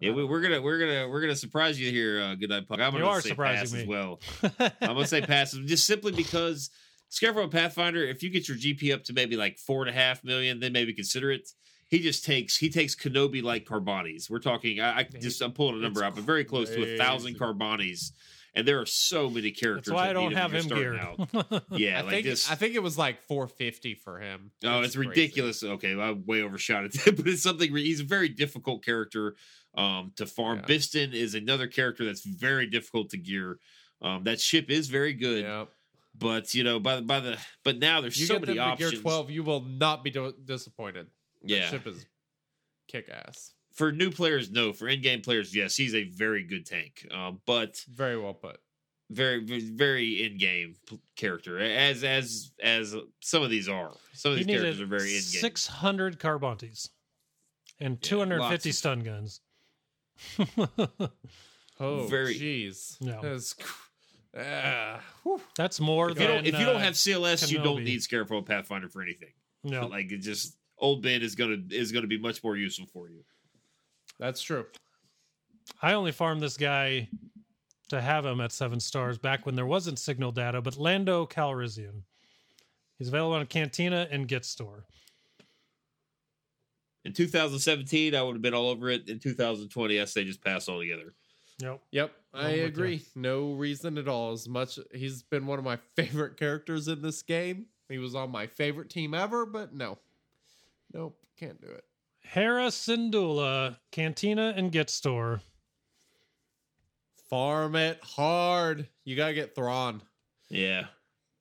[0.00, 2.20] Yeah, we, we're gonna we're gonna we're gonna surprise you here.
[2.20, 2.80] Uh, good night, Puck.
[2.80, 3.80] I'm You gonna are say surprising pass me.
[3.82, 4.20] as well.
[4.80, 6.70] I'm gonna say pass just simply because
[7.10, 8.02] Scarif Pathfinder.
[8.04, 10.72] If you get your GP up to maybe like four and a half million, then
[10.72, 11.48] maybe consider it.
[11.88, 14.28] He just takes he takes Kenobi like Carbantis.
[14.28, 14.80] We're talking.
[14.80, 17.38] I, I just I'm pulling a number It's out, but very close to a thousand
[17.38, 17.54] crazy.
[17.54, 18.10] Carbantis.
[18.56, 19.86] And there are so many characters.
[19.86, 21.00] That's why I that need don't have when him you're geared.
[21.00, 21.62] out.
[21.72, 22.48] Yeah, I like think this.
[22.50, 24.52] I think it was like 450 for him.
[24.64, 25.08] Oh, it's crazy.
[25.08, 25.64] ridiculous.
[25.64, 27.72] Okay, I way overshot it, but it's something.
[27.72, 29.34] re- He's a very difficult character
[29.76, 30.58] um, to farm.
[30.60, 30.66] Yeah.
[30.76, 33.58] Bistan is another character that's very difficult to gear.
[34.00, 35.64] Um, that ship is very good, Yeah.
[36.16, 38.68] but you know, by the by the but now there's You so get many them
[38.70, 38.90] options.
[38.92, 41.08] gear 12, you will not be do- disappointed.
[41.42, 42.06] The yeah, ship is
[42.86, 43.52] kick ass.
[43.74, 44.72] For new players, no.
[44.72, 47.06] For in-game players, yes, he's a very good tank.
[47.10, 48.58] Um, but Very well put.
[49.10, 50.76] very very in-game
[51.16, 53.90] character, as as as some of these are.
[54.12, 55.40] Some of he these characters are very in-game.
[55.40, 56.88] 600 Carbantis
[57.80, 59.40] and Yeah, 250 lots stun guns.
[61.80, 63.00] Oh, Very- jeez.
[63.00, 63.20] No.
[63.20, 63.88] That's cr-
[64.38, 65.00] ah.
[65.56, 67.84] That's more if you than don't if you don't uh, have CLS, you don't Kenobi.
[67.84, 69.32] need Scarif Pathfinder for anything.
[69.64, 69.88] no.
[69.88, 73.24] Like it just old Ben is gonna is gonna be much more useful for you.
[74.18, 74.66] That's true.
[75.82, 77.08] I only farmed this guy
[77.88, 82.02] to have him at seven stars back when there wasn't signal data, but Lando Calrissian.
[82.98, 84.84] He's available on Cantina and Get Store.
[87.04, 89.08] In 2017, I would have been all over it.
[89.08, 91.14] In 2020, I say just pass altogether.
[91.60, 91.80] Yep.
[91.92, 93.02] Yep, I I'm with agree.
[93.14, 94.32] No reason at all.
[94.32, 97.66] As much he's been one of my favorite characters in this game.
[97.88, 99.98] He was on my favorite team ever, but no,
[100.92, 101.84] nope, can't do it.
[102.24, 105.40] Hera Syndulla, Cantina and Get Store.
[107.30, 108.88] Farm it hard.
[109.04, 110.02] You gotta get Thrawn.
[110.48, 110.86] Yeah.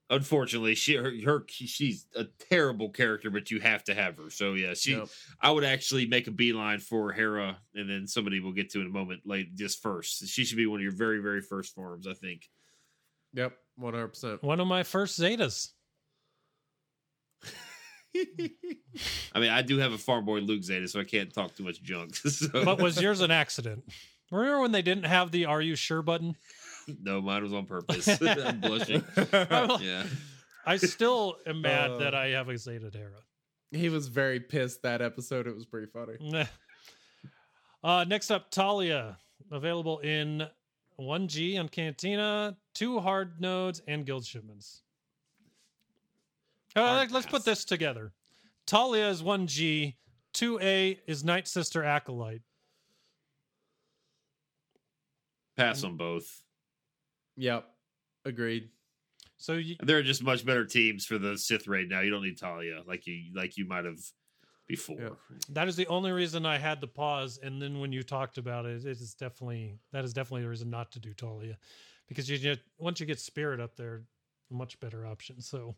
[0.09, 4.29] Unfortunately, she her, her she's a terrible character, but you have to have her.
[4.29, 5.07] So yeah, she Yep.
[5.41, 8.87] I would actually make a beeline for Hera, and then somebody we'll get to in
[8.87, 9.21] a moment.
[9.25, 12.05] Like just first, she should be one of your very very first farms.
[12.05, 12.49] I think.
[13.33, 14.43] Yep, one hundred percent.
[14.43, 15.72] One of my first Zetas.
[18.15, 21.63] I mean, I do have a farm boy Luke Zeta, so I can't talk too
[21.63, 22.15] much junk.
[22.15, 22.47] so.
[22.65, 23.83] But was yours an accident?
[24.31, 26.35] Remember when they didn't have the Are You Sure button?
[27.01, 28.07] no, mine was on purpose.
[28.21, 29.03] I'm blushing.
[29.31, 30.05] Yeah,
[30.65, 31.97] I still am mad Uh.
[31.97, 33.21] that I have a Zeta Hera.
[33.71, 35.47] he was very pissed that episode.
[35.47, 36.47] It was pretty funny.
[37.83, 39.17] Uh, next up, Talia,
[39.51, 40.47] available in
[40.99, 44.83] 1G on Cantina, two hard nodes, and guild shipments.
[46.75, 48.11] Uh, let's put this together.
[48.65, 49.95] Talia is 1G,
[50.33, 52.41] 2A is Night Sister Acolyte.
[55.57, 56.41] pass on both.
[57.37, 57.65] Yep,
[58.25, 58.69] agreed.
[59.37, 62.01] So you, There are just much better teams for the Sith raid now.
[62.01, 63.99] You don't need Talia like you like you might have
[64.67, 64.97] before.
[64.99, 65.09] Yeah.
[65.49, 67.39] that is the only reason I had to pause.
[67.43, 70.69] And then when you talked about it, it is definitely that is definitely the reason
[70.69, 71.57] not to do Talia,
[72.07, 74.03] because you get once you get Spirit up there,
[74.49, 75.41] much better option.
[75.41, 75.75] So,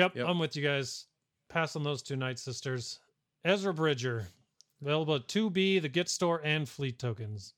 [0.00, 0.26] yep, Yep.
[0.28, 1.06] I'm with you guys.
[1.48, 3.00] Pass on those two Night Sisters.
[3.44, 4.26] Ezra Bridger,
[4.80, 7.54] available at 2B, the Get Store, and Fleet tokens.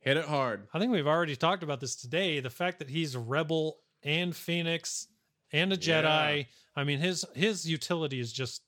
[0.00, 0.68] Hit it hard.
[0.72, 2.40] I think we've already talked about this today.
[2.40, 5.08] The fact that he's rebel and Phoenix
[5.52, 6.38] and a Jedi.
[6.38, 6.44] Yeah.
[6.76, 8.62] I mean, his his utility is just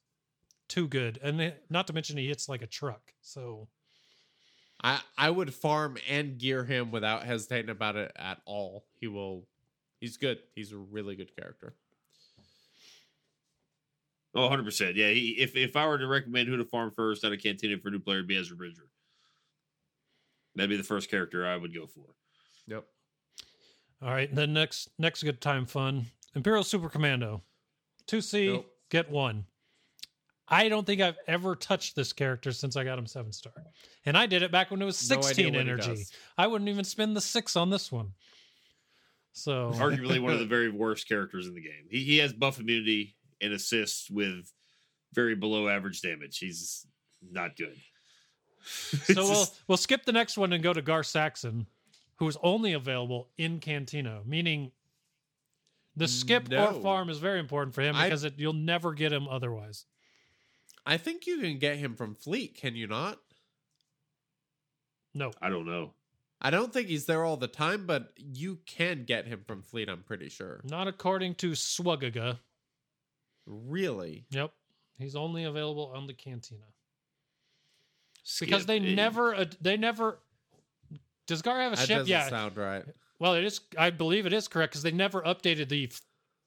[0.68, 3.12] too good, and not to mention he hits like a truck.
[3.20, 3.68] So
[4.82, 8.86] I I would farm and gear him without hesitating about it at all.
[9.00, 9.46] He will.
[10.00, 10.38] He's good.
[10.54, 11.74] He's a really good character.
[14.35, 14.94] Oh, 100%.
[14.94, 17.78] Yeah, he, if if I were to recommend who to farm first out of Cantina
[17.78, 18.86] for a new player, it'd be Ezra Bridger.
[20.55, 22.15] That'd be the first character I would go for.
[22.66, 22.85] Yep.
[24.02, 27.43] All right, then next next good time fun Imperial Super Commando,
[28.07, 28.66] two C Nope.
[28.89, 29.47] get one.
[30.48, 33.52] I don't think I've ever touched this character since I got him seven star,
[34.05, 36.05] and I did it back when it was sixteen what he energy.
[36.39, 38.12] I wouldn't even spend the six on this one.
[39.32, 41.86] So Arguably one of the very worst characters in the game.
[41.89, 44.52] He, he has buff immunity and assists with
[45.12, 46.38] very below average damage.
[46.38, 46.86] He's
[47.22, 47.76] not good.
[48.64, 51.66] so we'll we'll skip the next one and go to Gar Saxon,
[52.16, 54.72] who is only available in Cantina, meaning
[55.96, 59.12] the skip or farm is very important for him I- because it, you'll never get
[59.12, 59.86] him otherwise.
[60.86, 62.56] I think you can get him from Fleet.
[62.56, 63.18] Can you not?
[65.14, 65.92] No, I don't know.
[66.40, 69.88] I don't think he's there all the time, but you can get him from Fleet.
[69.90, 70.60] I'm pretty sure.
[70.64, 72.38] not according to Swagaga.
[73.51, 74.24] Really?
[74.31, 74.52] Yep,
[74.98, 76.62] he's only available on the Cantina
[78.39, 80.20] because they never uh, they never.
[81.27, 82.06] Does Gar have a That ship?
[82.06, 82.28] Yeah.
[82.28, 82.85] sound right.
[83.18, 83.60] Well, it is.
[83.77, 85.90] I believe it is correct because they never updated the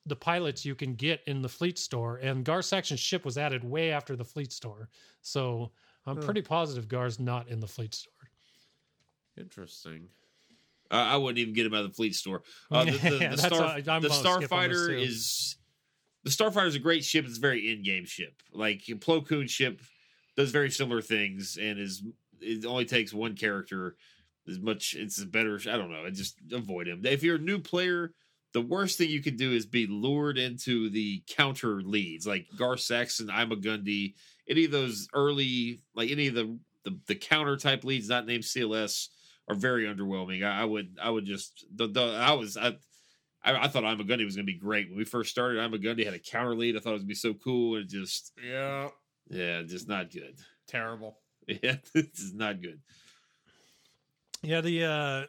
[0.05, 3.63] the pilots you can get in the fleet store, and Gar Saxon's ship was added
[3.63, 4.89] way after the fleet store.
[5.21, 5.71] So
[6.05, 6.23] I'm Huh.
[6.23, 8.13] pretty positive Gar's not in the fleet store.
[9.37, 10.09] Interesting.
[10.91, 12.43] I I wouldn't even get him out of the fleet store.
[12.71, 15.55] Uh, the, the, the, Yeah, Star, why the gonna skip on this Starfighter is
[16.23, 17.25] the Starfighter is a great ship.
[17.25, 18.41] It's a very in-game ship.
[18.53, 19.81] Like Plo Koon ship
[20.35, 22.03] does very similar things and is
[22.41, 23.95] it only takes one character
[24.47, 24.95] as much.
[24.97, 25.59] It's a better.
[25.69, 26.03] I don't know.
[26.05, 27.01] I just avoid him.
[27.05, 28.13] If you're a new player,
[28.53, 32.77] the worst thing you can do is be lured into the counter leads like Gar
[32.77, 34.15] Saxon, Ima-Gun Di,
[34.47, 38.43] any of those early like any of the the, the counter type leads not named
[38.43, 39.07] CLS
[39.47, 40.43] are very underwhelming.
[40.43, 42.75] I, I would I would just the, the I was I
[43.43, 45.59] I, I thought Ima-Gun Di was gonna be great when we first started.
[45.63, 46.75] Ima-Gun Di had a counter lead.
[46.75, 47.75] I thought it was gonna be so cool.
[47.75, 48.89] And it just Yeah.
[49.29, 50.35] yeah, just not good.
[50.67, 51.17] Terrible.
[51.61, 52.79] Yeah, this is not good.
[54.41, 55.25] Yeah, the uh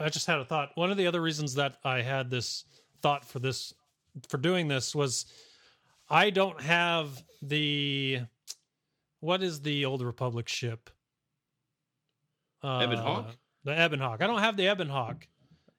[0.00, 0.70] I just had a thought.
[0.74, 2.64] One of the other reasons that I had this
[3.00, 3.72] thought for this
[4.28, 5.26] for doing this was
[6.10, 8.22] I don't have the
[9.20, 10.90] what is the old Republic ship?
[12.62, 13.36] Uh, Ebon Hawk?
[13.64, 14.20] The Ebon Hawk.
[14.20, 15.26] I don't have the Ebon Hawk.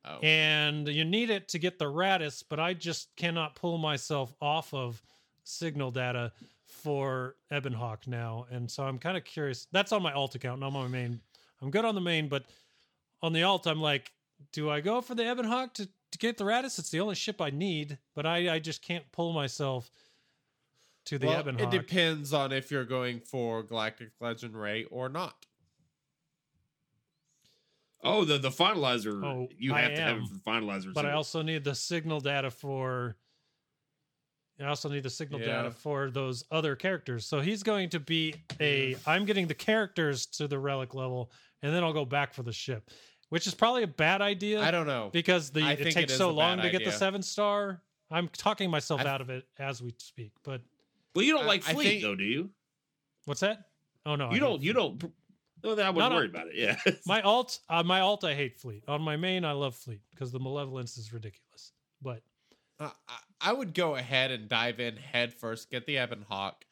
[0.05, 0.19] Oh.
[0.19, 4.73] And you need it to get the Raddus, but I just cannot pull myself off
[4.73, 5.01] of
[5.43, 6.31] signal data
[6.65, 8.45] for Ebon Hawk now.
[8.49, 9.67] And so I'm kind of curious.
[9.71, 11.19] That's on my alt account, not on my main
[11.61, 12.45] I'm good on the main, but
[13.21, 14.11] on the alt, I'm like,
[14.51, 16.79] do I go for the Ebon Hawk to, to get the Raddus?
[16.79, 19.91] It's the only ship I need, but I, I just can't pull myself
[21.05, 25.09] to the Well, Ebon it depends on if you're going for Galactic Legend Rey or
[25.09, 25.45] not.
[28.03, 29.23] Oh, the the finalizer.
[29.25, 30.23] Oh, you I have to have am.
[30.23, 30.93] it for the finalizer.
[30.93, 31.07] but too.
[31.09, 33.17] I also need the signal data for.
[34.61, 35.47] I also need the signal Yeah.
[35.63, 37.25] data for those other characters.
[37.25, 38.95] So he's going to be a.
[39.07, 41.31] I'm getting the characters to the relic level,
[41.61, 42.89] and then I'll go back for the ship,
[43.29, 44.61] which is probably a bad idea.
[44.61, 45.09] I don't know.
[45.13, 47.21] because the I it think takes it is so long bad to get the seven
[47.21, 47.81] star.
[48.11, 50.31] I'm talking myself I- out of it as we speak.
[50.43, 50.61] But
[51.15, 52.49] well, you don't I- like I fleet think- though, do you?
[53.25, 53.65] what's that?
[54.05, 54.61] Oh no, I you hate don't.
[54.61, 55.13] You don't.
[55.63, 56.15] No, then I No, wasn't no.
[56.17, 56.55] worried about it.
[56.55, 56.77] Yeah.
[57.05, 58.83] My alt, uh, my alt, I hate fleet.
[58.87, 61.73] On my main, I love fleet because the malevolence is ridiculous.
[62.01, 62.21] But
[62.79, 66.65] Uh, I- I would go ahead and dive in head first, get the Ebon Hawk.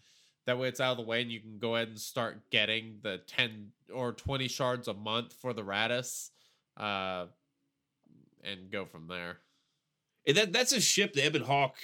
[0.46, 3.00] That way it's out of the way and you can go ahead and start getting
[3.04, 6.30] the 10 or 20 shards a month for the Raddus
[6.78, 7.26] uh,
[8.44, 9.40] and go from there.
[10.26, 11.76] And that that's a ship, the Ebon Hawk.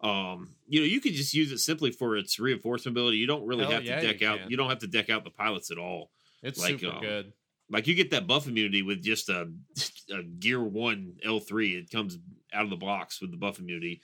[0.00, 3.16] Um, you know, you can just use it simply for its reinforcement ability.
[3.18, 4.38] You don't really Hell have yeah, to deck out.
[4.38, 4.50] can.
[4.50, 6.10] You don't have to deck out the pilots at all.
[6.42, 7.32] It's Like, super um, good.
[7.70, 9.50] Like you get that buff immunity with just a,
[10.10, 11.76] a Gear One L three.
[11.76, 12.18] It comes
[12.52, 14.00] out of the box with the buff immunity,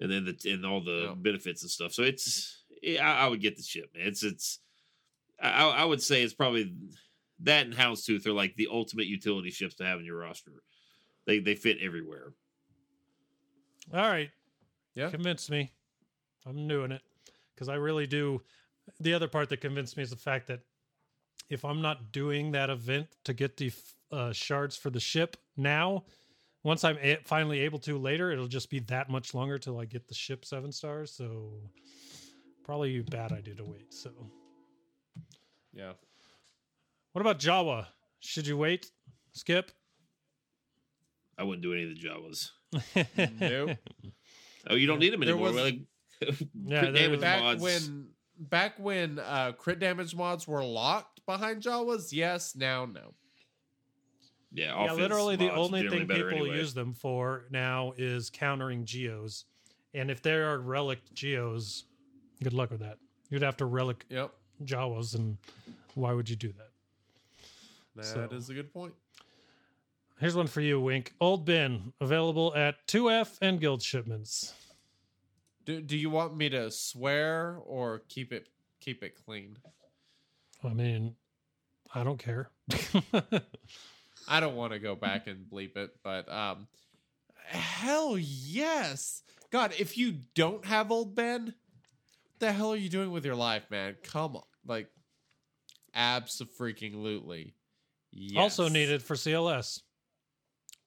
[0.00, 1.14] and then the and all the Yeah.
[1.16, 1.92] benefits and stuff.
[1.94, 3.90] So it's yeah, I, I would get the ship.
[3.96, 4.06] Man.
[4.06, 4.58] It's it's
[5.40, 6.74] I, I would say it's probably
[7.40, 10.52] that and Houndstooth are like the ultimate utility ships to have in your roster.
[11.26, 12.34] They they fit everywhere.
[13.94, 14.30] all right,
[14.94, 15.08] Yeah.
[15.10, 15.72] convince me.
[16.44, 17.02] I'm doing it
[17.54, 18.42] because I really do.
[19.00, 20.60] The other part that convinced me is the fact that
[21.48, 23.72] if I'm not doing that event to get the
[24.12, 26.04] uh, shards for the ship now,
[26.62, 29.84] once I'm a- finally able to later, it'll just be that much longer till I
[29.84, 31.12] get the ship seven stars.
[31.12, 31.52] So
[32.64, 33.92] probably a bad idea to wait.
[33.94, 34.10] So
[35.72, 35.92] Yeah.
[37.12, 37.86] what about Jawa?
[38.20, 38.90] Should you wait?
[39.32, 39.70] Skip?
[41.38, 42.50] I wouldn't do any of the Jawas.
[43.40, 43.76] Nope.
[44.68, 45.52] Oh, you don't need them anymore.
[45.52, 45.78] was- like,
[46.20, 47.62] Yeah, crit there damage was- back mods.
[47.62, 48.08] when
[48.40, 53.12] back when uh crit damage mods were locked behind Jawas, yes, now no.
[54.50, 56.56] yeah, yeah, literally the only thing people anyway.
[56.56, 59.44] use them for now is countering geos.
[59.92, 61.84] And if there are relic geos,
[62.42, 62.96] good luck with that.
[63.28, 64.32] You'd have to relic Yep.
[64.64, 65.36] Jawas, and
[65.94, 66.70] why would you do that?
[67.94, 68.94] that is So- a good point.
[70.20, 71.12] Here's one for you, Wink.
[71.20, 74.54] Old Ben, available at 2F and Guild shipments.
[75.66, 78.48] Do do you want me to swear or keep it
[78.80, 79.58] keep it clean?
[80.64, 81.14] I mean,
[81.94, 82.50] I don't care.
[84.28, 86.66] I don't want to go back and bleep it, but um
[87.46, 89.22] hell yes.
[89.50, 91.54] God, if you don't have old Ben, what
[92.38, 93.96] the hell are you doing with your life, man?
[94.02, 94.42] Come on.
[94.66, 94.88] Like
[95.96, 97.54] abso-freaking-lutely.
[98.10, 98.40] Yes.
[98.40, 99.80] Also needed for CLS.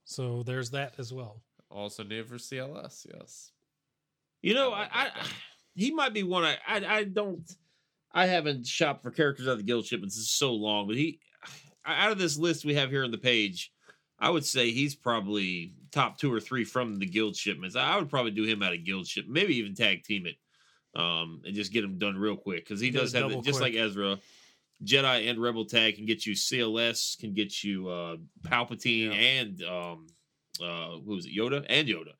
[0.05, 1.41] So there's that as well.
[1.69, 3.51] Also needed for CLS, yes.
[4.41, 5.11] You know, I I, I,
[5.73, 6.43] he might be one.
[6.43, 7.49] I, I, I don't.
[8.13, 11.19] I haven't shopped for characters out of the guild shipments in so long, but he,
[11.85, 13.71] out of this list we have here on the page,
[14.19, 17.75] I would say he's probably top two or three from the guild shipments.
[17.75, 20.35] I would probably do him out of guild ship, maybe even tag team it,
[20.99, 23.73] um, and just get him done real quick because he Get does have just like
[23.73, 24.19] Ezra.
[24.83, 29.13] Jedi and Rebel tag can get you CLS, can get you uh, Palpatine Yeah.
[29.13, 30.07] and um,
[30.59, 32.13] uh, who was it, Yoda and Yoda.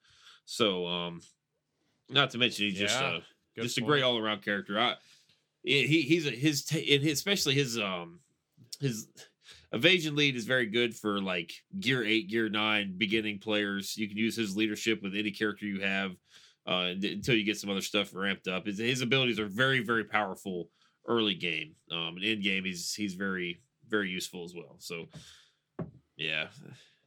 [0.45, 1.21] So, um,
[2.09, 3.19] not to mention he's just Yeah, uh,
[3.55, 4.79] Good just a great all around character.
[4.79, 4.95] I,
[5.63, 8.19] he he's a, his especially his um
[8.79, 9.07] his
[9.71, 13.95] evasion lead is very good for like gear eight, gear nine beginning players.
[13.97, 16.11] You can use his leadership with any character you have
[16.67, 18.65] uh, until you get some other stuff ramped up.
[18.65, 20.69] His, his abilities are very very powerful
[21.07, 21.75] early game.
[21.91, 24.75] Um, and in game he's he's very very useful as well.
[24.79, 25.07] So
[26.17, 26.47] yeah.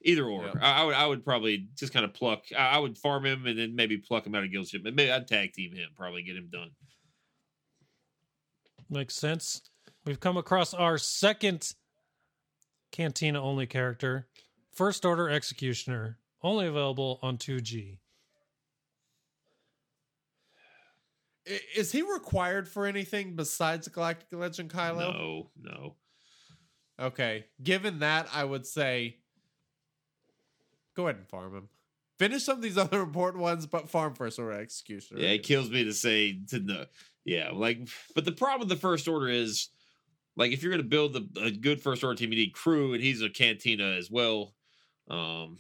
[0.06, 0.52] Either or, Yeah.
[0.60, 2.44] I, I would I would probably just kind of pluck.
[2.56, 4.82] I, I would farm him and then maybe pluck him out of guild ship.
[4.84, 6.70] Maybe I'd tag team him, probably get him done.
[8.90, 9.62] Makes sense.
[10.04, 11.74] We've come across our second
[12.92, 14.28] Cantina only character,
[14.72, 17.98] First Order Executioner, only available on 2G.
[21.74, 25.12] Is he required for anything besides Galactic Legend Kylo?
[25.12, 25.94] No, no.
[26.98, 27.46] Okay.
[27.62, 29.18] Given that, I would say
[30.94, 31.68] go ahead and farm him.
[32.18, 35.20] Finish some of these other important ones, but farm first Order executioner.
[35.20, 36.84] Yeah, it kills me to say to no.
[37.24, 39.68] Yeah, like, but the problem with the first order is,
[40.36, 42.94] like, if you're going to build the, a good first order team, you need KRU,
[42.94, 44.54] and he's a cantina as well.
[45.08, 45.58] Um,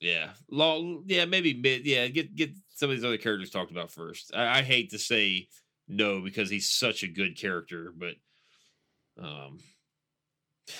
[0.00, 1.86] yeah, long, Yeah, maybe mid.
[1.86, 4.32] Yeah, get get some of these other characters talked about first.
[4.34, 5.48] I, I hate to say
[5.88, 8.14] no because he's such a good character, but
[9.22, 9.58] um,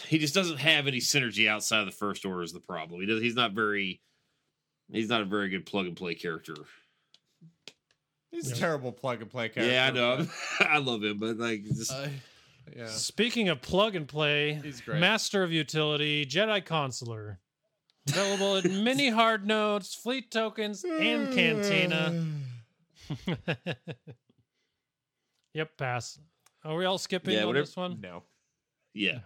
[0.09, 3.01] he just doesn't have any synergy outside of the first order is the problem.
[3.01, 3.23] He does.
[3.23, 4.01] He's not very.
[4.91, 6.55] He's not a very good plug and play character.
[8.33, 8.57] He's Yeah.
[8.57, 9.73] a terrible plug and play character.
[9.73, 10.27] Yeah, I know.
[10.61, 12.09] I love him, but like, just, Uh,
[12.77, 12.87] yeah.
[12.89, 14.99] Speaking of plug and play, He's great.
[15.01, 17.39] Master of Utility, Jedi Consular.
[18.09, 22.27] Available in many hard nodes, fleet tokens, and Cantina.
[25.55, 26.19] yep, pass.
[26.65, 28.01] Are we all skipping Yeah, on whatever- this one?
[28.01, 28.23] No.
[28.95, 29.21] yeah.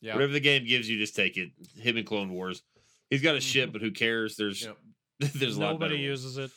[0.00, 0.14] Yeah.
[0.14, 1.50] Whatever the game gives you, just take it.
[1.76, 2.62] Him in Clone Wars.
[3.08, 3.72] He's got a ship, Mm-hmm.
[3.72, 4.34] but who cares?
[4.36, 4.76] There's Yep.
[5.34, 6.50] there's a lot Nobody uses it.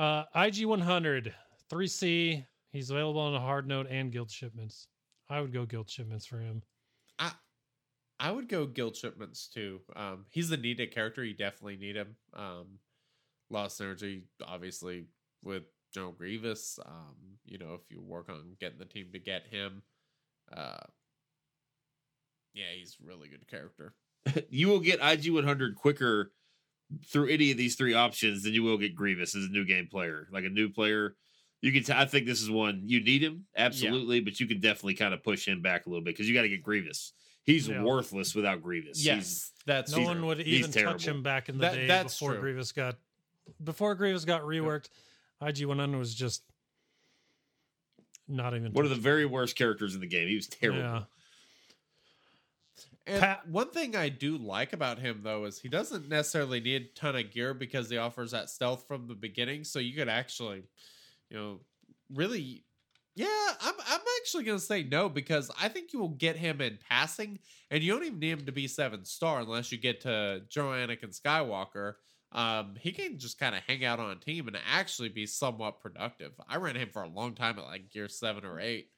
[0.00, 1.34] Uh, IG 100,
[1.70, 2.46] 3C.
[2.72, 4.86] He's available on a hard node and guild shipments.
[5.28, 6.62] I would go guild shipments for him.
[7.18, 7.32] I
[8.18, 9.80] I would go guild shipments too.
[9.94, 11.22] Um, he's a needed character.
[11.22, 12.16] You definitely need him.
[12.32, 12.78] Um,
[13.50, 15.04] lost synergy, obviously,
[15.44, 16.78] with General Grievous.
[16.86, 19.82] Um, you know, if you work on getting the team to get him,
[20.50, 20.78] uh,
[22.54, 23.92] yeah, he's a really good character.
[24.48, 26.32] you will get IG 100 quicker
[27.06, 29.86] through any of these three options then you will get Grievous as a new game
[29.86, 30.26] player.
[30.32, 31.14] Like a new player,
[31.60, 31.82] you can.
[31.84, 35.14] T- I think this is one you need him absolutely, but you can definitely kind
[35.14, 37.12] of push him back a little bit because you got to get Grievous.
[37.44, 37.82] He's Yeah.
[37.82, 39.02] worthless without Grievous.
[39.02, 42.14] He's, that's No He's- one would even touch him back in the That- day that's
[42.14, 42.40] before true.
[42.40, 42.98] Grievous got
[43.62, 44.88] before Grievous got reworked.
[45.40, 46.42] IG 100 was just
[48.28, 50.28] not even one of the very worst characters in the game.
[50.28, 51.06] He was terrible.
[53.06, 56.82] And Pat- one thing I do like about him though is he doesn't necessarily need
[56.82, 59.64] a ton of gear because he offers that stealth from the beginning.
[59.64, 60.64] So you could actually,
[61.30, 61.60] you know,
[62.12, 62.64] really
[63.16, 66.78] yeah, I'm I'm actually gonna say no because I think you will get him in
[66.88, 67.38] passing,
[67.70, 70.66] and you don't even need him to be seven star unless you get to Joe
[70.68, 71.94] Anakin Skywalker.
[72.32, 75.80] Um, he can just kind of hang out on a team and actually be somewhat
[75.80, 76.32] productive.
[76.48, 78.88] I ran him for a long time at like gear seven or eight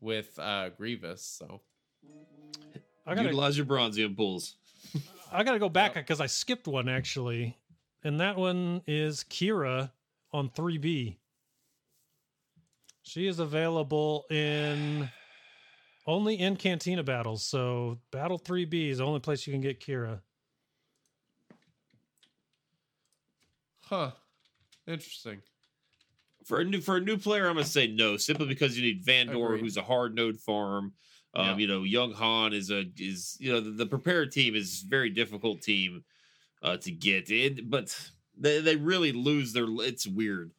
[0.00, 1.60] with uh Grievous, so
[3.08, 4.56] I gotta Utilize your bronzium pools.
[5.32, 7.56] I gotta go back because I skipped one actually,
[8.04, 9.90] and that one is Qi'ra
[10.32, 11.16] on 3B.
[13.02, 15.08] She is available in
[16.06, 20.20] only in Cantina battles, so Battle 3B is the only place you can get Qi'ra.
[23.86, 24.10] huh.
[24.86, 25.40] Interesting.
[26.44, 29.02] For a new for a new player, I'm gonna say no, simply because you need
[29.04, 29.60] Vandor, Agreed.
[29.60, 30.92] who's a hard node farm.
[31.34, 31.56] Um, Yeah.
[31.56, 35.10] You know, Young Han is a is you know the, the prepared team is very
[35.10, 36.04] difficult team
[36.62, 37.96] uh, to get in, but
[38.36, 39.66] they they really lose their.
[39.68, 40.52] It's weird.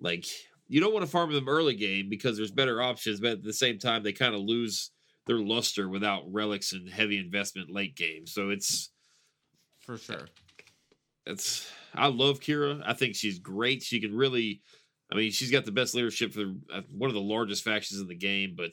[0.00, 0.26] Like
[0.68, 3.52] you don't want to farm them early game because there's better options, but at the
[3.52, 4.90] same time they kind of lose
[5.26, 8.26] their luster without relics and heavy investment late game.
[8.26, 8.90] So it's
[9.80, 10.26] For sure.
[11.26, 12.82] it's I love Qi'ra.
[12.84, 13.82] I think she's great.
[13.82, 14.62] She can really,
[15.12, 18.08] I mean, she's got the best leadership for uh, one of the largest factions in
[18.08, 18.54] the game.
[18.56, 18.72] But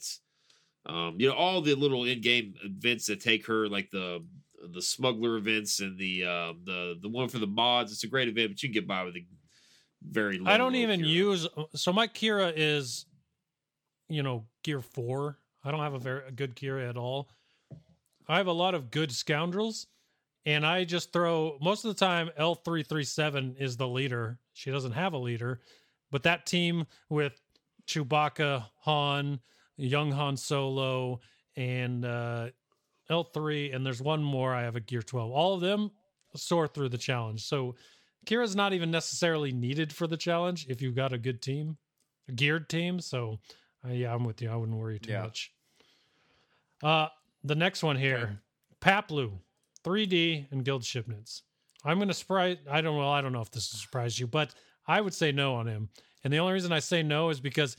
[0.86, 4.24] um, you know, all the little in-game events that take her, like the
[4.74, 7.92] the smuggler events and the uh, the the one for the mods.
[7.92, 9.26] It's a great event, but you can get by with a
[10.04, 10.40] very.
[10.40, 11.08] Low I don't even Qi'ra.
[11.08, 13.06] use so my Qi'ra is,
[14.10, 15.38] you know, gear four.
[15.64, 17.30] I don't have a very a good Qi'ra at all.
[18.28, 19.88] I have a lot of good scoundrels,
[20.46, 22.30] and I just throw most of the time.
[22.38, 24.40] L three three seven is the leader.
[24.54, 25.62] She doesn't have a leader,
[26.12, 27.40] but that team with
[27.88, 29.40] Chewbacca, Han,
[29.78, 31.20] young Han Solo,
[31.56, 32.50] and uh,
[33.10, 34.54] L three, and there's one more.
[34.54, 35.32] I have a gear twelve.
[35.32, 35.92] All of them
[36.36, 37.44] soar through the challenge.
[37.46, 37.76] So
[38.26, 41.78] Qi'ra's not even necessarily needed for the challenge if you've got a good team,
[42.30, 43.00] a geared team.
[43.00, 43.40] So,
[43.86, 44.50] uh, yeah, I'm with you.
[44.50, 45.24] I wouldn't worry too Yeah.
[45.24, 45.52] much.
[46.84, 47.08] Uh,
[47.44, 48.42] the next one here,
[48.80, 49.40] Paploo,
[49.84, 51.44] 3D and guild shipments.
[51.84, 52.58] I'm going to surprise.
[52.70, 52.98] I don't.
[52.98, 54.54] Well, I don't know if this will surprise you, but
[54.88, 55.90] I would say no on him.
[56.24, 57.76] And the only reason I say no is because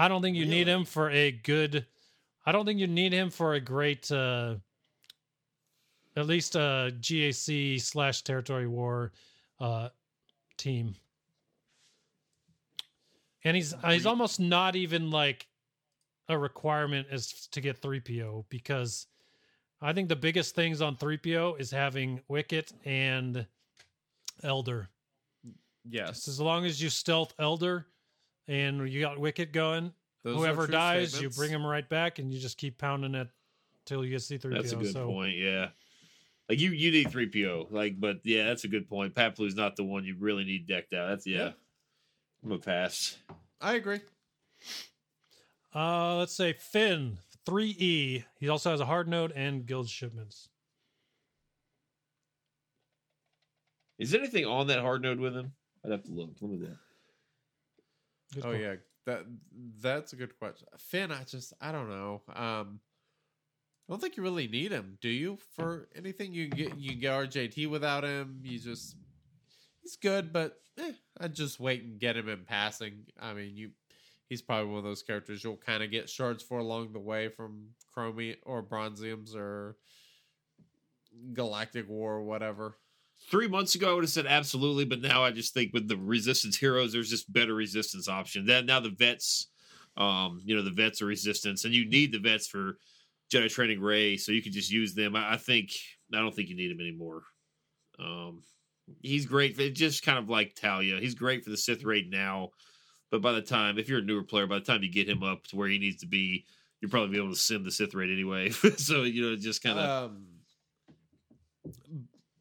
[0.00, 1.84] I don't think you need him for a good.
[2.46, 4.10] I don't think you need him for a great.
[4.10, 4.54] Uh,
[6.16, 9.12] at least a GAC slash territory war
[9.60, 9.90] uh,
[10.56, 10.94] team.
[13.44, 15.46] And he's he's almost not even like
[16.30, 19.06] a requirement as to get 3PO because
[19.82, 23.46] I think the biggest things on 3PO is having Wicket and
[24.42, 24.88] Elder.
[25.86, 26.08] Yes.
[26.08, 27.86] Just as long as you stealth Elder
[28.50, 29.92] and you got Wicket going,
[30.24, 31.36] Those whoever dies, statements.
[31.36, 33.28] you bring him right back and you just keep pounding it
[33.86, 34.52] till you get C3PO.
[34.52, 35.36] That's a good so, point.
[35.36, 35.68] Yeah.
[36.48, 37.68] Like you, you need three PO.
[37.70, 39.14] Like, but yeah, that's a good point.
[39.14, 41.08] Paploo's not the one you really need decked out.
[41.08, 41.38] That's yeah.
[41.38, 41.52] Yeah.
[42.42, 43.16] I'm gonna pass.
[43.60, 44.00] I agree.
[45.72, 48.24] Uh, let's say Finn, 3E.
[48.40, 50.48] He also has a hard node and guild shipments.
[54.00, 55.52] Is there anything on that hard node with him?
[55.84, 56.30] I'd have to look.
[56.40, 56.70] Let me look.
[58.34, 58.54] Good Oh call.
[58.54, 58.74] yeah,
[59.06, 59.26] that
[59.82, 60.68] that's a good question.
[60.78, 62.22] Finn, I just I don't know.
[62.34, 62.80] Um,
[63.88, 65.36] I don't think you really need him, do you?
[65.56, 68.40] For anything, you can get you can get RJT without him.
[68.44, 68.94] You just
[69.82, 73.06] he's good, but eh, I'd just wait and get him in passing.
[73.20, 73.70] I mean, you
[74.28, 77.28] he's probably one of those characters you'll kind of get shards for along the way
[77.28, 79.76] from Chromie or Bronziums or
[81.32, 82.76] Galactic War or whatever.
[83.28, 85.96] Three months ago, I would have said absolutely, but now I just think with the
[85.96, 88.46] resistance heroes, there's just better resistance option.
[88.46, 89.48] That now the vets,
[89.96, 92.78] um, you know, the vets are resistance, and you need the vets for
[93.30, 95.14] Jedi training Rey, so you can just use them.
[95.14, 95.70] I, I think
[96.12, 97.22] I don't think you need him anymore.
[97.98, 98.42] Um,
[99.02, 99.56] he's great.
[99.56, 102.50] For, just kind of like Talia, he's great for the Sith raid now,
[103.10, 105.22] but by the time if you're a newer player, by the time you get him
[105.22, 106.46] up to where he needs to be,
[106.80, 108.50] you'll probably be able to sim the Sith raid anyway.
[108.76, 110.10] so you know, just kind of.
[110.10, 110.26] um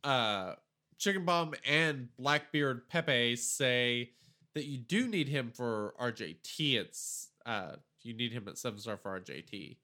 [0.03, 0.53] uh
[0.99, 4.11] chicken bomb and blackbeard pepe say
[4.53, 7.71] that you do need him for rjt it's uh
[8.03, 9.77] you need him at seven star for rjt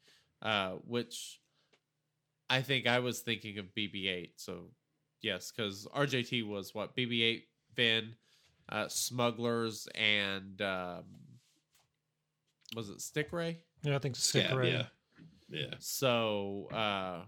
[0.44, 1.40] uh which
[2.50, 4.66] i think i was thinking of bb8 so
[5.22, 7.44] yes because rjt was what bb8
[7.76, 8.16] finn
[8.70, 11.04] uh smugglers and um
[12.76, 14.72] was it stick Rey Yeah, I think stick yeah, Rey.
[14.72, 14.86] yeah,
[15.50, 15.74] yeah.
[15.80, 17.22] so, uh,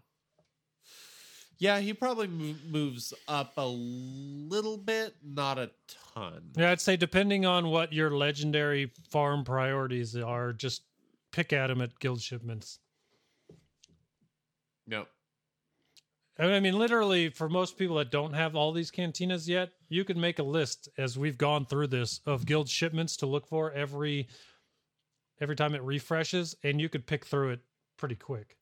[1.59, 5.71] yeah, he probably moves up a little bit, not a
[6.13, 6.51] ton.
[6.55, 10.83] Yeah, I'd say depending on what your legendary farm priorities are, just
[11.31, 12.79] pick at him at guild shipments.
[14.85, 15.05] No.
[16.39, 20.19] I mean, literally, for most people that don't have all these cantinas yet, you can
[20.21, 24.27] make a list as we've gone through this of guild shipments to look for every
[25.41, 27.59] every time it refreshes, and you could pick through it
[27.97, 28.57] pretty quick.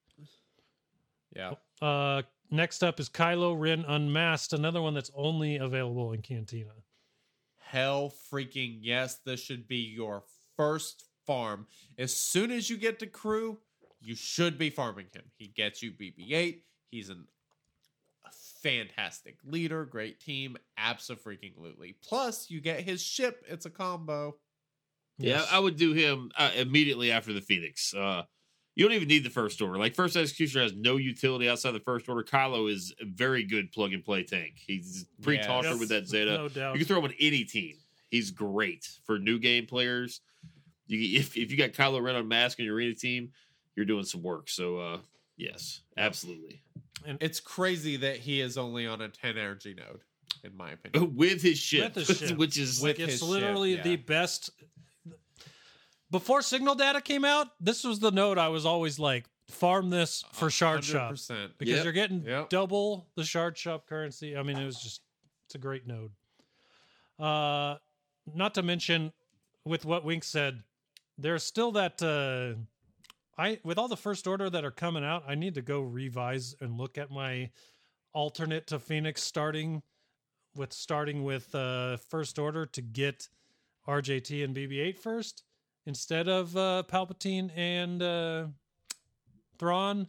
[1.36, 1.54] Yeah.
[1.82, 6.72] Uh, next up is Kylo Ren Unmasked, another one that's only available in Cantina.
[7.60, 9.20] Hell freaking yes.
[9.26, 10.24] This should be your
[10.56, 11.68] first farm.
[11.98, 13.58] As soon as you get to KRU,
[14.00, 15.24] you should be farming him.
[15.38, 16.62] He gets you BB8.
[16.92, 17.26] He's an,
[18.26, 18.30] a
[18.62, 21.96] fantastic leader, great team, absolutely.
[22.08, 23.44] Plus, you get his ship.
[23.48, 24.36] It's a combo.
[25.18, 25.48] Yes.
[25.50, 27.94] Yeah, I would do him uh, immediately after the Phoenix.
[27.94, 28.24] Uh,
[28.76, 29.78] you don't even need the first order.
[29.80, 32.24] Like first executioner has no utility outside the first order.
[32.24, 34.54] Kylo is a very good plug and play tank.
[34.56, 35.80] He's pre talker Yes.
[35.80, 36.38] with that Zeta.
[36.38, 36.74] No doubt.
[36.76, 37.76] You can throw him on any team.
[38.10, 40.22] He's great for new game players.
[40.88, 43.32] You, if if you got Kylo Ren Unmasked on your arena team,
[43.76, 44.50] you're doing some work.
[44.50, 44.98] So uh,
[45.38, 46.62] yes, absolutely.
[47.06, 50.00] And it's crazy that he is only on a 10 energy node,
[50.44, 51.16] in my opinion.
[51.18, 52.38] With his ship, With his ship.
[52.38, 53.84] which is With Like, it's his ship, literally yeah.
[53.84, 54.50] the best.
[56.12, 60.24] Before signal data came out, this was the node I was always like, farm this
[60.34, 61.58] for shard shop 100%.
[61.58, 61.84] because Yep.
[61.84, 62.50] you're getting Yep.
[62.50, 64.36] double the shard shop currency.
[64.36, 65.02] I mean, it was just
[65.46, 66.12] it's a great node.
[67.20, 67.78] Uh,
[68.34, 69.14] not to mention
[69.64, 70.64] with what Wink said,
[71.18, 72.02] there's still that.
[72.02, 72.60] Uh,
[73.38, 76.56] I with all the first order that are coming out, I need to go revise
[76.60, 77.52] and look at my
[78.14, 79.84] alternate to Phoenix starting
[80.56, 83.30] with starting with uh, first order to get
[83.88, 85.44] RJT and BB-8 first
[85.86, 88.46] instead of uh, Palpatine and uh,
[89.58, 90.08] Thrawn.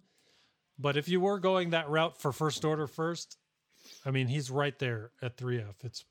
[0.78, 3.39] But if you were going that route for first order first,
[4.05, 5.85] I mean he's right there at 3F.
[5.85, 6.05] It's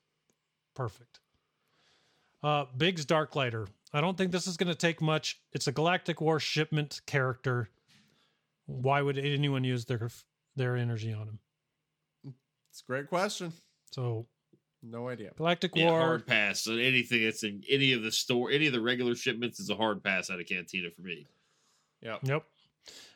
[0.76, 1.20] perfect.
[2.42, 3.68] Uh, Biggs Darklighter.
[3.94, 5.40] I don't think this is going to take much.
[5.54, 7.70] It's a Galactic War shipment character.
[8.66, 10.10] Why would anyone use their
[10.56, 11.40] their energy on him?
[12.72, 13.54] It's a great question.
[13.92, 14.28] So
[14.88, 15.32] No idea.
[15.36, 15.99] Galactic Yeah, War.
[15.99, 16.62] hard pass.
[16.62, 19.76] So anything that's in any of the store, any of the regular shipments is a
[19.76, 21.26] hard pass out of Cantina for me.
[22.02, 22.20] Yep.
[22.24, 22.44] Yep.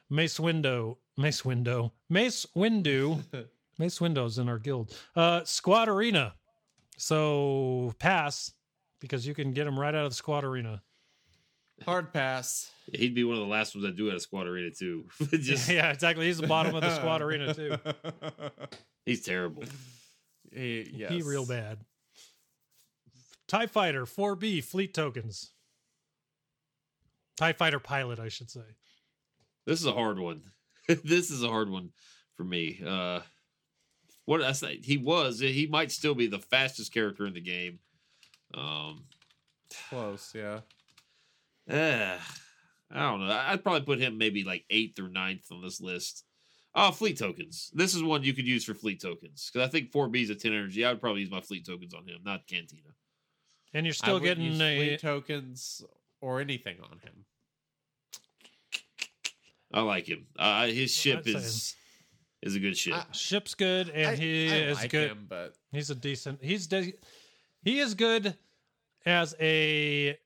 [0.09, 0.97] Mace Window.
[1.17, 1.93] Mace Window.
[2.09, 3.23] Mace Windu.
[3.77, 4.95] Mace Window's in our guild.
[5.15, 6.33] Uh Squad Arena.
[6.97, 8.51] So pass
[8.99, 10.81] because you can get him right out of the Squad Arena.
[11.85, 12.71] Hard pass.
[12.93, 15.05] He'd be one of the last ones I do at a squad arena too.
[15.31, 16.25] Just yeah, exactly.
[16.25, 17.77] He's the bottom of the Squad Arena too.
[19.05, 19.63] he's terrible.
[20.53, 21.11] He, yes.
[21.11, 21.80] He real bad.
[23.47, 25.51] TIE Fighter 4B fleet tokens.
[27.38, 28.76] TIE Fighter pilot, I should say.
[29.65, 30.41] This is a hard one.
[30.88, 31.91] this is a hard one
[32.35, 32.81] for me.
[32.85, 33.21] Uh
[34.30, 34.80] what did I say?
[34.84, 35.39] He was.
[35.39, 37.80] He might still be the fastest character in the game.
[38.53, 39.05] Um,
[39.89, 40.59] Close, yeah.
[41.67, 42.15] eh,
[42.91, 43.34] I don't know.
[43.34, 46.26] I'd probably put him maybe like eighth or ninth on this list.
[46.81, 47.72] Oh, fleet tokens.
[47.73, 50.35] This is one you could use for fleet tokens because I think 4B is a
[50.35, 50.85] 10 energy.
[50.85, 52.81] I would probably use my fleet tokens on him, not Cantina.
[53.73, 55.84] And you're still wouldn't getting use a fleet tokens
[56.22, 57.26] or anything on him.
[59.73, 60.26] I like him.
[60.38, 61.76] Uh, his ship I'd say is
[62.41, 62.93] is a good ship.
[62.95, 65.11] I- ship's good and I- he I is like good.
[65.11, 66.41] him, but He's a decent.
[66.41, 66.93] He's de-
[67.61, 68.35] he is good
[69.06, 70.18] as a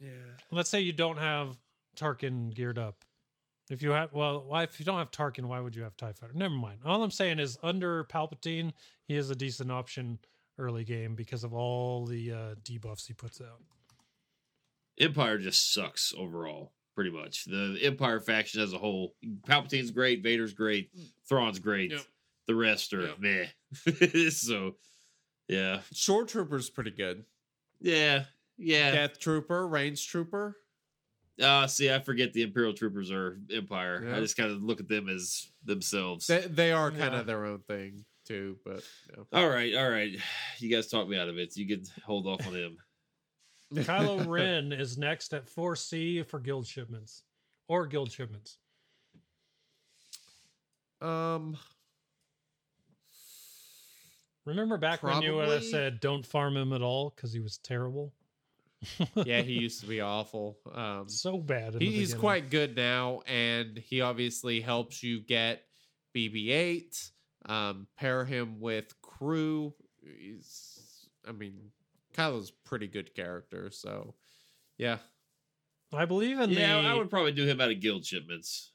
[0.00, 0.08] yeah.
[0.50, 1.56] let's say you don't have
[1.96, 3.04] Tarkin geared up.
[3.68, 6.12] If you have, well, why if you don't have Tarkin, why would you have Tie
[6.12, 6.32] Fighter?
[6.34, 6.78] Never mind.
[6.84, 8.72] All I'm saying is, under Palpatine,
[9.08, 10.18] he is a decent option
[10.58, 13.60] early game because of all the uh, debuffs he puts out.
[14.98, 17.44] Empire just sucks overall, pretty much.
[17.44, 19.14] The Empire faction as a whole.
[19.46, 20.90] Palpatine's great, Vader's great,
[21.28, 21.90] Thrawn's great.
[21.90, 22.00] Yep.
[22.46, 23.18] The rest are Yep.
[23.18, 24.28] meh.
[24.30, 24.76] so,
[25.48, 27.24] yeah, Shoretrooper's pretty good.
[27.80, 28.24] yeah,
[28.56, 28.92] yeah.
[28.92, 30.56] Death Trooper, Range Trooper.
[31.42, 34.04] Uh, see, I forget the Imperial troopers are Empire.
[34.08, 34.16] Yeah.
[34.16, 36.26] I just kind of look at them as themselves.
[36.26, 37.20] They, they are kind Yeah.
[37.20, 38.82] of their own thing too, but
[39.14, 40.16] you all right, all right.
[40.58, 41.56] You guys talked me out of it.
[41.56, 42.78] You could hold off on him.
[43.74, 47.22] Kylo Ren is next at 4C for guild shipments
[47.68, 48.56] or guild shipments.
[51.02, 51.56] Um,
[54.46, 58.14] Remember back when you said don't farm him at all because he was terrible?
[59.24, 60.58] Yeah, he used to be awful.
[60.74, 61.74] Um, so bad.
[61.74, 62.20] in the he's beginning.
[62.20, 65.62] quite good now, and he obviously helps you get
[66.14, 67.10] BB-8.
[67.46, 69.72] Um, pair him with KRU.
[70.02, 71.70] He's, I mean,
[72.14, 74.14] Kylo's a pretty good character, so
[74.78, 74.98] yeah.
[75.92, 76.88] I believe in yeah, the.
[76.88, 78.72] I would probably do him out of guild shipments.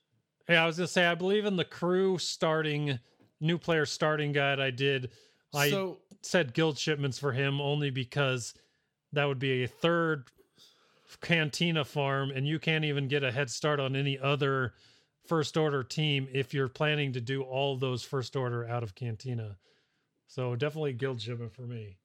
[0.48, 3.00] Yeah, I was gonna say I believe in the crew starting
[3.40, 5.12] new player starting guide I did.
[5.54, 8.54] I so said guild shipments for him only because
[9.14, 10.26] that would be a third
[11.22, 14.74] cantina farm, and you can't even get a head start on any other
[15.28, 19.58] first order team if you're planning to do all those first order out of cantina.
[20.28, 21.98] So definitely guild shipment for me.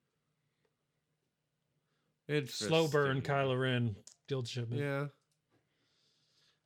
[2.28, 3.35] it's Slow burn, interesting.
[3.49, 3.97] Kylo Ren,
[4.28, 4.81] guild shipment.
[4.81, 5.07] Yeah.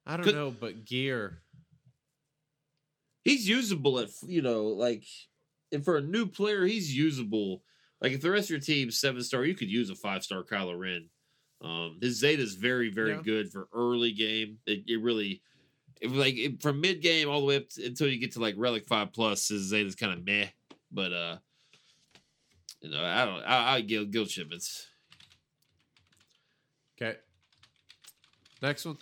[0.07, 1.43] I don't Could- know, but gear.
[3.23, 5.05] He's usable at you know like,
[5.73, 7.63] and for a new player, he's usable.
[8.01, 10.43] Like if the rest of your team's seven star, you could use a five star
[10.43, 11.09] Kylo Ren.
[11.63, 13.23] Um, his Zeta is very very Yeah.
[13.23, 14.59] good for early game.
[14.67, 15.43] It, it really,
[16.01, 18.41] it, like it, from mid game all the way up to, until you get to
[18.41, 20.47] like Relic Five Plus, his Zeta's kind of meh.
[20.91, 21.37] But uh,
[22.81, 23.43] you know, I don't.
[23.43, 24.87] I, I guild guild shipments.
[27.01, 27.19] Okay.
[28.63, 28.97] Next one.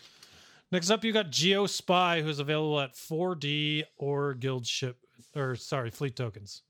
[0.71, 4.99] Next up, you got Geo Spy, who's available at 4D or guild ship,
[5.35, 6.63] or sorry, fleet tokens.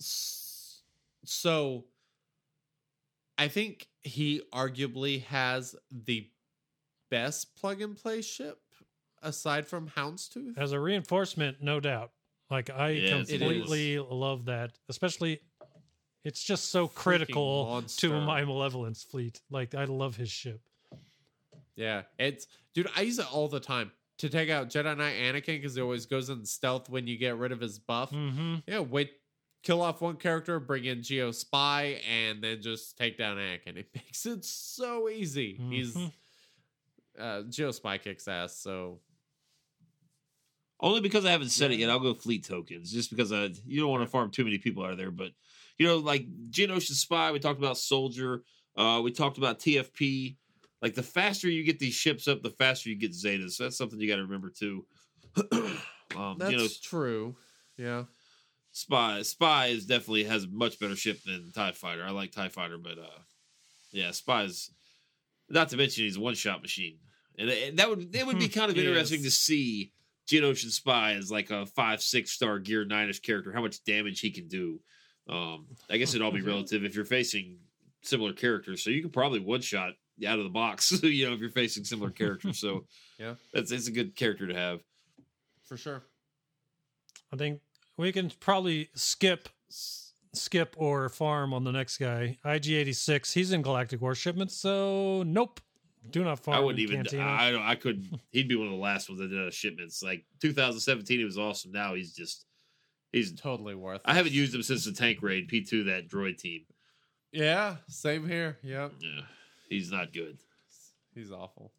[0.00, 0.39] S-
[1.24, 1.84] So
[3.38, 6.28] I think he arguably has the
[7.10, 8.58] best plug and play ship
[9.22, 10.56] aside from Houndstooth.
[10.56, 12.10] As a reinforcement, no doubt.
[12.50, 15.40] Like I Yes, completely love that, especially.
[16.22, 19.40] It's just so critical to my malevolence fleet.
[19.50, 20.60] Like I love his ship.
[21.76, 22.90] Yeah, it's dude.
[22.94, 26.04] I use it all the time to take out Jedi Knight Anakin because he always
[26.04, 28.10] goes in stealth when you get rid of his buff.
[28.10, 28.56] Mm-hmm.
[28.66, 29.12] Yeah, wait,
[29.62, 33.76] kill off one character, bring in Geo Spy, and then just take down Anakin.
[33.76, 35.60] It makes it so easy.
[35.70, 36.12] He's Mhm.
[37.18, 38.56] uh, Geo Spy kicks ass.
[38.56, 39.00] So
[40.82, 42.90] Only because I haven't said it yet, I'll go fleet tokens.
[42.90, 45.10] Just because I you don't want to farm too many people out of there.
[45.10, 45.32] But
[45.78, 48.42] you know, like Geonosian Spy, we talked about Soldier,
[48.76, 50.36] uh, we talked about TFP.
[50.80, 53.52] Like the faster you get these ships up, the faster you get Zetas.
[53.52, 54.86] So that's something you got to remember too.
[56.16, 57.36] um, that's you know, true.
[57.76, 58.04] Yeah.
[58.72, 62.04] Spy Spy is definitely has a much better ship than Tie Fighter.
[62.04, 63.18] I like Tie Fighter, but uh,
[63.92, 64.70] yeah, Spy is
[65.48, 66.98] not to mention he's a one shot machine,
[67.38, 69.92] and, and that would it would be kind of interesting to see
[70.28, 74.20] Geonosian Spy as like a five six star Gear nine ish character, how much damage
[74.20, 74.80] he can do.
[75.28, 77.58] Um, I guess it'd all be relative if you're facing
[78.02, 79.92] similar characters, so you could probably one shot
[80.26, 80.92] out of the box.
[81.02, 82.86] you know, if you're facing similar characters, so
[83.18, 83.34] Yeah.
[83.52, 84.80] that's it's a good character to have.
[85.64, 86.02] For sure.
[87.32, 87.60] I think
[88.00, 89.48] we can probably skip
[90.32, 92.38] skip or farm on the next guy.
[92.44, 95.60] IG86, he's in Galactic War shipments, so nope.
[96.10, 96.56] Do not farm.
[96.56, 96.96] I wouldn't even.
[96.96, 97.26] Cantina.
[97.26, 97.62] I don't.
[97.62, 98.20] I couldn't.
[98.30, 100.02] He'd be one of the last ones that did out shipments.
[100.02, 101.72] Like 2017, he was awesome.
[101.72, 102.46] Now he's just.
[103.12, 103.38] He's.
[103.38, 104.00] Totally worth.
[104.06, 106.62] I haven't used him since the tank raid P2 that droid team.
[107.32, 107.76] Yeah.
[107.88, 108.56] Same here.
[108.62, 108.92] Yep.
[109.00, 109.22] Yeah,
[109.68, 110.38] he's not good.
[111.14, 111.72] He's awful.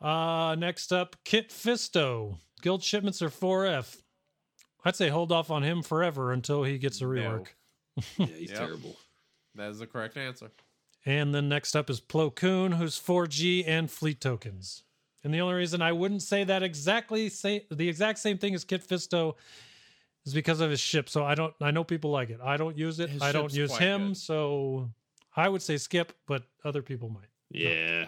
[0.00, 2.38] Uh, next up, Kit Fisto.
[2.62, 3.98] Guild shipments are 4F.
[4.84, 7.48] I'd say hold off on him forever until he gets a rework.
[8.18, 8.58] Yeah, he's Yep.
[8.58, 8.96] terrible.
[9.54, 10.50] That is the correct answer.
[11.04, 14.84] And then next up is Plo Koon, who's 4G and fleet tokens.
[15.24, 18.64] And the only reason I wouldn't say that exactly say the exact same thing as
[18.64, 19.34] Kit Fisto
[20.24, 21.08] is because of his ship.
[21.08, 22.40] So I don't I know people like it.
[22.42, 23.10] I don't use it.
[23.10, 24.08] His I don't use him.
[24.08, 24.16] good.
[24.16, 24.90] So
[25.36, 27.28] I would say skip, but other people might.
[27.52, 28.06] Yeah.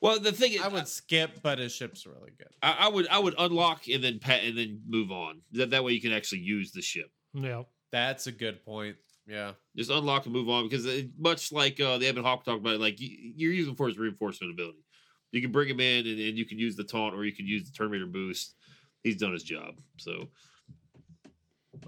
[0.00, 2.48] Well, the thing is, I would skip, but his ship's really good.
[2.62, 3.08] I, I would.
[3.08, 5.40] I would unlock and then pat and then move on.
[5.52, 7.10] That that way you can actually use the ship.
[7.32, 7.62] Yeah.
[7.92, 8.96] That's a good point.
[9.26, 9.52] Yeah.
[9.76, 12.74] Just unlock and move on because it, much like uh, the Ebon Hawk talked about,
[12.74, 14.84] it, like you, you're using for his reinforcement ability.
[15.32, 17.46] You can bring him in and, and you can use the taunt or you can
[17.46, 18.54] use the turn meter boost.
[19.02, 19.74] He's done his job.
[19.98, 20.28] So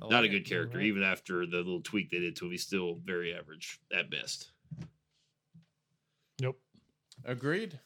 [0.03, 0.79] I not like a good character.
[0.79, 0.89] Alright.
[0.89, 4.51] Even after the little tweak they did to him, he's still very average at best.
[6.41, 6.61] Nope.
[7.29, 7.79] Agreed.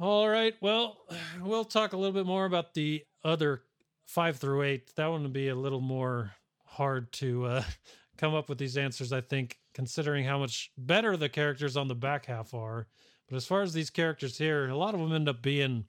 [0.00, 0.54] All right.
[0.60, 0.98] Well,
[1.40, 3.62] we'll talk a little bit more about the other
[4.06, 4.92] five through eight.
[4.96, 6.32] That one would be a little more
[6.64, 7.62] hard to uh,
[8.18, 11.94] come up with these answers, I think, considering how much better the characters on the
[11.94, 12.88] back half are.
[13.28, 15.84] But as far as these characters here, a lot of them end up being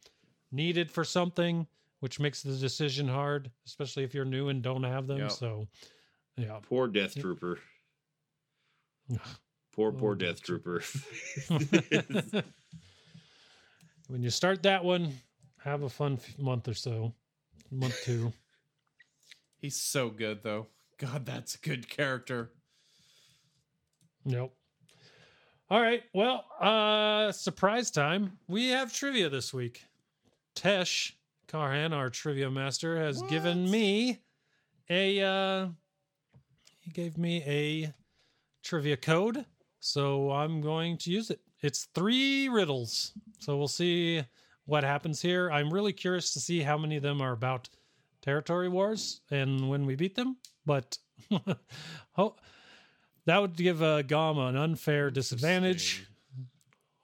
[0.52, 1.66] needed for something,
[2.00, 5.18] which makes the decision hard, especially if you're new and don't have them.
[5.20, 5.32] Yep.
[5.32, 5.68] So,
[6.38, 6.60] yeah.
[6.62, 7.58] Poor Death Trooper.
[9.76, 10.84] Poor, poor Oh, Death Death Trooper.
[14.08, 15.14] when you start that one,
[15.64, 17.14] have a fun f- month or so,
[17.72, 18.34] month two.
[19.58, 20.68] He's so good though.
[20.98, 22.52] God, that's a good character.
[24.26, 24.56] Nope.
[25.70, 26.04] All right.
[26.14, 28.38] Well, uh surprise time.
[28.48, 29.84] We have trivia this week.
[30.56, 31.14] Tesh
[31.48, 34.20] Carhan, our trivia master, has given me
[34.90, 35.68] a uh
[36.80, 37.94] he gave me a
[38.64, 39.46] trivia code,
[39.80, 41.40] so I'm going to use it.
[41.62, 43.14] It's three riddles.
[43.40, 44.24] So we'll see
[44.66, 45.50] what happens here.
[45.52, 47.70] I'm really curious to see how many of them are about
[48.22, 50.98] territory wars and when we beat them, but
[52.14, 52.36] ho-
[53.26, 56.08] that would give uh, Gama an unfair disadvantage,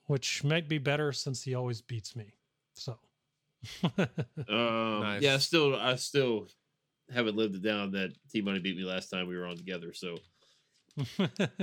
[0.06, 2.34] which might be better since he always beats me.
[2.76, 2.98] So,
[4.48, 5.22] Um, Nice.
[5.22, 6.48] Yeah, still, I still
[7.14, 9.94] haven't lived it down that T Money beat me last time we were on together.
[9.94, 10.18] So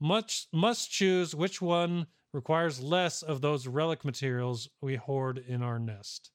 [0.00, 5.78] much must choose which one requires less of those relic materials we hoard in our
[5.78, 6.30] nest.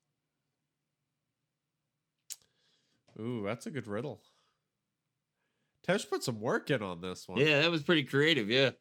[3.20, 4.22] Ooh, that's a good riddle.
[5.88, 7.40] Tesh put some work in on this one.
[7.40, 8.48] Yeah, that was pretty creative.
[8.48, 8.72] Yeah.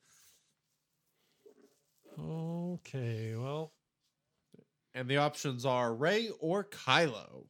[2.19, 3.73] Okay, well,
[4.98, 7.44] And the options are Rey or Kylo.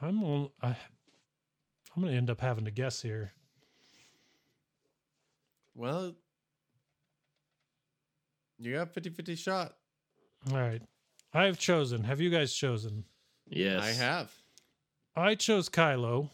[0.00, 3.32] I'm on, I, I'm going to end up having to guess here.
[5.74, 6.14] Well,
[8.60, 9.74] you got 50 50 shot.
[10.52, 10.82] All right.
[11.34, 12.04] I have chosen.
[12.04, 13.02] Have you guys chosen?
[13.48, 13.82] Yes.
[13.82, 14.32] I have.
[15.16, 16.30] I chose Kylo.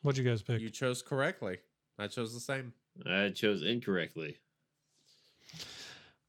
[0.00, 0.62] What'd you guys pick?
[0.62, 1.58] You chose correctly.
[1.98, 2.72] I chose the same.
[3.04, 4.38] I chose incorrectly.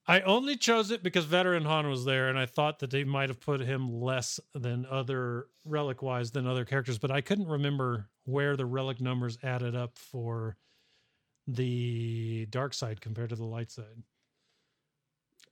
[0.07, 3.29] I only chose it because veteran Han was there, and I thought that they might
[3.29, 8.09] have put him less than other relic wise than other characters, but I couldn't remember
[8.25, 10.57] where the relic numbers added up for
[11.47, 14.03] the dark side compared to the light side.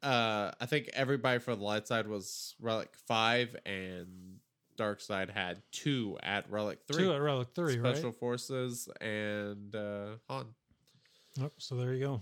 [0.02, 4.40] Uh, I think everybody for the light side was Relic 5, and
[4.78, 7.04] Dark Side had two at Relic 3.
[7.04, 8.16] Two at relic three, Special right?
[8.16, 10.46] Forces and uh, Han.
[11.42, 12.22] Oh, so there you go.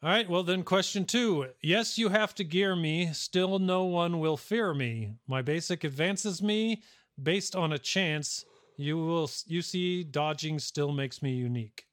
[0.00, 0.30] All right.
[0.30, 1.48] Well, then, question two.
[1.60, 3.12] Yes, you have to gear me.
[3.12, 5.14] Still, no one will fear me.
[5.26, 6.82] My basic advances me
[7.20, 8.44] based on a chance.
[8.76, 9.28] You will.
[9.46, 11.86] You see, dodging still makes me unique.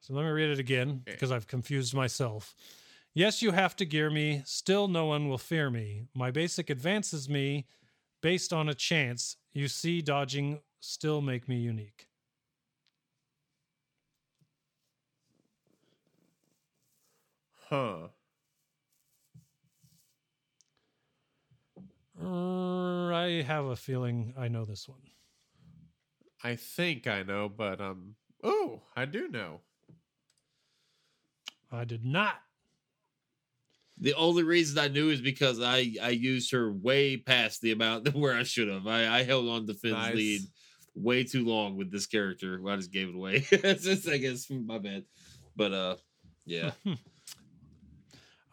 [0.00, 2.54] So let me read it again because I've confused myself.
[3.14, 4.42] Yes, you have to gear me.
[4.44, 6.08] Still, no one will fear me.
[6.14, 7.64] My basic advances me
[8.20, 9.38] based on a chance.
[9.54, 12.08] You see, dodging still make me unique.
[17.68, 18.08] Huh.
[22.22, 25.00] Uh, I have a feeling I know this one.
[26.42, 28.14] I think I know, but um.
[28.42, 29.60] Oh, I do know.
[31.72, 32.36] I did not.
[33.98, 38.14] The only reason I knew is because I I used her way past the amount
[38.14, 38.86] where I should have.
[38.86, 40.14] I, I held on to Finn's Nice.
[40.14, 40.40] lead
[40.94, 42.60] way too long with this character.
[42.68, 43.46] I just gave it away.
[43.50, 45.04] It's just, I guess my bad.
[45.56, 45.96] But uh,
[46.44, 46.72] yeah,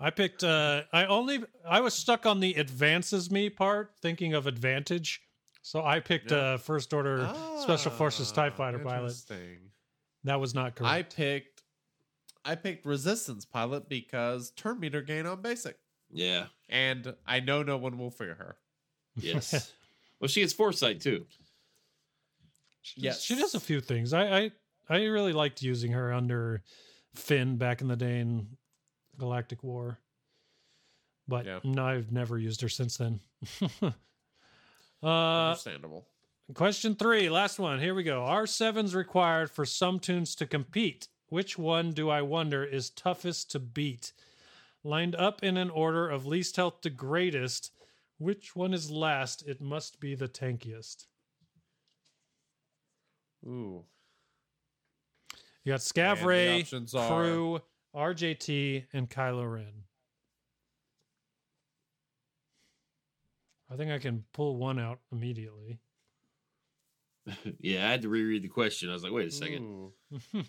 [0.02, 0.44] I picked.
[0.44, 1.44] uh I only.
[1.68, 5.22] I was stuck on the advances me part, thinking of advantage.
[5.62, 6.38] So I picked Yeah.
[6.54, 9.14] uh First Order Special Forces Tie Ah, Fighter pilot.
[10.24, 10.92] That was not correct.
[10.94, 11.64] I picked
[12.44, 15.78] I picked resistance pilot because turn meter gain on basic.
[16.12, 18.58] yeah, And I know no one will fear her.
[19.16, 19.72] yes.
[20.20, 21.28] well, she has foresight too.
[22.96, 23.22] Yes.
[23.24, 24.12] She does a few things.
[24.14, 24.52] I, I
[24.90, 26.64] I really liked using her under
[27.14, 28.48] Finn back in the day in
[29.26, 30.00] Galactic War.
[31.28, 31.60] But Yeah.
[31.64, 33.20] no, I've never used her since then.
[33.84, 33.92] uh
[35.04, 36.08] Understandable.
[36.56, 37.80] question three, last one.
[37.80, 38.22] Here we go.
[38.22, 41.08] R7's required for some toons to compete?
[41.28, 44.12] Which one do I wonder is toughest to beat?
[44.84, 47.72] Lined up in an order of least health to greatest,
[48.18, 49.44] which one is last?
[49.48, 51.06] It must be the tankiest.
[53.46, 53.86] Ooh.
[55.64, 57.62] You got Scav Rey, options are- KRU,
[57.96, 59.84] RJT, and Kylo Ren.
[63.70, 65.80] I think I can pull one out immediately.
[67.60, 68.90] Yeah, I had to reread the question.
[68.90, 69.92] I was like, wait a second.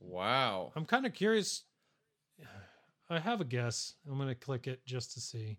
[0.00, 0.72] Wow.
[0.76, 1.64] I'm kind of curious.
[3.10, 3.94] I have a guess.
[4.08, 5.58] I'm going to click it just to see.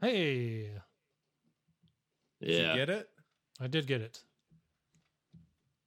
[0.00, 0.70] Hey,
[2.40, 3.08] Did Yeah, you get it?
[3.60, 4.20] I did get it.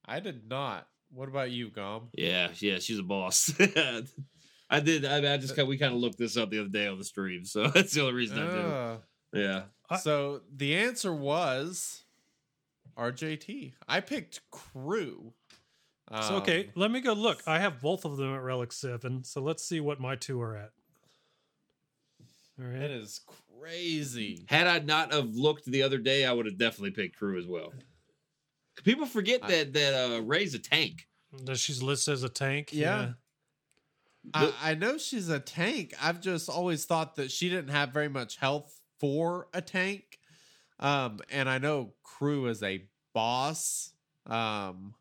[0.05, 0.87] I did not.
[1.11, 2.09] What about you, Gom?
[2.13, 2.79] yeah, yeah.
[2.79, 3.51] She's a boss.
[4.69, 5.05] I did.
[5.05, 7.03] I, I just kind we kind of looked this up the other day on the
[7.03, 8.97] stream, so that's the only reason I Ah.
[9.33, 9.41] did.
[9.43, 12.03] Yeah, I- so the answer was
[12.97, 13.73] RJT.
[13.87, 15.31] I picked KRU.
[16.23, 17.43] So, okay, Um, let me go look.
[17.45, 19.23] I have both of them at Relic 7.
[19.23, 20.71] So let's see what my two are at.
[22.59, 22.79] All right.
[22.79, 23.21] That is
[23.59, 24.45] crazy.
[24.47, 27.47] Had I not have looked the other day, I would have definitely picked KRU as
[27.47, 27.73] well.
[28.83, 31.07] People forget I- that that uh, Rey's a tank.
[31.43, 32.69] Does she's listed as a tank?
[32.71, 33.11] Yeah.
[34.33, 35.93] I, I know she's a tank.
[36.01, 40.19] I've just always thought that she didn't have very much health for a tank.
[40.79, 42.83] Um, and I know KRU is a
[43.13, 43.93] boss.
[44.25, 44.95] Um,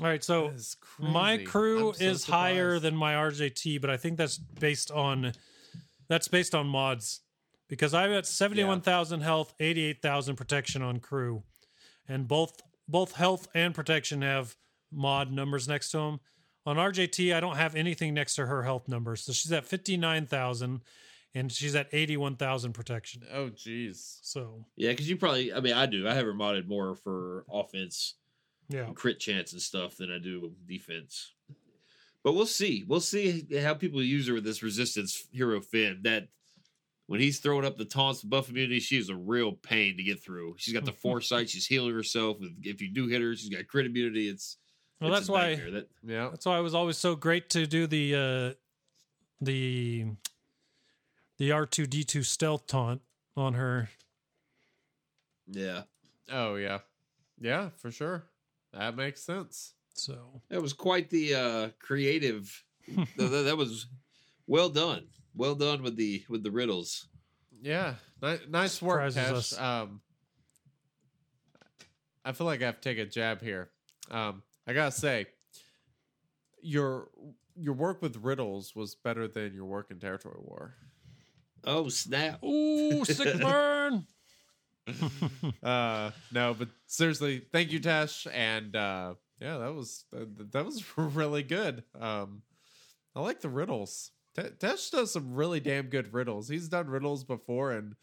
[0.00, 0.24] All right.
[0.24, 0.52] So
[0.98, 5.32] my KRU so is higher than my RJT, but I think that's based on
[6.12, 7.20] that's based on mods
[7.68, 11.42] because I'm at seventy one thousand health, eighty eight thousand protection on KRU,
[12.06, 14.54] and both both health and protection have
[14.92, 16.20] mod numbers next to them.
[16.66, 19.96] On RJT, I don't have anything next to her health numbers, so she's at fifty
[19.96, 20.82] nine thousand,
[21.34, 23.22] and she's at eighty one thousand protection.
[23.32, 24.18] Oh, jeez.
[24.22, 25.50] So Yeah, because you probably.
[25.52, 26.06] I mean, I do.
[26.06, 28.16] I have her modded more for offense,
[28.68, 31.32] yeah, crit chance and stuff than I do defense.
[32.24, 32.84] But we'll see.
[32.86, 36.00] We'll see how people use her with this resistance hero Finn.
[36.02, 36.28] That
[37.06, 40.02] when he's throwing up the taunts, the buff immunity, she is a real pain to
[40.02, 40.54] get through.
[40.58, 41.50] She's got the foresight.
[41.50, 42.38] She's healing herself.
[42.62, 44.28] If you do hit her, she's got crit immunity.
[44.28, 44.56] It's
[45.00, 45.70] well it's that's a why nightmare.
[45.72, 46.28] That Yeah.
[46.30, 48.54] That's why it was always so great to do the uh
[49.40, 50.06] the
[51.38, 53.02] the R two D two stealth taunt
[53.36, 53.88] on her.
[55.48, 55.82] yeah,
[56.30, 56.78] Oh, yeah.
[57.40, 58.24] Yeah, for sure.
[58.72, 59.74] That makes sense.
[59.94, 62.64] So that was quite the uh creative.
[62.86, 63.86] th- th- that was
[64.46, 65.06] well done.
[65.34, 67.08] Well done with the with the riddles.
[67.60, 69.62] Yeah, Ni- nice work, Surprises Tesh.
[69.62, 70.00] Um,
[72.24, 73.70] I feel like I have to take a jab here.
[74.10, 75.26] Um, I gotta say,
[76.60, 77.08] your
[77.56, 80.74] your work with riddles was better than your work in Territory War.
[81.64, 82.42] Oh snap!
[82.42, 84.06] ooh sick burn.
[85.62, 90.84] uh, no, but seriously, thank you, Tesh, and uh, yeah, that was that, that was
[90.96, 91.84] really good.
[91.98, 92.42] Um,
[93.14, 94.12] I like the riddles.
[94.34, 96.48] Te- Tesh does some really damn good riddles.
[96.48, 97.94] He's done riddles before, and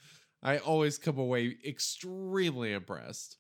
[0.44, 3.38] I always come away extremely impressed.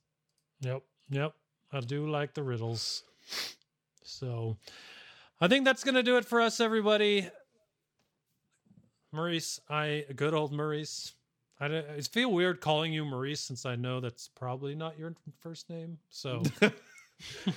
[0.61, 1.33] Yep, yep.
[1.71, 3.03] I do like the riddles.
[4.03, 4.57] So
[5.39, 7.29] I think that's gonna do it for us, everybody.
[9.11, 11.13] Maurice, I good old Maurice.
[11.59, 11.65] I,
[11.97, 15.97] I feel weird calling you Maurice since I know that's probably not your first name.
[16.09, 16.41] So,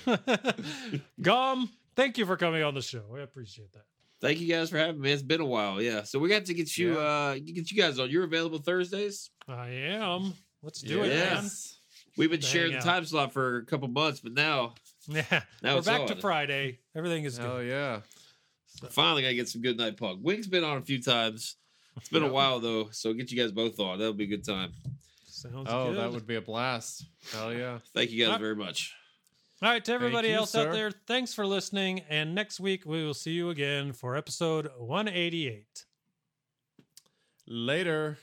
[1.21, 3.03] Gum, thank you for coming on the show.
[3.15, 3.83] I appreciate that.
[4.21, 5.11] Thank you guys for having me.
[5.11, 5.81] It's been a while.
[5.81, 6.99] Yeah, so we got to get you Yeah.
[6.99, 8.09] uh get you guys on.
[8.09, 9.29] You're available Thursdays.
[9.47, 10.33] I am.
[10.61, 11.17] Let's do it, man.
[11.43, 11.77] Yes.
[12.15, 12.83] We've been Hang sharing the out.
[12.83, 14.75] time slot for a couple months, but now
[15.07, 15.23] Yeah,
[15.61, 16.15] Now we're it's back to.
[16.15, 16.79] Friday.
[16.95, 17.67] Everything is Hell good.
[17.67, 17.99] yeah.
[18.89, 20.19] finally gotta get some good night punk.
[20.23, 21.57] Wing's been on a few times.
[21.97, 23.99] It's been a while though, so get you guys both on.
[23.99, 24.71] That'll be a good time.
[25.27, 25.97] Sounds Oh, good.
[25.97, 27.05] that would be a blast.
[27.33, 27.79] Hell yeah.
[27.93, 28.93] Thank you guys very much.
[29.63, 32.01] All right, to everybody else out there, thanks for listening.
[32.09, 35.85] And next week, we will see you again for episode 188.
[37.47, 38.17] Later.